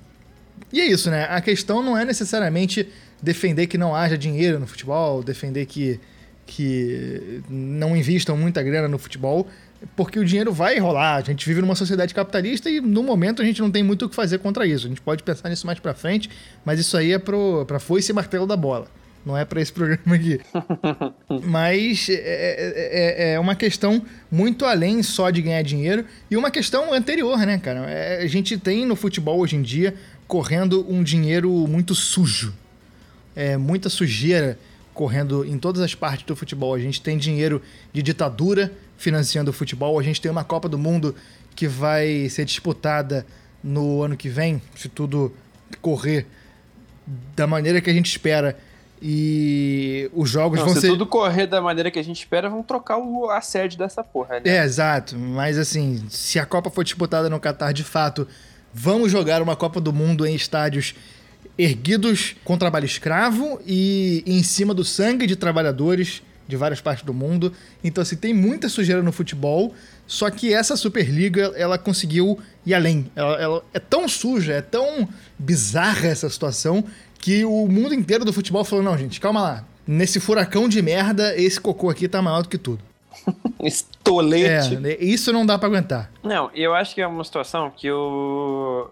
E 0.72 0.80
é 0.80 0.86
isso, 0.86 1.12
né? 1.12 1.28
A 1.30 1.42
questão 1.42 1.84
não 1.84 1.98
é 1.98 2.04
necessariamente 2.04 2.88
defender 3.22 3.68
que 3.68 3.78
não 3.78 3.96
haja 3.96 4.18
dinheiro 4.18 4.60
no 4.60 4.66
futebol, 4.66 5.22
defender 5.22 5.66
que, 5.66 6.00
que 6.46 7.42
não 7.50 7.96
invistam 7.96 8.36
muita 8.38 8.64
grana 8.64 8.88
no 8.88 8.98
futebol, 8.98 9.48
porque 9.96 10.20
o 10.20 10.26
dinheiro 10.26 10.52
vai 10.52 10.78
rolar. 10.78 11.16
A 11.16 11.22
gente 11.22 11.46
vive 11.46 11.62
numa 11.62 11.76
sociedade 11.76 12.14
capitalista 12.14 12.70
e 12.70 12.82
no 12.82 13.04
momento 13.04 13.42
a 13.42 13.46
gente 13.46 13.62
não 13.62 13.72
tem 13.72 13.84
muito 13.84 14.06
o 14.06 14.10
que 14.10 14.16
fazer 14.16 14.40
contra 14.40 14.66
isso. 14.66 14.86
A 14.86 14.90
gente 14.90 15.02
pode 15.02 15.24
pensar 15.24 15.50
nisso 15.50 15.66
mais 15.66 15.80
para 15.80 15.94
frente, 15.94 16.30
mas 16.66 16.80
isso 16.80 16.98
aí 16.98 17.14
é 17.14 17.20
pro, 17.20 17.66
pra 17.66 17.80
foice 17.80 18.12
e 18.12 18.16
martelo 18.16 18.46
da 18.46 18.58
bola. 18.58 18.88
Não 19.26 19.38
é 19.38 19.46
para 19.46 19.62
esse 19.62 19.72
programa 19.74 20.16
aqui. 20.16 20.40
Mas 21.46 22.08
é, 22.10 22.14
é, 22.14 22.22
é, 22.22 23.34
é, 23.34 23.40
uma 23.40 23.56
questão 23.56 24.02
muito 24.32 24.66
além 24.66 25.04
só 25.04 25.30
de 25.30 25.42
ganhar 25.42 25.62
dinheiro 25.62 26.06
e 26.30 26.38
uma 26.38 26.52
questão 26.52 26.94
anterior, 26.94 27.38
né, 27.40 27.58
cara? 27.58 27.90
É, 27.90 28.24
a 28.24 28.28
gente 28.28 28.58
tem 28.58 28.86
no 28.86 28.96
futebol 28.96 29.40
hoje 29.40 29.56
em 29.56 29.62
dia 29.62 29.94
correndo 30.28 30.86
um 30.90 31.04
dinheiro 31.04 31.52
muito 31.68 31.96
sujo. 31.96 32.54
É, 33.36 33.58
muita 33.58 33.90
sujeira 33.90 34.58
correndo 34.94 35.46
em 35.46 35.58
todas 35.58 35.82
as 35.82 35.96
partes 35.96 36.26
do 36.26 36.36
futebol. 36.36 36.74
A 36.76 36.80
gente 36.80 37.02
tem 37.02 37.18
dinheiro 37.18 37.62
de 37.94 38.02
ditadura 38.02 38.72
financiando 39.00 39.50
o 39.50 39.54
futebol. 39.54 39.98
A 39.98 40.04
gente 40.04 40.22
tem 40.22 40.30
uma 40.30 40.44
Copa 40.44 40.70
do 40.70 40.78
Mundo 40.78 41.16
que 41.56 41.68
vai 41.68 42.30
ser 42.30 42.46
disputada 42.46 43.26
no 43.64 44.04
ano 44.04 44.16
que 44.16 44.30
vem, 44.30 44.62
se 44.76 44.88
tudo 44.88 45.34
correr 45.82 46.28
da 47.36 47.48
maneira 47.48 47.82
que 47.82 47.90
a 47.90 47.94
gente 47.94 48.06
espera 48.06 48.58
e 49.02 50.10
os 50.14 50.30
jogos 50.30 50.60
Não, 50.60 50.66
vão 50.66 50.76
se 50.76 50.82
ser. 50.82 50.88
Se 50.88 50.94
tudo 50.94 51.06
correr 51.06 51.48
da 51.48 51.62
maneira 51.62 51.90
que 51.90 51.98
a 51.98 52.04
gente 52.04 52.18
espera, 52.18 52.50
vão 52.50 52.62
trocar 52.62 52.98
o, 52.98 53.30
a 53.30 53.42
sede 53.42 53.78
dessa 53.78 54.04
porra, 54.04 54.36
né? 54.36 54.42
É, 54.46 54.64
exato. 54.64 55.18
Mas 55.18 55.58
assim, 55.58 56.04
se 56.10 56.38
a 56.38 56.46
Copa 56.46 56.70
for 56.70 56.84
disputada 56.84 57.30
no 57.30 57.40
Catar 57.40 57.72
de 57.72 57.84
fato, 57.84 58.28
vamos 58.74 59.12
jogar 59.12 59.42
uma 59.42 59.56
Copa 59.56 59.80
do 59.80 59.94
Mundo 59.94 60.26
em 60.26 60.36
estádios 60.36 60.94
erguidos 61.58 62.36
com 62.44 62.58
trabalho 62.58 62.86
escravo 62.86 63.60
e 63.66 64.24
em 64.26 64.44
cima 64.44 64.74
do 64.74 64.84
sangue 64.84 65.26
de 65.26 65.36
trabalhadores 65.36 66.22
de 66.50 66.58
várias 66.58 66.82
partes 66.82 67.06
do 67.06 67.14
mundo. 67.14 67.54
Então, 67.84 68.02
assim, 68.02 68.16
tem 68.16 68.34
muita 68.34 68.68
sujeira 68.68 69.04
no 69.04 69.12
futebol, 69.12 69.72
só 70.08 70.30
que 70.32 70.52
essa 70.52 70.76
Superliga, 70.76 71.54
ela 71.56 71.78
conseguiu 71.78 72.40
ir 72.66 72.74
além. 72.74 73.10
Ela, 73.16 73.36
ela 73.40 73.64
é 73.72 73.80
tão 73.80 74.08
suja, 74.10 74.54
é 74.54 74.62
tão 74.62 75.08
bizarra 75.38 76.08
essa 76.08 76.28
situação, 76.28 76.84
que 77.20 77.46
o 77.46 77.68
mundo 77.68 77.94
inteiro 77.94 78.26
do 78.26 78.34
futebol 78.34 78.66
falou: 78.66 78.84
não, 78.84 78.98
gente, 78.98 79.22
calma 79.22 79.42
lá. 79.42 79.66
Nesse 79.86 80.20
furacão 80.20 80.68
de 80.68 80.82
merda, 80.82 81.40
esse 81.40 81.62
cocô 81.62 81.90
aqui 81.90 82.08
tá 82.08 82.22
maior 82.22 82.42
do 82.42 82.50
que 82.50 82.58
tudo. 82.58 82.82
Estolete. 83.62 84.80
É, 84.84 85.04
isso 85.04 85.32
não 85.32 85.46
dá 85.46 85.58
para 85.58 85.68
aguentar. 85.68 86.12
Não, 86.24 86.50
eu 86.56 86.74
acho 86.74 86.96
que 86.96 87.02
é 87.02 87.08
uma 87.08 87.24
situação 87.24 87.70
que 87.70 87.86
eu. 87.86 88.92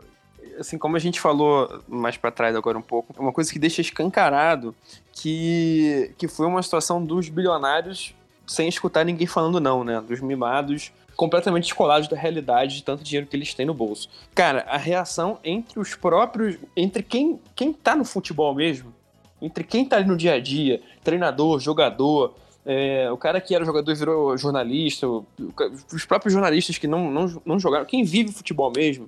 Assim, 0.59 0.77
como 0.77 0.95
a 0.95 0.99
gente 0.99 1.19
falou 1.19 1.81
mais 1.87 2.17
para 2.17 2.31
trás 2.31 2.55
agora 2.55 2.77
um 2.77 2.81
pouco, 2.81 3.13
uma 3.21 3.31
coisa 3.31 3.51
que 3.51 3.59
deixa 3.59 3.81
escancarado 3.81 4.75
que, 5.11 6.11
que 6.17 6.27
foi 6.27 6.45
uma 6.47 6.61
situação 6.61 7.03
dos 7.03 7.29
bilionários 7.29 8.15
sem 8.45 8.67
escutar 8.67 9.03
ninguém 9.03 9.27
falando 9.27 9.59
não, 9.59 9.83
né? 9.83 10.01
Dos 10.01 10.21
mimados 10.21 10.91
completamente 11.17 11.63
descolados 11.63 12.07
da 12.07 12.15
realidade 12.15 12.75
de 12.75 12.83
tanto 12.83 13.03
dinheiro 13.03 13.27
que 13.27 13.35
eles 13.35 13.53
têm 13.53 13.65
no 13.65 13.73
bolso. 13.73 14.07
Cara, 14.35 14.61
a 14.69 14.77
reação 14.77 15.39
entre 15.43 15.79
os 15.79 15.95
próprios. 15.95 16.57
Entre 16.75 17.01
quem, 17.03 17.39
quem 17.55 17.73
tá 17.73 17.95
no 17.95 18.05
futebol 18.05 18.53
mesmo, 18.53 18.93
entre 19.41 19.63
quem 19.63 19.83
tá 19.83 19.97
ali 19.97 20.07
no 20.07 20.15
dia 20.15 20.35
a 20.35 20.39
dia, 20.39 20.79
treinador, 21.03 21.59
jogador, 21.59 22.35
é, 22.65 23.09
o 23.11 23.17
cara 23.17 23.41
que 23.41 23.55
era 23.55 23.65
jogador 23.65 23.95
virou 23.95 24.37
jornalista, 24.37 25.07
os 25.07 26.05
próprios 26.05 26.33
jornalistas 26.33 26.77
que 26.77 26.87
não, 26.87 27.09
não, 27.11 27.41
não 27.45 27.59
jogaram, 27.59 27.85
quem 27.85 28.03
vive 28.03 28.31
futebol 28.31 28.71
mesmo, 28.71 29.07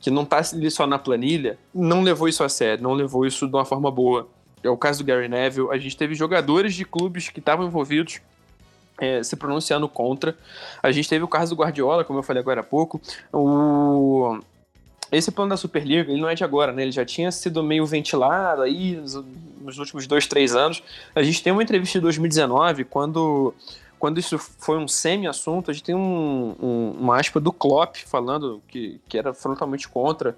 que 0.00 0.10
não 0.10 0.24
tá 0.24 0.40
ali 0.52 0.70
só 0.70 0.86
na 0.86 0.98
planilha, 0.98 1.58
não 1.74 2.02
levou 2.02 2.28
isso 2.28 2.42
a 2.42 2.48
sério, 2.48 2.82
não 2.82 2.94
levou 2.94 3.26
isso 3.26 3.46
de 3.46 3.54
uma 3.54 3.64
forma 3.64 3.90
boa. 3.90 4.26
É 4.62 4.68
o 4.68 4.76
caso 4.76 5.02
do 5.02 5.06
Gary 5.06 5.28
Neville. 5.28 5.68
A 5.70 5.78
gente 5.78 5.96
teve 5.96 6.14
jogadores 6.14 6.74
de 6.74 6.84
clubes 6.84 7.28
que 7.28 7.38
estavam 7.38 7.66
envolvidos 7.66 8.20
é, 8.98 9.22
se 9.22 9.36
pronunciando 9.36 9.88
contra. 9.88 10.36
A 10.82 10.90
gente 10.90 11.08
teve 11.08 11.24
o 11.24 11.28
caso 11.28 11.54
do 11.54 11.60
Guardiola, 11.60 12.04
como 12.04 12.18
eu 12.18 12.22
falei 12.22 12.40
agora 12.40 12.60
há 12.60 12.64
pouco. 12.64 13.00
O... 13.32 14.38
Esse 15.10 15.32
plano 15.32 15.50
da 15.50 15.56
Superliga, 15.56 16.12
ele 16.12 16.20
não 16.20 16.28
é 16.28 16.34
de 16.34 16.44
agora, 16.44 16.72
né? 16.72 16.82
Ele 16.82 16.92
já 16.92 17.04
tinha 17.04 17.32
sido 17.32 17.62
meio 17.62 17.84
ventilado 17.84 18.62
aí 18.62 18.94
nos 19.60 19.78
últimos 19.78 20.06
dois, 20.06 20.26
três 20.26 20.54
anos. 20.54 20.82
A 21.14 21.22
gente 21.22 21.42
tem 21.42 21.52
uma 21.52 21.62
entrevista 21.62 21.98
de 21.98 22.02
2019, 22.02 22.84
quando, 22.84 23.52
quando 24.00 24.18
isso 24.18 24.38
foi 24.38 24.78
um 24.78 24.88
semi-assunto, 24.88 25.70
a 25.70 25.74
gente 25.74 25.84
tem 25.84 25.94
um, 25.94 26.56
um, 26.58 26.96
uma 26.98 27.20
aspa 27.20 27.38
do 27.38 27.52
Klopp 27.52 27.96
falando 28.06 28.62
que, 28.66 28.98
que 29.06 29.18
era 29.18 29.34
frontalmente 29.34 29.86
contra 29.86 30.34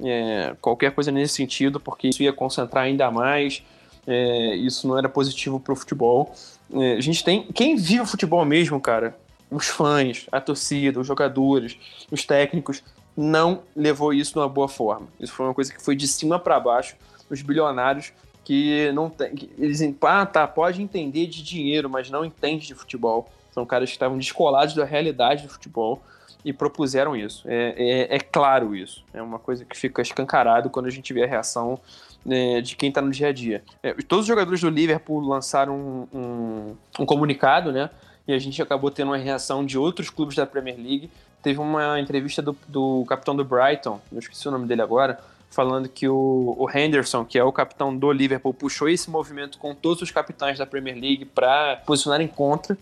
é, 0.00 0.56
qualquer 0.58 0.92
coisa 0.92 1.12
nesse 1.12 1.34
sentido, 1.34 1.78
porque 1.78 2.08
isso 2.08 2.22
ia 2.22 2.32
concentrar 2.32 2.84
ainda 2.84 3.10
mais, 3.10 3.62
é, 4.06 4.56
isso 4.56 4.88
não 4.88 4.96
era 4.96 5.06
positivo 5.06 5.60
para 5.60 5.74
o 5.74 5.76
futebol. 5.76 6.34
É, 6.72 6.94
a 6.94 7.00
gente 7.00 7.22
tem. 7.22 7.42
Quem 7.52 7.76
vive 7.76 8.00
o 8.00 8.06
futebol 8.06 8.42
mesmo, 8.46 8.80
cara, 8.80 9.14
os 9.50 9.68
fãs, 9.68 10.26
a 10.32 10.40
torcida, 10.40 10.98
os 10.98 11.06
jogadores, 11.06 11.76
os 12.10 12.24
técnicos, 12.24 12.82
não 13.14 13.64
levou 13.76 14.14
isso 14.14 14.32
de 14.32 14.38
uma 14.38 14.48
boa 14.48 14.66
forma. 14.66 15.08
Isso 15.20 15.34
foi 15.34 15.44
uma 15.44 15.54
coisa 15.54 15.72
que 15.74 15.82
foi 15.82 15.94
de 15.94 16.08
cima 16.08 16.38
para 16.38 16.58
baixo. 16.58 16.96
Os 17.28 17.42
bilionários 17.42 18.14
que 18.44 18.92
não 18.92 19.08
tem. 19.08 19.34
Que 19.34 19.50
eles 19.58 19.80
ah, 20.02 20.26
tá, 20.26 20.46
pode 20.46 20.82
entender 20.82 21.26
de 21.26 21.42
dinheiro, 21.42 21.88
mas 21.88 22.10
não 22.10 22.24
entende 22.24 22.66
de 22.66 22.74
futebol. 22.74 23.28
São 23.50 23.64
caras 23.64 23.88
que 23.88 23.94
estavam 23.94 24.18
descolados 24.18 24.74
da 24.74 24.84
realidade 24.84 25.44
do 25.44 25.48
futebol 25.48 26.02
e 26.44 26.52
propuseram 26.52 27.16
isso. 27.16 27.44
É, 27.48 27.74
é, 27.76 28.16
é 28.16 28.20
claro 28.20 28.76
isso. 28.76 29.02
É 29.14 29.22
uma 29.22 29.38
coisa 29.38 29.64
que 29.64 29.76
fica 29.76 30.02
escancarado 30.02 30.68
quando 30.68 30.86
a 30.86 30.90
gente 30.90 31.12
vê 31.12 31.24
a 31.24 31.26
reação 31.26 31.80
né, 32.24 32.60
de 32.60 32.76
quem 32.76 32.90
está 32.90 33.00
no 33.00 33.10
dia 33.10 33.28
a 33.28 33.32
dia. 33.32 33.62
É, 33.82 33.92
todos 33.94 34.24
os 34.24 34.28
jogadores 34.28 34.60
do 34.60 34.68
Liverpool 34.68 35.20
lançaram 35.20 35.74
um, 36.12 36.18
um, 36.18 36.76
um, 37.00 37.06
comunicado, 37.06 37.72
né? 37.72 37.90
E 38.26 38.32
a 38.32 38.38
gente 38.38 38.60
acabou 38.60 38.90
tendo 38.90 39.08
uma 39.08 39.16
reação 39.16 39.64
de 39.64 39.78
outros 39.78 40.10
clubes 40.10 40.36
da 40.36 40.46
Premier 40.46 40.76
League. 40.76 41.10
Teve 41.42 41.60
uma 41.60 42.00
entrevista 42.00 42.40
do, 42.40 42.56
do 42.66 43.04
capitão 43.06 43.36
do 43.36 43.44
Brighton, 43.44 44.00
eu 44.10 44.18
esqueci 44.18 44.48
o 44.48 44.50
nome 44.50 44.66
dele 44.66 44.80
agora, 44.80 45.20
falando 45.54 45.88
que 45.88 46.08
o, 46.08 46.56
o, 46.58 46.68
Henderson, 46.70 47.24
que 47.24 47.38
é 47.38 47.44
o 47.44 47.52
capitão 47.52 47.96
do 47.96 48.10
Liverpool, 48.12 48.52
puxou 48.52 48.88
esse 48.88 49.10
movimento 49.10 49.58
com 49.58 49.74
todos 49.74 50.02
os 50.02 50.10
capitães 50.10 50.58
da 50.58 50.66
Premier 50.66 50.96
League 50.96 51.24
para 51.24 51.76
posicionarem 51.86 52.28
contra 52.28 52.76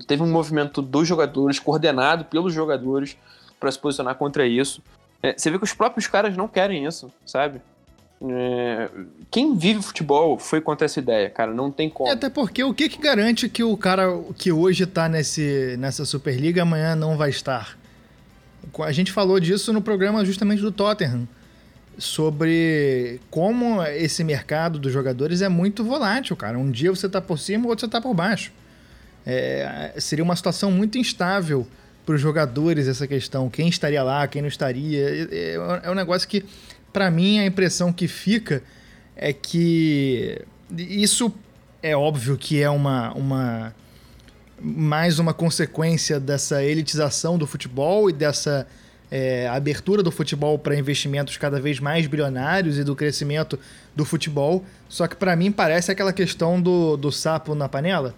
Teve 0.00 0.22
um 0.22 0.30
movimento 0.30 0.82
dos 0.82 1.06
jogadores, 1.06 1.58
coordenado 1.58 2.24
pelos 2.24 2.52
jogadores, 2.52 3.16
para 3.60 3.70
se 3.70 3.78
posicionar 3.78 4.16
contra 4.16 4.46
isso. 4.46 4.82
É, 5.22 5.34
você 5.36 5.50
vê 5.50 5.58
que 5.58 5.64
os 5.64 5.72
próprios 5.72 6.06
caras 6.06 6.36
não 6.36 6.48
querem 6.48 6.84
isso, 6.84 7.12
sabe? 7.24 7.60
É, 8.26 8.90
quem 9.30 9.56
vive 9.56 9.82
futebol 9.82 10.38
foi 10.38 10.60
contra 10.60 10.84
essa 10.86 10.98
ideia, 10.98 11.30
cara. 11.30 11.52
Não 11.52 11.70
tem 11.70 11.88
como. 11.88 12.08
É, 12.08 12.12
até 12.12 12.28
porque 12.28 12.64
o 12.64 12.74
que, 12.74 12.88
que 12.88 12.98
garante 12.98 13.48
que 13.48 13.62
o 13.62 13.76
cara 13.76 14.06
que 14.36 14.50
hoje 14.50 14.86
tá 14.86 15.08
nesse, 15.08 15.76
nessa 15.78 16.04
Superliga 16.04 16.62
amanhã 16.62 16.94
não 16.96 17.16
vai 17.16 17.30
estar? 17.30 17.78
A 18.80 18.92
gente 18.92 19.12
falou 19.12 19.38
disso 19.38 19.72
no 19.72 19.82
programa 19.82 20.24
justamente 20.24 20.62
do 20.62 20.72
Tottenham. 20.72 21.28
Sobre 21.98 23.20
como 23.30 23.82
esse 23.84 24.24
mercado 24.24 24.78
dos 24.78 24.92
jogadores 24.92 25.42
é 25.42 25.48
muito 25.48 25.84
volátil, 25.84 26.36
cara. 26.36 26.58
Um 26.58 26.70
dia 26.70 26.90
você 26.90 27.08
tá 27.08 27.20
por 27.20 27.38
cima, 27.38 27.68
outro 27.68 27.86
você 27.86 27.90
tá 27.90 28.00
por 28.00 28.14
baixo. 28.14 28.52
É, 29.26 29.94
seria 29.98 30.24
uma 30.24 30.36
situação 30.36 30.70
muito 30.70 30.98
instável 30.98 31.66
para 32.04 32.14
os 32.14 32.20
jogadores 32.20 32.88
essa 32.88 33.06
questão. 33.06 33.48
Quem 33.48 33.68
estaria 33.68 34.02
lá, 34.02 34.26
quem 34.26 34.42
não 34.42 34.48
estaria. 34.48 35.28
É, 35.30 35.54
é 35.84 35.90
um 35.90 35.94
negócio 35.94 36.28
que 36.28 36.44
para 36.94 37.10
mim, 37.10 37.40
a 37.40 37.44
impressão 37.44 37.92
que 37.92 38.06
fica 38.06 38.62
é 39.16 39.32
que 39.32 40.40
isso 40.70 41.34
é 41.82 41.96
óbvio 41.96 42.38
que 42.38 42.62
é 42.62 42.70
uma, 42.70 43.12
uma 43.14 43.74
mais 44.60 45.18
uma 45.18 45.34
consequência 45.34 46.20
dessa 46.20 46.62
elitização 46.62 47.36
do 47.36 47.48
futebol 47.48 48.08
e 48.08 48.12
dessa 48.12 48.64
é, 49.16 49.46
abertura 49.46 50.02
do 50.02 50.10
futebol 50.10 50.58
para 50.58 50.74
investimentos 50.74 51.36
cada 51.36 51.60
vez 51.60 51.78
mais 51.78 52.04
bilionários 52.04 52.78
e 52.78 52.82
do 52.82 52.96
crescimento 52.96 53.56
do 53.94 54.04
futebol. 54.04 54.64
Só 54.88 55.06
que 55.06 55.14
para 55.14 55.36
mim 55.36 55.52
parece 55.52 55.92
aquela 55.92 56.12
questão 56.12 56.60
do, 56.60 56.96
do 56.96 57.12
sapo 57.12 57.54
na 57.54 57.68
panela, 57.68 58.12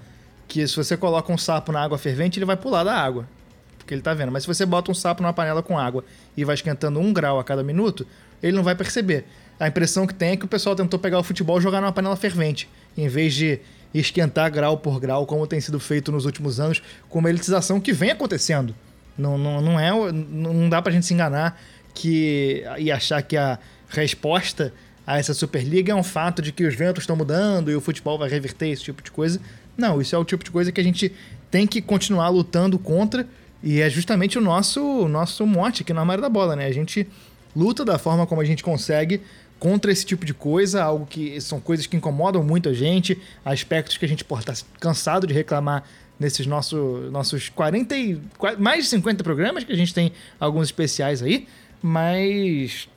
que 0.49 0.67
se 0.67 0.75
você 0.75 0.97
coloca 0.97 1.31
um 1.31 1.37
sapo 1.37 1.71
na 1.71 1.83
água 1.83 1.99
fervente, 1.99 2.39
ele 2.39 2.47
vai 2.47 2.57
pular 2.57 2.83
da 2.83 2.95
água, 2.95 3.29
porque 3.77 3.93
ele 3.93 4.01
está 4.01 4.15
vendo. 4.15 4.33
Mas 4.33 4.45
se 4.45 4.47
você 4.47 4.65
bota 4.65 4.91
um 4.91 4.95
sapo 4.95 5.23
numa 5.23 5.35
panela 5.35 5.63
com 5.63 5.79
água 5.79 6.03
e 6.35 6.47
vai 6.47 6.55
esquentando 6.55 6.99
um 6.99 7.13
grau 7.13 7.39
a 7.39 7.45
cada 7.45 7.63
minuto, 7.63 8.07
ele 8.43 8.57
não 8.57 8.63
vai 8.63 8.75
perceber. 8.75 9.27
A 9.61 9.69
impressão 9.69 10.07
que 10.07 10.15
tem 10.15 10.31
é 10.31 10.37
que 10.39 10.47
o 10.47 10.49
pessoal 10.49 10.75
tentou 10.75 10.99
pegar 10.99 11.19
o 11.19 11.23
futebol 11.23 11.59
e 11.59 11.63
jogar 11.63 11.83
numa 11.83 11.93
panela 11.93 12.17
fervente, 12.17 12.71
em 12.97 13.07
vez 13.07 13.35
de 13.35 13.61
esquentar 13.93 14.51
grau 14.51 14.79
por 14.79 14.99
grau, 14.99 15.27
como 15.27 15.47
tem 15.47 15.61
sido 15.61 15.79
feito 15.79 16.11
nos 16.11 16.25
últimos 16.25 16.59
anos, 16.59 16.83
com 17.11 17.19
uma 17.19 17.29
elitização 17.29 17.79
que 17.79 17.93
vem 17.93 18.13
acontecendo. 18.13 18.75
Não, 19.17 19.39
não, 19.39 19.61
não, 19.61 19.81
é, 19.81 19.91
não 20.13 20.69
dá 20.69 20.83
pra 20.83 20.93
gente 20.93 21.07
se 21.07 21.15
enganar 21.15 21.61
que, 21.95 22.63
e 22.79 22.93
achar 22.93 23.23
que 23.23 23.37
a 23.37 23.59
resposta 23.89 24.73
a 25.07 25.19
essa 25.19 25.33
Superliga 25.33 25.93
é 25.93 25.95
um 25.95 26.03
fato 26.03 26.43
de 26.43 26.53
que 26.53 26.65
os 26.65 26.75
ventos 26.75 27.05
estão 27.05 27.17
mudando 27.17 27.71
e 27.71 27.77
o 27.77 27.81
futebol 27.81 28.19
vai 28.19 28.29
reverter 28.29 28.69
esse 28.69 28.83
tipo 28.83 29.03
de 29.03 29.11
coisa. 29.11 29.41
Não, 29.77 30.01
isso 30.01 30.15
é 30.15 30.19
o 30.19 30.25
tipo 30.25 30.43
de 30.43 30.51
coisa 30.51 30.73
que 30.73 30.81
a 30.81 30.85
gente 30.85 31.13
tem 31.51 31.67
que 31.67 31.81
continuar 31.81 32.29
lutando 32.29 32.79
contra 32.79 33.27
e 33.63 33.81
é 33.81 33.89
justamente 33.89 34.37
o 34.37 34.41
nosso, 34.41 34.83
o 34.83 35.09
nosso 35.09 35.47
mote 35.47 35.83
aqui 35.83 35.93
na 35.93 36.01
Armário 36.01 36.23
da 36.23 36.29
Bola, 36.29 36.57
né? 36.57 36.67
A 36.67 36.73
gente 36.73 37.07
luta 37.55 37.85
da 37.85 37.99
forma 37.99 38.27
como 38.27 38.41
a 38.41 38.45
gente 38.45 38.63
consegue 38.63 39.23
contra 39.59 39.91
esse 39.91 40.05
tipo 40.05 40.27
de 40.27 40.35
coisa, 40.35 40.83
algo 40.83 41.07
que 41.07 41.41
são 41.41 41.59
coisas 41.59 41.87
que 41.87 41.97
incomodam 41.97 42.43
muito 42.43 42.69
a 42.69 42.75
gente, 42.75 43.19
aspectos 43.45 43.97
que 43.97 44.05
a 44.05 44.09
gente 44.09 44.25
pode 44.25 44.43
estar 44.43 44.67
cansado 44.79 45.27
de 45.27 45.33
reclamar 45.33 45.85
nesses 46.19 46.47
nossos 46.47 47.11
nossos 47.11 47.49
40 47.49 47.97
e, 47.97 48.21
mais 48.59 48.85
de 48.85 48.91
50 48.91 49.23
programas 49.23 49.65
que 49.65 49.73
a 49.73 49.77
gente 49.77 49.93
tem 49.93 50.13
alguns 50.41 50.69
especiais 50.69 51.23
aí, 51.23 51.47
mas 51.83 52.89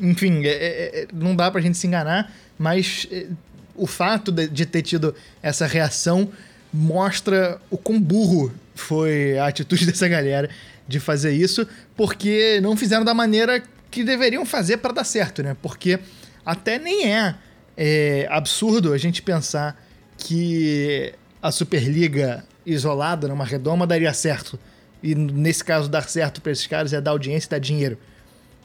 enfim, 0.00 0.44
é, 0.44 0.48
é, 0.48 1.00
é 1.02 1.08
não 1.12 1.34
dá 1.34 1.50
pra 1.50 1.60
gente 1.60 1.76
se 1.76 1.86
enganar, 1.86 2.32
mas 2.58 3.06
é, 3.10 3.26
o 3.74 3.86
fato 3.86 4.32
de, 4.32 4.48
de 4.48 4.66
ter 4.66 4.82
tido 4.82 5.14
essa 5.42 5.66
reação 5.66 6.30
mostra 6.72 7.60
o 7.70 7.78
quão 7.78 8.00
burro 8.00 8.52
foi 8.74 9.38
a 9.38 9.46
atitude 9.46 9.84
dessa 9.86 10.08
galera 10.08 10.48
de 10.86 11.00
fazer 11.00 11.32
isso, 11.32 11.66
porque 11.96 12.60
não 12.62 12.76
fizeram 12.76 13.04
da 13.04 13.14
maneira 13.14 13.62
que 13.90 14.04
deveriam 14.04 14.44
fazer 14.44 14.78
para 14.78 14.92
dar 14.92 15.04
certo, 15.04 15.42
né? 15.42 15.56
Porque 15.60 15.98
até 16.44 16.78
nem 16.78 17.12
é, 17.12 17.34
é 17.76 18.28
absurdo 18.30 18.92
a 18.92 18.98
gente 18.98 19.22
pensar 19.22 19.82
que 20.18 21.12
a 21.46 21.52
Superliga 21.52 22.44
isolada, 22.64 23.28
numa 23.28 23.44
redoma, 23.44 23.86
daria 23.86 24.12
certo. 24.12 24.58
E 25.02 25.14
nesse 25.14 25.64
caso, 25.64 25.88
dar 25.88 26.08
certo 26.08 26.40
para 26.40 26.50
esses 26.50 26.66
caras 26.66 26.92
é 26.92 27.00
dar 27.00 27.12
audiência 27.12 27.46
e 27.46 27.50
dar 27.50 27.58
dinheiro. 27.58 27.96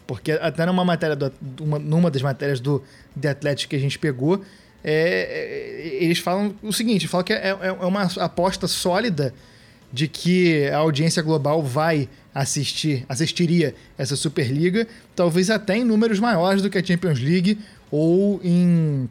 Porque 0.08 0.32
até 0.32 0.66
numa 0.66 0.84
matéria, 0.84 1.16
do, 1.16 1.32
uma, 1.60 1.78
numa 1.78 2.10
das 2.10 2.22
matérias 2.22 2.60
do 2.60 2.84
The 3.20 3.30
Athletic 3.30 3.70
que 3.70 3.76
a 3.76 3.80
gente 3.80 4.00
pegou, 4.00 4.42
é, 4.84 6.00
é, 6.00 6.04
eles 6.04 6.18
falam 6.18 6.56
o 6.64 6.74
seguinte: 6.74 7.08
falam 7.08 7.24
que 7.24 7.34
é, 7.34 7.50
é, 7.50 7.68
é 7.68 7.86
uma 7.86 8.04
aposta 8.04 8.68
sólida 8.68 9.34
de 9.94 10.08
que 10.08 10.68
a 10.70 10.78
audiência 10.78 11.22
global 11.22 11.62
vai 11.62 12.10
assistir, 12.34 13.06
assistiria 13.08 13.76
essa 13.98 14.16
Superliga, 14.16 14.88
talvez 15.16 15.50
até 15.50 15.78
em 15.78 15.84
números 15.84 16.20
maiores 16.20 16.62
do 16.62 16.70
que 16.70 16.78
a 16.78 16.84
Champions 16.84 17.20
League 17.20 17.60
ou 17.92 18.42
em 18.44 19.08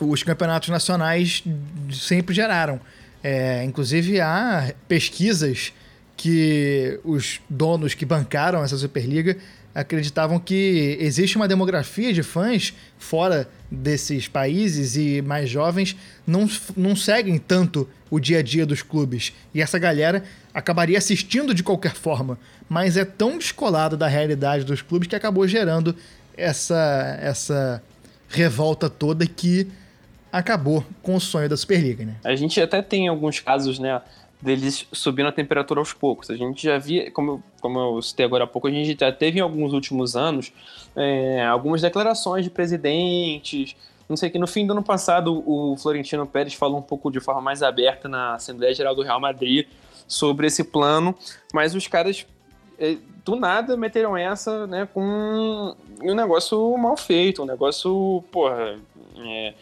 os 0.00 0.22
campeonatos 0.22 0.68
nacionais 0.68 1.44
sempre 1.92 2.34
geraram. 2.34 2.80
É, 3.26 3.64
inclusive 3.64 4.20
há 4.20 4.74
pesquisas 4.86 5.72
que 6.14 7.00
os 7.02 7.40
donos 7.48 7.94
que 7.94 8.04
bancaram 8.04 8.62
essa 8.62 8.76
Superliga 8.76 9.38
acreditavam 9.74 10.38
que 10.38 10.98
existe 11.00 11.34
uma 11.36 11.48
demografia 11.48 12.12
de 12.12 12.22
fãs 12.22 12.74
fora 12.98 13.48
desses 13.70 14.28
países 14.28 14.94
e 14.94 15.22
mais 15.22 15.48
jovens 15.48 15.96
não, 16.26 16.46
não 16.76 16.94
seguem 16.94 17.38
tanto 17.38 17.88
o 18.10 18.20
dia 18.20 18.40
a 18.40 18.42
dia 18.42 18.66
dos 18.66 18.82
clubes. 18.82 19.32
E 19.54 19.62
essa 19.62 19.78
galera 19.78 20.22
acabaria 20.52 20.98
assistindo 20.98 21.54
de 21.54 21.62
qualquer 21.62 21.94
forma, 21.94 22.38
mas 22.68 22.98
é 22.98 23.06
tão 23.06 23.38
descolado 23.38 23.96
da 23.96 24.06
realidade 24.06 24.64
dos 24.64 24.82
clubes 24.82 25.08
que 25.08 25.16
acabou 25.16 25.48
gerando 25.48 25.96
essa, 26.36 27.18
essa 27.22 27.82
revolta 28.28 28.90
toda 28.90 29.26
que 29.26 29.66
acabou 30.34 30.84
com 31.00 31.14
o 31.14 31.20
sonho 31.20 31.48
da 31.48 31.56
Superliga, 31.56 32.04
né? 32.04 32.16
A 32.24 32.34
gente 32.34 32.60
até 32.60 32.82
tem 32.82 33.06
alguns 33.06 33.38
casos, 33.38 33.78
né, 33.78 34.02
deles 34.42 34.84
subindo 34.92 35.28
a 35.28 35.32
temperatura 35.32 35.80
aos 35.80 35.92
poucos. 35.92 36.28
A 36.28 36.36
gente 36.36 36.64
já 36.64 36.76
via, 36.76 37.08
como, 37.12 37.42
como 37.60 37.78
eu 37.78 38.02
citei 38.02 38.26
agora 38.26 38.42
há 38.42 38.46
pouco, 38.46 38.66
a 38.66 38.70
gente 38.70 38.98
já 38.98 39.12
teve 39.12 39.38
em 39.38 39.42
alguns 39.42 39.72
últimos 39.72 40.16
anos 40.16 40.52
é, 40.96 41.44
algumas 41.46 41.80
declarações 41.80 42.44
de 42.44 42.50
presidentes. 42.50 43.76
Não 44.08 44.16
sei 44.16 44.28
que 44.28 44.38
no 44.38 44.48
fim 44.48 44.66
do 44.66 44.72
ano 44.72 44.82
passado 44.82 45.42
o 45.46 45.76
Florentino 45.76 46.26
Pérez 46.26 46.52
falou 46.54 46.78
um 46.78 46.82
pouco 46.82 47.12
de 47.12 47.20
forma 47.20 47.40
mais 47.40 47.62
aberta 47.62 48.08
na 48.08 48.34
Assembleia 48.34 48.74
Geral 48.74 48.94
do 48.94 49.02
Real 49.02 49.20
Madrid 49.20 49.68
sobre 50.06 50.48
esse 50.48 50.64
plano, 50.64 51.14
mas 51.54 51.76
os 51.76 51.86
caras 51.86 52.26
é, 52.78 52.96
do 53.24 53.36
nada 53.36 53.76
meteram 53.76 54.16
essa, 54.16 54.66
né, 54.66 54.86
com 54.92 55.74
um 56.02 56.14
negócio 56.14 56.76
mal 56.76 56.96
feito, 56.96 57.42
um 57.42 57.46
negócio, 57.46 58.22
porra, 58.30 58.76
é, 59.16 59.54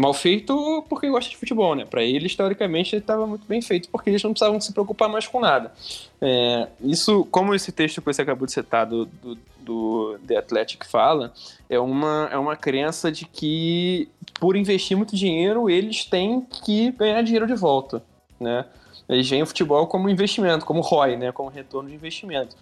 Mal 0.00 0.14
feito 0.14 0.82
porque 0.88 1.10
gosta 1.10 1.28
de 1.28 1.36
futebol, 1.36 1.74
né? 1.74 1.84
Para 1.84 2.02
ele 2.02 2.26
estava 2.26 3.26
muito 3.26 3.46
bem 3.46 3.60
feito, 3.60 3.90
porque 3.90 4.08
eles 4.08 4.22
não 4.22 4.32
precisavam 4.32 4.58
se 4.58 4.72
preocupar 4.72 5.10
mais 5.10 5.26
com 5.26 5.40
nada. 5.40 5.72
É, 6.20 6.68
isso, 6.80 7.26
como 7.30 7.54
esse 7.54 7.70
texto 7.70 8.00
que 8.00 8.06
você 8.06 8.22
acabou 8.22 8.46
de 8.46 8.52
citar 8.52 8.86
do, 8.86 9.04
do, 9.04 9.38
do 9.60 10.18
The 10.26 10.38
Athletic 10.38 10.86
fala, 10.86 11.34
é 11.68 11.78
uma, 11.78 12.30
é 12.32 12.38
uma 12.38 12.56
crença 12.56 13.12
de 13.12 13.26
que, 13.26 14.08
por 14.40 14.56
investir 14.56 14.96
muito 14.96 15.14
dinheiro, 15.14 15.68
eles 15.68 16.06
têm 16.06 16.40
que 16.40 16.92
ganhar 16.92 17.20
dinheiro 17.22 17.46
de 17.46 17.54
volta, 17.54 18.02
né? 18.40 18.64
Eles 19.06 19.28
veem 19.28 19.42
o 19.42 19.46
futebol 19.46 19.86
como 19.86 20.08
investimento, 20.08 20.64
como 20.64 20.80
ROI, 20.80 21.16
né? 21.16 21.30
Como 21.30 21.50
retorno 21.50 21.90
de 21.90 21.94
investimento. 21.94 22.56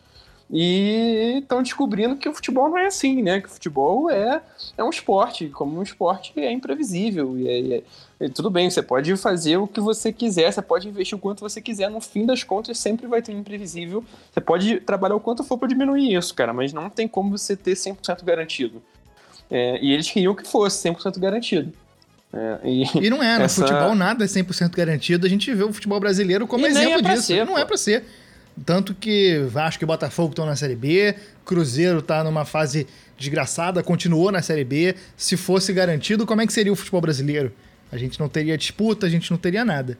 E 0.51 1.41
estão 1.43 1.63
descobrindo 1.63 2.17
que 2.17 2.27
o 2.27 2.33
futebol 2.33 2.71
não 2.71 2.79
é 2.79 2.87
assim, 2.87 3.23
né? 3.23 3.41
Que 3.41 3.49
o 3.49 3.51
futebol 3.51 4.11
é, 4.11 4.41
é 4.79 4.83
um 4.83 4.89
esporte, 4.89 5.49
como 5.49 5.79
um 5.79 5.83
esporte 5.83 6.33
é 6.37 6.51
imprevisível. 6.51 7.39
E, 7.39 7.49
é, 7.49 7.77
é, 7.77 7.83
é, 8.21 8.29
tudo 8.31 8.49
bem, 8.49 8.71
você 8.71 8.83
pode 8.83 9.15
fazer 9.19 9.59
o 9.59 9.67
que 9.67 9.79
você 9.79 10.11
quiser, 10.11 10.51
você 10.51 10.63
pode 10.63 10.89
investir 10.89 11.17
o 11.17 11.21
quanto 11.21 11.41
você 11.41 11.61
quiser, 11.61 11.91
no 11.91 12.01
fim 12.01 12.25
das 12.25 12.43
contas 12.45 12.79
sempre 12.79 13.07
vai 13.07 13.21
ter 13.21 13.35
um 13.35 13.41
imprevisível. 13.41 14.03
Você 14.33 14.41
pode 14.41 14.81
trabalhar 14.81 15.17
o 15.17 15.21
quanto 15.21 15.45
for 15.45 15.59
para 15.59 15.69
diminuir 15.69 16.15
isso, 16.15 16.35
cara, 16.35 16.55
mas 16.55 16.73
não 16.73 16.89
tem 16.89 17.07
como 17.07 17.37
você 17.37 17.55
ter 17.55 17.75
100% 17.75 18.25
garantido. 18.25 18.83
É, 19.51 19.79
e 19.83 19.93
eles 19.93 20.11
queriam 20.11 20.35
que 20.35 20.49
fosse 20.49 20.89
100% 20.89 21.19
garantido. 21.19 21.73
É, 22.33 22.59
e, 22.65 23.07
e, 23.07 23.11
não 23.11 23.23
é, 23.23 23.39
no 23.39 23.45
essa... 23.45 23.67
futebol 23.67 23.95
nada 23.95 24.25
é 24.25 24.27
100% 24.27 24.75
garantido. 24.75 25.27
A 25.27 25.31
gente 25.31 25.53
vê 25.53 25.65
o 25.65 25.73
futebol 25.73 26.01
brasileiro 26.01 26.47
como 26.47 26.67
e 26.67 26.71
exemplo 26.71 26.99
é 26.99 27.03
disso. 27.03 27.23
Ser, 27.23 27.45
não 27.45 27.53
é 27.53 27.57
pô. 27.57 27.59
é 27.61 27.65
para 27.67 27.77
ser. 27.77 28.05
Tanto 28.65 28.95
que 28.95 29.39
Vasco 29.51 29.85
e 29.85 29.87
Botafogo 29.87 30.31
estão 30.31 30.47
na 30.47 30.57
Série 30.57 30.77
B, 30.77 31.15
Cruzeiro 31.45 31.99
está 32.01 32.25
numa 32.25 32.45
fase 32.45 32.87
desgraçada, 33.17 33.83
continuou 33.83 34.31
na 34.31 34.43
Série 34.43 34.65
B. 34.65 34.95
Se 35.17 35.37
fosse 35.37 35.73
garantido, 35.73 36.27
como 36.27 36.41
é 36.41 36.47
que 36.47 36.53
seria 36.53 36.73
o 36.73 36.77
futebol 36.77 37.01
brasileiro? 37.01 37.53
A 37.91 37.97
gente 37.97 38.19
não 38.21 38.29
teria 38.29 38.57
disputa, 38.57 39.07
a 39.07 39.11
gente 39.11 39.31
não 39.31 39.39
teria 39.39 39.65
nada. 39.65 39.99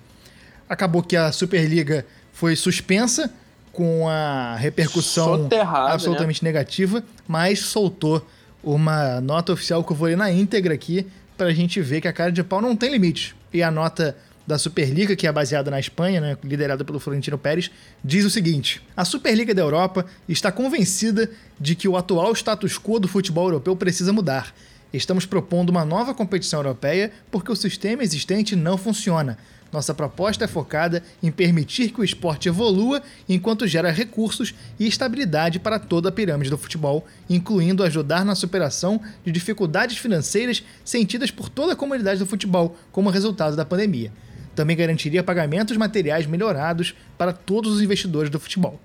Acabou 0.69 1.03
que 1.03 1.17
a 1.17 1.33
Superliga 1.33 2.05
foi 2.33 2.55
suspensa 2.55 3.33
com 3.73 4.09
a 4.09 4.57
repercussão 4.57 5.45
Soterrado, 5.45 5.93
absolutamente 5.93 6.43
né? 6.43 6.51
negativa, 6.51 7.03
mas 7.27 7.61
soltou 7.61 8.27
uma 8.63 9.21
nota 9.21 9.53
oficial 9.53 9.83
que 9.85 9.93
eu 9.93 9.97
vou 9.97 10.09
ler 10.09 10.17
na 10.17 10.31
íntegra 10.31 10.75
aqui 10.75 11.07
para 11.37 11.47
a 11.47 11.53
gente 11.53 11.81
ver 11.81 12.01
que 12.01 12.09
a 12.09 12.13
cara 12.13 12.33
de 12.33 12.43
pau 12.43 12.61
não 12.61 12.77
tem 12.77 12.91
limite. 12.91 13.37
E 13.53 13.63
a 13.63 13.71
nota 13.71 14.17
da 14.49 14.57
Superliga, 14.57 15.15
que 15.15 15.27
é 15.27 15.31
baseada 15.31 15.71
na 15.71 15.79
Espanha, 15.79 16.23
né, 16.23 16.39
liderada 16.43 16.83
pelo 16.83 16.99
Florentino 16.99 17.37
Pérez, 17.37 17.71
diz 18.03 18.25
o 18.25 18.31
seguinte: 18.31 18.81
A 18.97 19.05
Superliga 19.05 19.55
da 19.55 19.61
Europa 19.61 20.07
está 20.27 20.51
convencida 20.51 21.31
de 21.61 21.75
que 21.75 21.87
o 21.87 21.99
atual 21.99 22.33
status 22.33 22.79
quo 22.79 22.99
do 22.99 23.07
futebol 23.07 23.45
europeu 23.45 23.77
precisa 23.77 24.11
mudar. 24.11 24.55
Estamos 24.91 25.27
propondo 25.27 25.69
uma 25.69 25.85
nova 25.85 26.15
competição 26.15 26.61
europeia 26.61 27.13
porque 27.31 27.53
o 27.53 27.57
sistema 27.57 28.03
existente 28.03 28.57
não 28.57 28.79
funciona. 28.79 29.37
Nossa 29.71 29.93
proposta 29.93 30.47
é 30.47 30.49
focada 30.49 31.03
em 31.23 31.31
permitir 31.31 31.91
que 31.91 32.01
o 32.01 32.05
esporte 32.05 32.49
evolua 32.49 33.03
enquanto 33.29 33.67
gera 33.67 33.91
recursos 33.91 34.55
e 34.81 34.87
estabilidade 34.87 35.59
para 35.59 35.79
toda 35.79 36.09
a 36.09 36.13
pirâmide 36.13 36.49
do 36.49 36.57
futebol, 36.57 37.07
incluindo 37.29 37.85
ajudar 37.85 38.25
na 38.25 38.35
superação 38.35 38.99
de 39.23 39.31
dificuldades 39.31 39.99
financeiras 39.99 40.65
sentidas 40.83 41.31
por 41.31 41.51
toda 41.51 41.75
a 41.75 41.77
comunidade 41.77 42.21
do 42.21 42.25
futebol 42.25 42.79
como 42.91 43.11
resultado 43.11 43.55
da 43.55 43.67
pandemia. 43.67 44.11
Também 44.59 44.77
garantiria 44.77 45.23
pagamentos 45.23 45.77
materiais 45.77 46.27
melhorados 46.27 46.93
para 47.17 47.33
todos 47.33 47.77
os 47.77 47.81
investidores 47.81 48.29
do 48.29 48.41
futebol. 48.41 48.81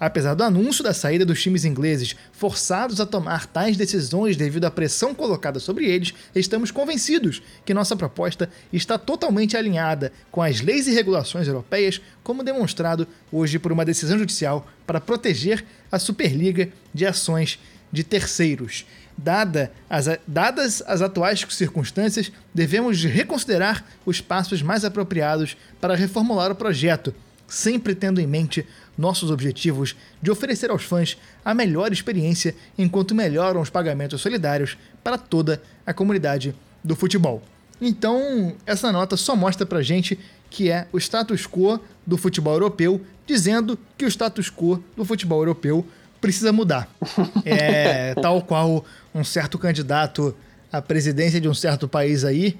Apesar 0.00 0.34
do 0.34 0.42
anúncio 0.42 0.82
da 0.82 0.92
saída 0.92 1.24
dos 1.24 1.40
times 1.40 1.64
ingleses, 1.64 2.16
forçados 2.32 3.00
a 3.00 3.06
tomar 3.06 3.46
tais 3.46 3.76
decisões 3.76 4.36
devido 4.36 4.64
à 4.64 4.72
pressão 4.72 5.14
colocada 5.14 5.60
sobre 5.60 5.86
eles, 5.86 6.12
estamos 6.34 6.72
convencidos 6.72 7.40
que 7.64 7.72
nossa 7.72 7.94
proposta 7.94 8.50
está 8.72 8.98
totalmente 8.98 9.56
alinhada 9.56 10.10
com 10.32 10.42
as 10.42 10.60
leis 10.60 10.88
e 10.88 10.92
regulações 10.92 11.46
europeias, 11.46 12.00
como 12.24 12.42
demonstrado 12.42 13.06
hoje 13.30 13.56
por 13.60 13.70
uma 13.70 13.84
decisão 13.84 14.18
judicial 14.18 14.66
para 14.84 15.00
proteger 15.00 15.64
a 15.92 15.98
Superliga 16.00 16.70
de 16.92 17.06
ações 17.06 17.60
de 17.92 18.02
terceiros. 18.02 18.84
Dada 19.16 19.72
as, 19.88 20.06
dadas 20.26 20.82
as 20.86 21.00
atuais 21.00 21.46
circunstâncias, 21.50 22.32
devemos 22.52 23.02
reconsiderar 23.04 23.84
os 24.04 24.20
passos 24.20 24.62
mais 24.62 24.84
apropriados 24.84 25.56
para 25.80 25.94
reformular 25.94 26.50
o 26.50 26.56
projeto, 26.56 27.14
sempre 27.46 27.94
tendo 27.94 28.20
em 28.20 28.26
mente 28.26 28.66
nossos 28.96 29.30
objetivos 29.30 29.96
de 30.20 30.30
oferecer 30.30 30.70
aos 30.70 30.84
fãs 30.84 31.16
a 31.44 31.54
melhor 31.54 31.92
experiência 31.92 32.54
enquanto 32.76 33.14
melhoram 33.14 33.60
os 33.60 33.70
pagamentos 33.70 34.20
solidários 34.20 34.76
para 35.02 35.18
toda 35.18 35.62
a 35.86 35.92
comunidade 35.92 36.54
do 36.82 36.96
futebol. 36.96 37.42
Então, 37.80 38.54
essa 38.64 38.90
nota 38.92 39.16
só 39.16 39.34
mostra 39.34 39.66
pra 39.66 39.82
gente 39.82 40.18
que 40.48 40.70
é 40.70 40.86
o 40.92 40.98
status 40.98 41.46
quo 41.46 41.80
do 42.06 42.16
futebol 42.16 42.52
europeu, 42.52 43.00
dizendo 43.26 43.78
que 43.98 44.04
o 44.04 44.08
status 44.08 44.48
quo 44.48 44.82
do 44.96 45.04
futebol 45.04 45.40
europeu 45.40 45.84
precisa 46.24 46.52
mudar. 46.52 46.88
É 47.44 48.14
tal 48.14 48.40
qual 48.40 48.84
um 49.14 49.22
certo 49.22 49.58
candidato 49.58 50.34
à 50.72 50.80
presidência 50.80 51.38
de 51.38 51.46
um 51.46 51.52
certo 51.52 51.86
país 51.86 52.24
aí, 52.24 52.56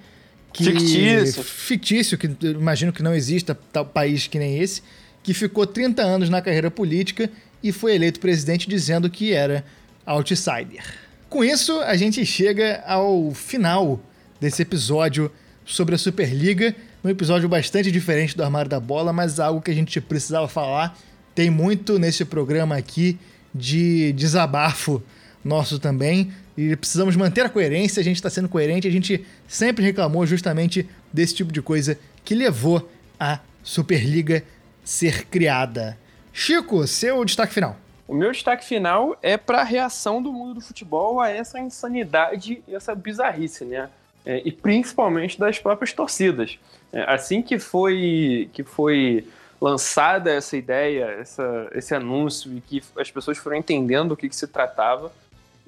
que 0.52 0.64
Fictício. 0.64 1.42
fictício, 1.42 2.18
que 2.18 2.30
imagino 2.42 2.92
que 2.92 3.02
não 3.02 3.14
exista 3.14 3.58
tal 3.72 3.86
país 3.86 4.26
que 4.26 4.38
nem 4.38 4.58
esse, 4.58 4.82
que 5.22 5.32
ficou 5.32 5.66
30 5.66 6.02
anos 6.02 6.28
na 6.28 6.42
carreira 6.42 6.70
política 6.70 7.30
e 7.62 7.72
foi 7.72 7.94
eleito 7.94 8.20
presidente 8.20 8.68
dizendo 8.68 9.08
que 9.08 9.32
era 9.32 9.64
outsider. 10.04 10.84
Com 11.30 11.42
isso, 11.42 11.80
a 11.80 11.96
gente 11.96 12.24
chega 12.26 12.84
ao 12.86 13.32
final 13.32 13.98
desse 14.38 14.60
episódio 14.60 15.32
sobre 15.64 15.94
a 15.94 15.98
Superliga, 15.98 16.76
um 17.02 17.08
episódio 17.08 17.48
bastante 17.48 17.90
diferente 17.90 18.36
do 18.36 18.44
Armário 18.44 18.68
da 18.68 18.78
Bola, 18.78 19.12
mas 19.12 19.40
algo 19.40 19.62
que 19.62 19.70
a 19.70 19.74
gente 19.74 19.98
precisava 20.00 20.46
falar. 20.46 20.96
Tem 21.34 21.50
muito 21.50 21.98
nesse 21.98 22.24
programa 22.24 22.76
aqui 22.76 23.18
de 23.54 24.12
desabafo 24.12 25.02
nosso 25.44 25.78
também. 25.78 26.32
E 26.56 26.74
precisamos 26.76 27.16
manter 27.16 27.46
a 27.46 27.48
coerência, 27.48 28.00
a 28.00 28.04
gente 28.04 28.16
está 28.16 28.30
sendo 28.30 28.48
coerente, 28.48 28.88
a 28.88 28.90
gente 28.90 29.24
sempre 29.46 29.84
reclamou 29.84 30.24
justamente 30.26 30.88
desse 31.12 31.34
tipo 31.34 31.52
de 31.52 31.60
coisa 31.60 31.98
que 32.24 32.34
levou 32.34 32.88
a 33.18 33.40
Superliga 33.62 34.42
ser 34.84 35.26
criada. 35.26 35.98
Chico, 36.32 36.86
seu 36.86 37.24
destaque 37.24 37.54
final. 37.54 37.76
O 38.06 38.14
meu 38.14 38.30
destaque 38.30 38.64
final 38.64 39.16
é 39.22 39.36
para 39.36 39.60
a 39.60 39.64
reação 39.64 40.22
do 40.22 40.32
mundo 40.32 40.54
do 40.54 40.60
futebol 40.60 41.20
a 41.20 41.30
essa 41.30 41.58
insanidade 41.58 42.62
e 42.68 42.74
essa 42.74 42.94
bizarrice, 42.94 43.64
né? 43.64 43.88
É, 44.26 44.42
e 44.44 44.52
principalmente 44.52 45.38
das 45.38 45.58
próprias 45.58 45.92
torcidas. 45.92 46.58
É, 46.92 47.02
assim 47.12 47.42
que 47.42 47.58
foi, 47.58 48.48
que 48.52 48.62
foi 48.62 49.26
lançada 49.60 50.30
essa 50.30 50.56
ideia, 50.56 51.04
essa, 51.20 51.68
esse 51.72 51.94
anúncio 51.94 52.56
e 52.56 52.60
que 52.60 52.82
as 52.98 53.10
pessoas 53.10 53.38
foram 53.38 53.56
entendendo 53.56 54.12
o 54.12 54.16
que, 54.16 54.28
que 54.28 54.36
se 54.36 54.46
tratava, 54.46 55.12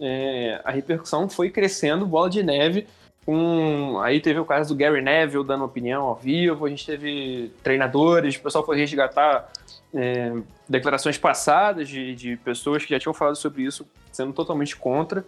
é, 0.01 0.61
a 0.64 0.70
repercussão 0.70 1.28
foi 1.28 1.51
crescendo, 1.51 2.07
bola 2.07 2.28
de 2.28 2.43
neve. 2.43 2.87
Com, 3.24 3.99
aí 4.03 4.20
teve 4.20 4.39
o 4.39 4.45
caso 4.45 4.72
do 4.72 4.78
Gary 4.78 5.03
Neville 5.03 5.45
dando 5.45 5.64
opinião 5.64 6.05
ao 6.05 6.14
vivo, 6.14 6.64
a 6.64 6.68
gente 6.68 6.87
teve 6.87 7.51
treinadores, 7.62 8.37
o 8.37 8.41
pessoal 8.41 8.64
foi 8.64 8.76
resgatar 8.76 9.51
é, 9.93 10.32
declarações 10.68 11.18
passadas 11.18 11.89
de, 11.89 12.14
de 12.14 12.37
pessoas 12.37 12.84
que 12.84 12.91
já 12.91 13.01
tinham 13.01 13.14
falado 13.14 13.37
sobre 13.37 13.62
isso, 13.62 13.87
sendo 14.12 14.32
totalmente 14.32 14.76
contra. 14.76 15.24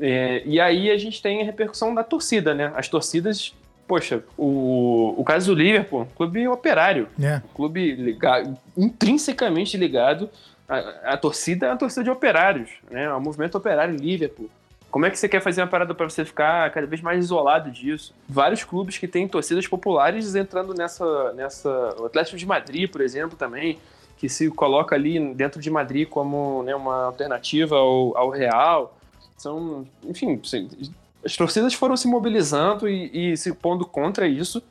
É, 0.00 0.42
e 0.44 0.60
aí 0.60 0.90
a 0.90 0.98
gente 0.98 1.22
tem 1.22 1.40
a 1.40 1.44
repercussão 1.44 1.94
da 1.94 2.02
torcida, 2.02 2.52
né? 2.52 2.72
As 2.74 2.88
torcidas, 2.88 3.54
poxa, 3.86 4.22
o, 4.36 5.14
o 5.16 5.24
caso 5.24 5.54
do 5.54 5.60
Liverpool, 5.60 6.06
clube 6.16 6.46
operário, 6.48 7.08
É. 7.20 7.36
um 7.36 7.54
clube 7.54 7.94
ligado, 7.94 8.56
intrinsecamente 8.76 9.76
ligado 9.76 10.28
à, 10.68 11.12
à 11.12 11.16
torcida, 11.16 11.72
à 11.72 11.76
torcida 11.76 12.04
de 12.04 12.10
operários, 12.10 12.70
né? 12.90 13.06
Ao 13.06 13.20
movimento 13.20 13.56
operário 13.56 13.94
em 13.94 13.98
Liverpool. 13.98 14.50
Como 14.90 15.04
é 15.04 15.10
que 15.10 15.18
você 15.18 15.28
quer 15.28 15.40
fazer 15.42 15.60
uma 15.60 15.66
parada 15.66 15.94
para 15.94 16.08
você 16.08 16.24
ficar 16.24 16.70
cada 16.70 16.86
vez 16.86 17.02
mais 17.02 17.22
isolado 17.24 17.70
disso? 17.70 18.14
Vários 18.28 18.64
clubes 18.64 18.96
que 18.96 19.06
têm 19.06 19.28
torcidas 19.28 19.66
populares 19.66 20.34
entrando 20.34 20.72
nessa, 20.72 21.32
nessa, 21.34 21.68
o 22.00 22.06
Atlético 22.06 22.36
de 22.38 22.46
Madrid, 22.46 22.90
por 22.90 23.00
exemplo, 23.02 23.36
também, 23.36 23.78
que 24.16 24.28
se 24.28 24.50
coloca 24.50 24.94
ali 24.94 25.34
dentro 25.34 25.60
de 25.60 25.70
Madrid 25.70 26.08
como 26.08 26.62
né, 26.62 26.74
uma 26.74 27.04
alternativa 27.04 27.76
ao, 27.76 28.16
ao 28.16 28.30
Real. 28.30 28.96
São, 29.36 29.86
enfim, 30.02 30.40
as 31.26 31.36
torcidas 31.36 31.74
foram 31.74 31.96
se 31.96 32.08
mobilizando 32.08 32.88
e, 32.88 33.32
e 33.32 33.36
se 33.36 33.52
pondo 33.52 33.84
contra 33.84 34.26
isso. 34.26 34.62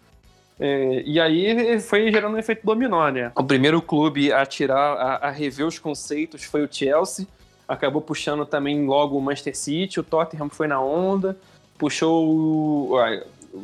É, 0.59 1.03
e 1.05 1.19
aí 1.19 1.79
foi 1.81 2.09
gerando 2.11 2.35
um 2.35 2.37
efeito 2.39 2.65
dominó, 2.65 3.09
né? 3.09 3.31
O 3.35 3.43
primeiro 3.43 3.81
clube 3.81 4.31
a 4.31 4.45
tirar, 4.45 4.93
a, 4.93 5.15
a 5.27 5.29
rever 5.29 5.67
os 5.67 5.77
conceitos 5.77 6.43
foi 6.45 6.63
o 6.63 6.69
Chelsea, 6.71 7.27
acabou 7.67 8.01
puxando 8.01 8.45
também 8.45 8.85
logo 8.85 9.17
o 9.17 9.21
Manchester 9.21 9.55
City, 9.55 9.99
o 9.99 10.03
Tottenham 10.03 10.49
foi 10.49 10.67
na 10.67 10.81
onda, 10.81 11.37
puxou 11.77 12.25
o- 12.25 12.95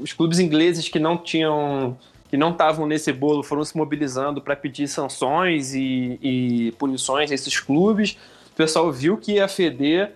os 0.02 0.12
clubes 0.14 0.38
ingleses 0.40 0.88
que 0.90 1.00
não 1.00 1.18
tinham 1.18 1.98
que 2.30 2.38
não 2.38 2.52
estavam 2.52 2.88
nesse 2.88 3.12
bolo 3.12 3.44
foram 3.44 3.64
se 3.66 3.76
mobilizando 3.76 4.42
para 4.42 4.56
pedir 4.56 4.88
sanções 4.88 5.74
e, 5.74 6.18
e 6.22 6.72
punições 6.78 7.30
a 7.30 7.34
esses 7.36 7.60
clubes. 7.60 8.18
O 8.54 8.56
pessoal 8.56 8.90
viu 8.90 9.18
que 9.18 9.34
ia 9.34 9.50
feder 9.50 10.14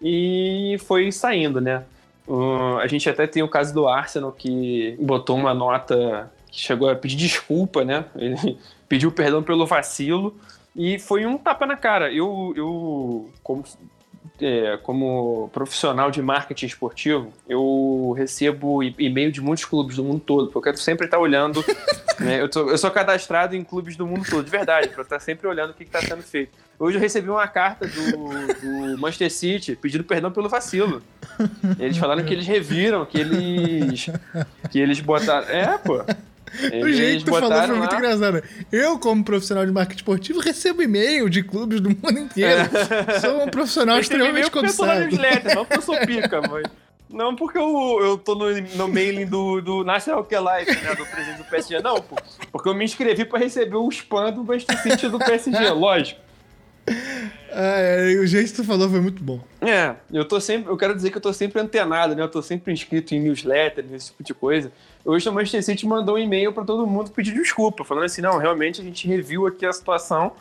e 0.00 0.78
foi 0.86 1.12
saindo, 1.12 1.60
né? 1.60 1.82
Uh, 2.28 2.76
a 2.78 2.86
gente 2.86 3.08
até 3.08 3.26
tem 3.26 3.42
o 3.42 3.48
caso 3.48 3.72
do 3.72 3.88
Arsenal 3.88 4.30
que 4.30 4.94
botou 5.00 5.34
uma 5.34 5.54
nota 5.54 6.30
que 6.50 6.60
chegou 6.60 6.90
a 6.90 6.94
pedir 6.94 7.16
desculpa, 7.16 7.84
né? 7.84 8.04
Ele 8.14 8.58
pediu 8.86 9.10
perdão 9.10 9.42
pelo 9.42 9.66
vacilo 9.66 10.36
e 10.76 10.98
foi 10.98 11.24
um 11.24 11.38
tapa 11.38 11.64
na 11.64 11.74
cara. 11.74 12.12
Eu, 12.12 12.52
eu 12.54 13.30
como, 13.42 13.64
é, 14.40 14.76
como 14.82 15.50
profissional 15.52 16.10
de 16.10 16.22
marketing 16.22 16.66
esportivo, 16.66 17.32
eu 17.48 18.14
recebo 18.16 18.82
e-mail 18.82 19.32
de 19.32 19.40
muitos 19.40 19.64
clubes 19.64 19.96
do 19.96 20.04
mundo 20.04 20.20
todo, 20.20 20.46
porque 20.46 20.58
eu 20.58 20.62
quero 20.62 20.76
sempre 20.78 21.06
estar 21.06 21.18
olhando. 21.18 21.64
né? 22.20 22.40
eu, 22.40 22.48
tô- 22.48 22.70
eu 22.70 22.78
sou 22.78 22.90
cadastrado 22.90 23.54
em 23.56 23.64
clubes 23.64 23.96
do 23.96 24.06
mundo 24.06 24.24
todo, 24.28 24.44
de 24.44 24.50
verdade, 24.50 24.88
para 24.88 25.02
estar 25.02 25.20
sempre 25.20 25.46
olhando 25.48 25.70
o 25.70 25.74
que 25.74 25.82
está 25.84 26.00
sendo 26.00 26.22
feito. 26.22 26.52
Hoje 26.78 26.96
eu 26.96 27.00
recebi 27.00 27.28
uma 27.28 27.48
carta 27.48 27.88
do, 27.88 28.92
do 28.92 28.98
Manchester 28.98 29.32
City 29.32 29.74
pedindo 29.74 30.04
perdão 30.04 30.30
pelo 30.30 30.48
vacilo. 30.48 31.02
Eles 31.76 31.96
falaram 31.96 32.24
que 32.24 32.32
eles 32.32 32.46
reviram, 32.46 33.04
que 33.04 33.18
eles. 33.18 34.06
que 34.70 34.78
eles 34.78 35.00
botaram. 35.00 35.48
É, 35.48 35.76
pô. 35.78 36.04
O 36.82 36.92
jeito 36.92 37.24
que 37.24 37.30
tu 37.30 37.38
falou 37.38 37.62
foi 37.62 37.76
muito 37.76 37.94
engraçado. 37.94 38.42
Eu, 38.70 38.98
como 38.98 39.24
profissional 39.24 39.64
de 39.64 39.72
marketing 39.72 39.98
esportivo, 39.98 40.40
recebo 40.40 40.82
e-mail 40.82 41.28
de 41.28 41.42
clubes 41.42 41.80
do 41.80 41.90
mundo 41.90 42.18
inteiro. 42.18 42.62
Sou 43.20 43.44
um 43.44 43.48
profissional 43.48 43.98
extremamente 43.98 44.50
cobiçado. 44.50 45.08
não 45.54 45.64
porque 45.64 45.78
eu 45.78 45.82
sou 45.82 45.96
pica, 46.06 46.40
mas. 46.42 46.64
Não 47.10 47.34
porque 47.34 47.56
eu, 47.56 47.98
eu 48.02 48.18
tô 48.18 48.34
no, 48.34 48.50
no 48.76 48.86
mailing 48.86 49.24
do, 49.24 49.62
do 49.62 49.82
National 49.82 50.20
Hockey 50.20 50.36
Life, 50.36 50.84
né? 50.84 50.94
Do 50.94 51.06
presidente 51.06 51.38
do 51.38 51.44
PSG. 51.44 51.80
Não, 51.80 52.02
pô. 52.02 52.16
Porque 52.52 52.68
eu 52.68 52.74
me 52.74 52.84
inscrevi 52.84 53.24
pra 53.24 53.38
receber 53.38 53.76
o 53.76 53.88
spam 53.88 54.30
do 54.30 54.44
Manchester 54.44 54.82
City 54.82 55.08
do 55.08 55.18
PSG, 55.18 55.70
lógico. 55.72 56.20
É, 57.50 58.14
o 58.20 58.26
jeito 58.26 58.50
que 58.50 58.56
tu 58.56 58.64
falou 58.64 58.88
foi 58.88 59.00
muito 59.00 59.22
bom. 59.22 59.40
É, 59.60 59.94
eu 60.12 60.24
tô 60.24 60.40
sempre. 60.40 60.70
Eu 60.70 60.76
quero 60.76 60.94
dizer 60.94 61.10
que 61.10 61.16
eu 61.16 61.20
tô 61.20 61.32
sempre 61.32 61.60
antenado, 61.60 62.14
né? 62.14 62.22
Eu 62.22 62.28
tô 62.28 62.42
sempre 62.42 62.72
inscrito 62.72 63.14
em 63.14 63.20
newsletter, 63.20 63.84
nesse 63.90 64.08
tipo 64.08 64.22
de 64.22 64.34
coisa. 64.34 64.70
Hoje 65.04 65.28
o 65.28 65.32
Manchester 65.32 65.62
City 65.64 65.86
mandou 65.86 66.16
um 66.16 66.18
e-mail 66.18 66.52
pra 66.52 66.64
todo 66.64 66.86
mundo 66.86 67.10
pedir 67.10 67.32
desculpa, 67.32 67.84
falando 67.84 68.04
assim, 68.04 68.20
não, 68.20 68.36
realmente 68.38 68.80
a 68.80 68.84
gente 68.84 69.08
reviu 69.08 69.46
aqui 69.46 69.64
a 69.64 69.72
situação 69.72 70.32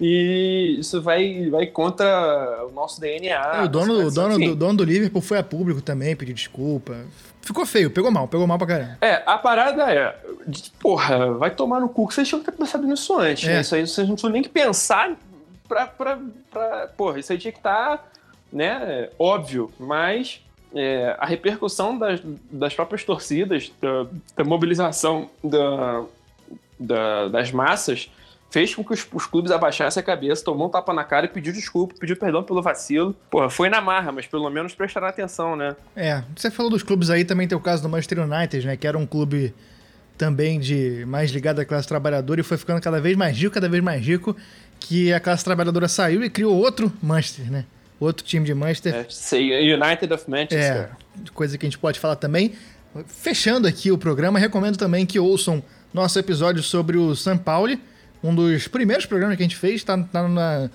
E 0.00 0.76
isso 0.80 1.00
vai, 1.00 1.48
vai 1.48 1.66
contra 1.66 2.66
o 2.68 2.72
nosso 2.72 3.00
DNA. 3.00 3.60
É, 3.60 3.62
o 3.64 3.68
dono, 3.68 4.06
o 4.06 4.10
dono, 4.10 4.38
do, 4.38 4.54
dono 4.56 4.76
do 4.78 4.84
Liverpool 4.84 5.22
foi 5.22 5.38
a 5.38 5.42
público 5.42 5.80
também, 5.80 6.14
pediu 6.16 6.34
desculpa. 6.34 6.96
Ficou 7.40 7.64
feio, 7.64 7.90
pegou 7.92 8.10
mal, 8.10 8.26
pegou 8.26 8.46
mal 8.46 8.58
pra 8.58 8.66
caramba. 8.66 8.98
É, 9.00 9.22
a 9.24 9.38
parada 9.38 9.84
é, 9.90 10.16
porra, 10.80 11.32
vai 11.34 11.50
tomar 11.52 11.78
no 11.80 11.88
cu 11.88 12.08
que 12.08 12.14
vocês 12.14 12.26
tinham 12.28 12.40
que 12.42 12.50
ter 12.50 12.56
pensado 12.58 12.84
nisso 12.86 13.16
antes, 13.18 13.48
É. 13.48 13.54
né? 13.54 13.60
Isso 13.60 13.74
aí 13.76 13.86
vocês 13.86 14.08
não 14.08 14.16
tinham 14.16 14.32
nem 14.32 14.42
que 14.42 14.48
pensar 14.48 15.16
pra, 15.66 15.86
pra, 15.86 16.18
pra. 16.50 16.88
Porra, 16.96 17.18
isso 17.18 17.32
aí 17.32 17.38
tinha 17.38 17.52
que 17.52 17.58
estar, 17.58 18.10
né, 18.52 19.08
óbvio, 19.18 19.72
mas 19.78 20.40
é, 20.74 21.16
a 21.18 21.26
repercussão 21.26 21.98
das, 21.98 22.20
das 22.50 22.74
próprias 22.74 23.04
torcidas, 23.04 23.72
da, 23.80 24.06
da 24.36 24.44
mobilização 24.44 25.28
da, 25.42 26.04
da- 26.78 27.28
das 27.28 27.50
massas, 27.52 28.10
fez 28.50 28.74
com 28.74 28.84
que 28.84 28.92
os, 28.94 29.06
os 29.12 29.26
clubes 29.26 29.50
abaixassem 29.50 30.00
a 30.00 30.04
cabeça, 30.04 30.44
tomou 30.44 30.68
um 30.68 30.70
tapa 30.70 30.92
na 30.92 31.04
cara 31.04 31.26
e 31.26 31.28
pediu 31.28 31.52
desculpa, 31.52 31.94
pediu 31.98 32.16
perdão 32.16 32.42
pelo 32.42 32.62
vacilo. 32.62 33.14
Porra, 33.30 33.50
foi 33.50 33.68
na 33.68 33.80
marra, 33.80 34.12
mas 34.12 34.26
pelo 34.26 34.48
menos 34.50 34.74
prestaram 34.74 35.06
atenção, 35.08 35.56
né? 35.56 35.74
É, 35.94 36.22
você 36.34 36.50
falou 36.50 36.70
dos 36.70 36.82
clubes 36.82 37.10
aí, 37.10 37.24
também 37.24 37.48
tem 37.48 37.56
o 37.56 37.60
caso 37.60 37.82
do 37.82 37.88
Manchester 37.88 38.20
United, 38.20 38.66
né? 38.66 38.76
Que 38.76 38.86
era 38.86 38.96
um 38.96 39.06
clube 39.06 39.52
também 40.16 40.58
de 40.58 41.04
mais 41.06 41.30
ligado 41.30 41.58
à 41.60 41.64
classe 41.64 41.86
trabalhadora 41.86 42.40
e 42.40 42.44
foi 42.44 42.56
ficando 42.56 42.80
cada 42.80 42.98
vez 43.00 43.14
mais 43.16 43.36
rico, 43.36 43.52
cada 43.52 43.68
vez 43.68 43.82
mais 43.84 44.02
rico, 44.06 44.34
que 44.80 45.12
a 45.12 45.18
classe 45.20 45.44
trabalhadora 45.44 45.88
saiu 45.88 46.22
e 46.24 46.30
criou 46.30 46.54
outro 46.56 46.92
Manchester, 47.02 47.50
né? 47.50 47.64
Outro 47.98 48.24
time 48.24 48.44
de 48.44 48.54
Manchester. 48.54 48.94
É, 48.94 49.74
United 49.74 50.12
of 50.12 50.28
Manchester. 50.30 50.58
É, 50.60 50.88
coisa 51.32 51.56
que 51.56 51.64
a 51.64 51.68
gente 51.68 51.78
pode 51.78 51.98
falar 51.98 52.16
também. 52.16 52.52
Fechando 53.06 53.66
aqui 53.66 53.90
o 53.90 53.98
programa, 53.98 54.38
recomendo 54.38 54.76
também 54.76 55.04
que 55.06 55.18
ouçam 55.18 55.62
nosso 55.92 56.18
episódio 56.18 56.62
sobre 56.62 56.96
o 56.98 57.14
São 57.16 57.36
Paulo, 57.38 57.76
um 58.22 58.34
dos 58.34 58.68
primeiros 58.68 59.06
programas 59.06 59.36
que 59.36 59.42
a 59.42 59.46
gente 59.46 59.56
fez, 59.56 59.82
tá, 59.82 59.96
tá 59.98 60.28
na- 60.28 60.70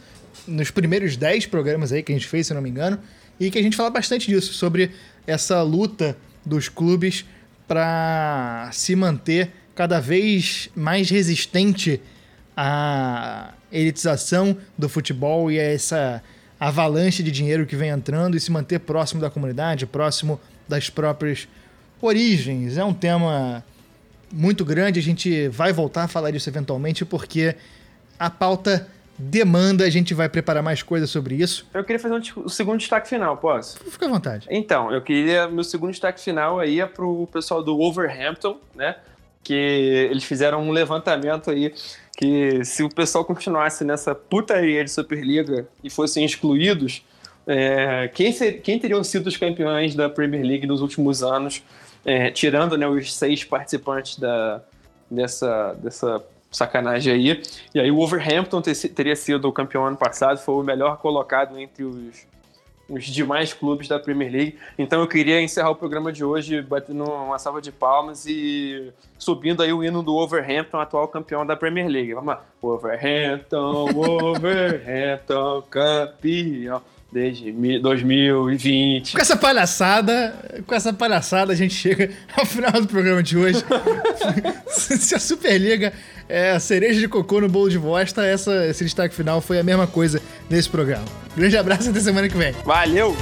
nos 0.47 0.71
primeiros 0.71 1.15
10 1.15 1.45
programas 1.45 1.91
aí 1.91 2.01
que 2.01 2.11
a 2.11 2.15
gente 2.15 2.27
fez, 2.27 2.47
se 2.47 2.53
não 2.53 2.61
me 2.61 2.69
engano, 2.69 2.99
e 3.39 3.49
que 3.51 3.57
a 3.59 3.61
gente 3.61 3.75
fala 3.77 3.89
bastante 3.89 4.27
disso, 4.27 4.53
sobre 4.53 4.91
essa 5.27 5.61
luta 5.61 6.17
dos 6.45 6.69
clubes 6.69 7.25
para 7.67 8.69
se 8.71 8.95
manter 8.95 9.51
cada 9.75 9.99
vez 9.99 10.69
mais 10.75 11.09
resistente 11.09 12.01
à 12.55 13.53
elitização 13.71 14.57
do 14.77 14.89
futebol 14.89 15.51
e 15.51 15.59
a 15.59 15.63
essa 15.63 16.23
avalanche 16.59 17.23
de 17.23 17.31
dinheiro 17.31 17.65
que 17.65 17.75
vem 17.75 17.89
entrando 17.89 18.37
e 18.37 18.39
se 18.39 18.51
manter 18.51 18.79
próximo 18.79 19.19
da 19.19 19.29
comunidade, 19.29 19.85
próximo 19.85 20.39
das 20.67 20.89
próprias 20.89 21.47
origens. 22.01 22.77
É 22.77 22.83
um 22.83 22.93
tema 22.93 23.63
muito 24.31 24.63
grande, 24.63 24.99
a 24.99 25.03
gente 25.03 25.47
vai 25.49 25.73
voltar 25.73 26.03
a 26.03 26.07
falar 26.07 26.31
disso 26.31 26.49
eventualmente 26.49 27.03
porque 27.03 27.55
a 28.19 28.29
pauta 28.29 28.87
demanda, 29.17 29.85
a 29.85 29.89
gente 29.89 30.13
vai 30.13 30.27
preparar 30.27 30.63
mais 30.63 30.81
coisas 30.81 31.09
sobre 31.09 31.35
isso. 31.35 31.67
Eu 31.73 31.83
queria 31.83 31.99
fazer 31.99 32.15
um, 32.15 32.43
o 32.43 32.49
segundo 32.49 32.79
destaque 32.79 33.07
final, 33.07 33.37
posso? 33.37 33.77
Fica 33.79 34.05
à 34.05 34.09
vontade. 34.09 34.47
Então, 34.49 34.91
eu 34.91 35.01
queria. 35.01 35.47
Meu 35.47 35.63
segundo 35.63 35.91
destaque 35.91 36.19
final 36.21 36.59
aí 36.59 36.79
é 36.79 36.85
pro 36.85 37.27
pessoal 37.27 37.63
do 37.63 37.77
Wolverhampton, 37.77 38.59
né? 38.75 38.95
Que 39.43 39.53
eles 40.11 40.23
fizeram 40.23 40.61
um 40.61 40.71
levantamento 40.71 41.49
aí 41.49 41.73
que 42.17 42.63
se 42.63 42.83
o 42.83 42.89
pessoal 42.89 43.25
continuasse 43.25 43.83
nessa 43.83 44.13
putaria 44.13 44.83
de 44.83 44.91
Superliga 44.91 45.67
e 45.83 45.89
fossem 45.89 46.23
excluídos, 46.23 47.03
é, 47.47 48.07
quem, 48.13 48.31
ser- 48.31 48.61
quem 48.61 48.77
teriam 48.77 49.03
sido 49.03 49.25
os 49.27 49.37
campeões 49.37 49.95
da 49.95 50.07
Premier 50.07 50.43
League 50.45 50.67
nos 50.67 50.81
últimos 50.81 51.23
anos, 51.23 51.63
é, 52.05 52.29
tirando 52.29 52.77
né, 52.77 52.87
os 52.87 53.13
seis 53.15 53.43
participantes 53.43 54.19
da, 54.19 54.61
dessa, 55.09 55.73
dessa 55.81 56.23
sacanagem 56.51 57.11
aí. 57.13 57.41
E 57.73 57.79
aí 57.79 57.89
o 57.89 57.95
Wolverhampton 57.95 58.61
ter- 58.61 58.75
teria 58.89 59.15
sido 59.15 59.47
o 59.47 59.51
campeão 59.51 59.87
ano 59.87 59.97
passado, 59.97 60.37
foi 60.37 60.53
o 60.55 60.63
melhor 60.63 60.97
colocado 60.97 61.57
entre 61.57 61.83
os, 61.83 62.27
os 62.91 63.05
demais 63.05 63.53
clubes 63.53 63.87
da 63.87 63.97
Premier 63.99 64.31
League. 64.31 64.57
Então 64.77 64.99
eu 65.01 65.07
queria 65.07 65.41
encerrar 65.41 65.69
o 65.71 65.75
programa 65.75 66.11
de 66.11 66.23
hoje 66.23 66.61
batendo 66.61 67.03
uma 67.05 67.39
salva 67.39 67.61
de 67.61 67.71
palmas 67.71 68.25
e 68.27 68.91
subindo 69.17 69.63
aí 69.63 69.71
o 69.71 69.83
hino 69.83 70.03
do 70.03 70.13
Wolverhampton, 70.13 70.79
atual 70.79 71.07
campeão 71.07 71.45
da 71.45 71.55
Premier 71.55 71.87
League. 71.87 72.13
Vamos 72.13 72.27
lá. 72.35 72.43
Wolverhampton, 72.61 73.87
Wolverhampton, 73.93 75.63
campeão 75.69 76.81
desde 77.11 77.51
mi- 77.51 77.79
2020. 77.79 79.13
Com 79.13 79.19
essa 79.19 79.35
palhaçada, 79.35 80.33
com 80.65 80.73
essa 80.73 80.93
palhaçada 80.93 81.51
a 81.51 81.55
gente 81.55 81.73
chega 81.73 82.09
ao 82.37 82.45
final 82.45 82.71
do 82.71 82.87
programa 82.87 83.21
de 83.21 83.37
hoje. 83.37 83.63
Se 84.67 85.15
a 85.15 85.19
Superliga 85.19 85.91
é 86.31 86.51
a 86.51 86.59
cereja 86.59 86.99
de 86.99 87.07
cocô 87.07 87.41
no 87.41 87.49
bolo 87.49 87.69
de 87.69 87.77
bosta, 87.77 88.25
essa, 88.25 88.65
esse 88.67 88.85
destaque 88.85 89.13
final 89.13 89.41
foi 89.41 89.59
a 89.59 89.63
mesma 89.63 89.85
coisa 89.85 90.21
nesse 90.49 90.69
programa. 90.69 91.05
Grande 91.35 91.57
abraço 91.57 91.87
e 91.87 91.89
até 91.89 91.99
semana 91.99 92.29
que 92.29 92.37
vem. 92.37 92.53
Valeu! 92.65 93.15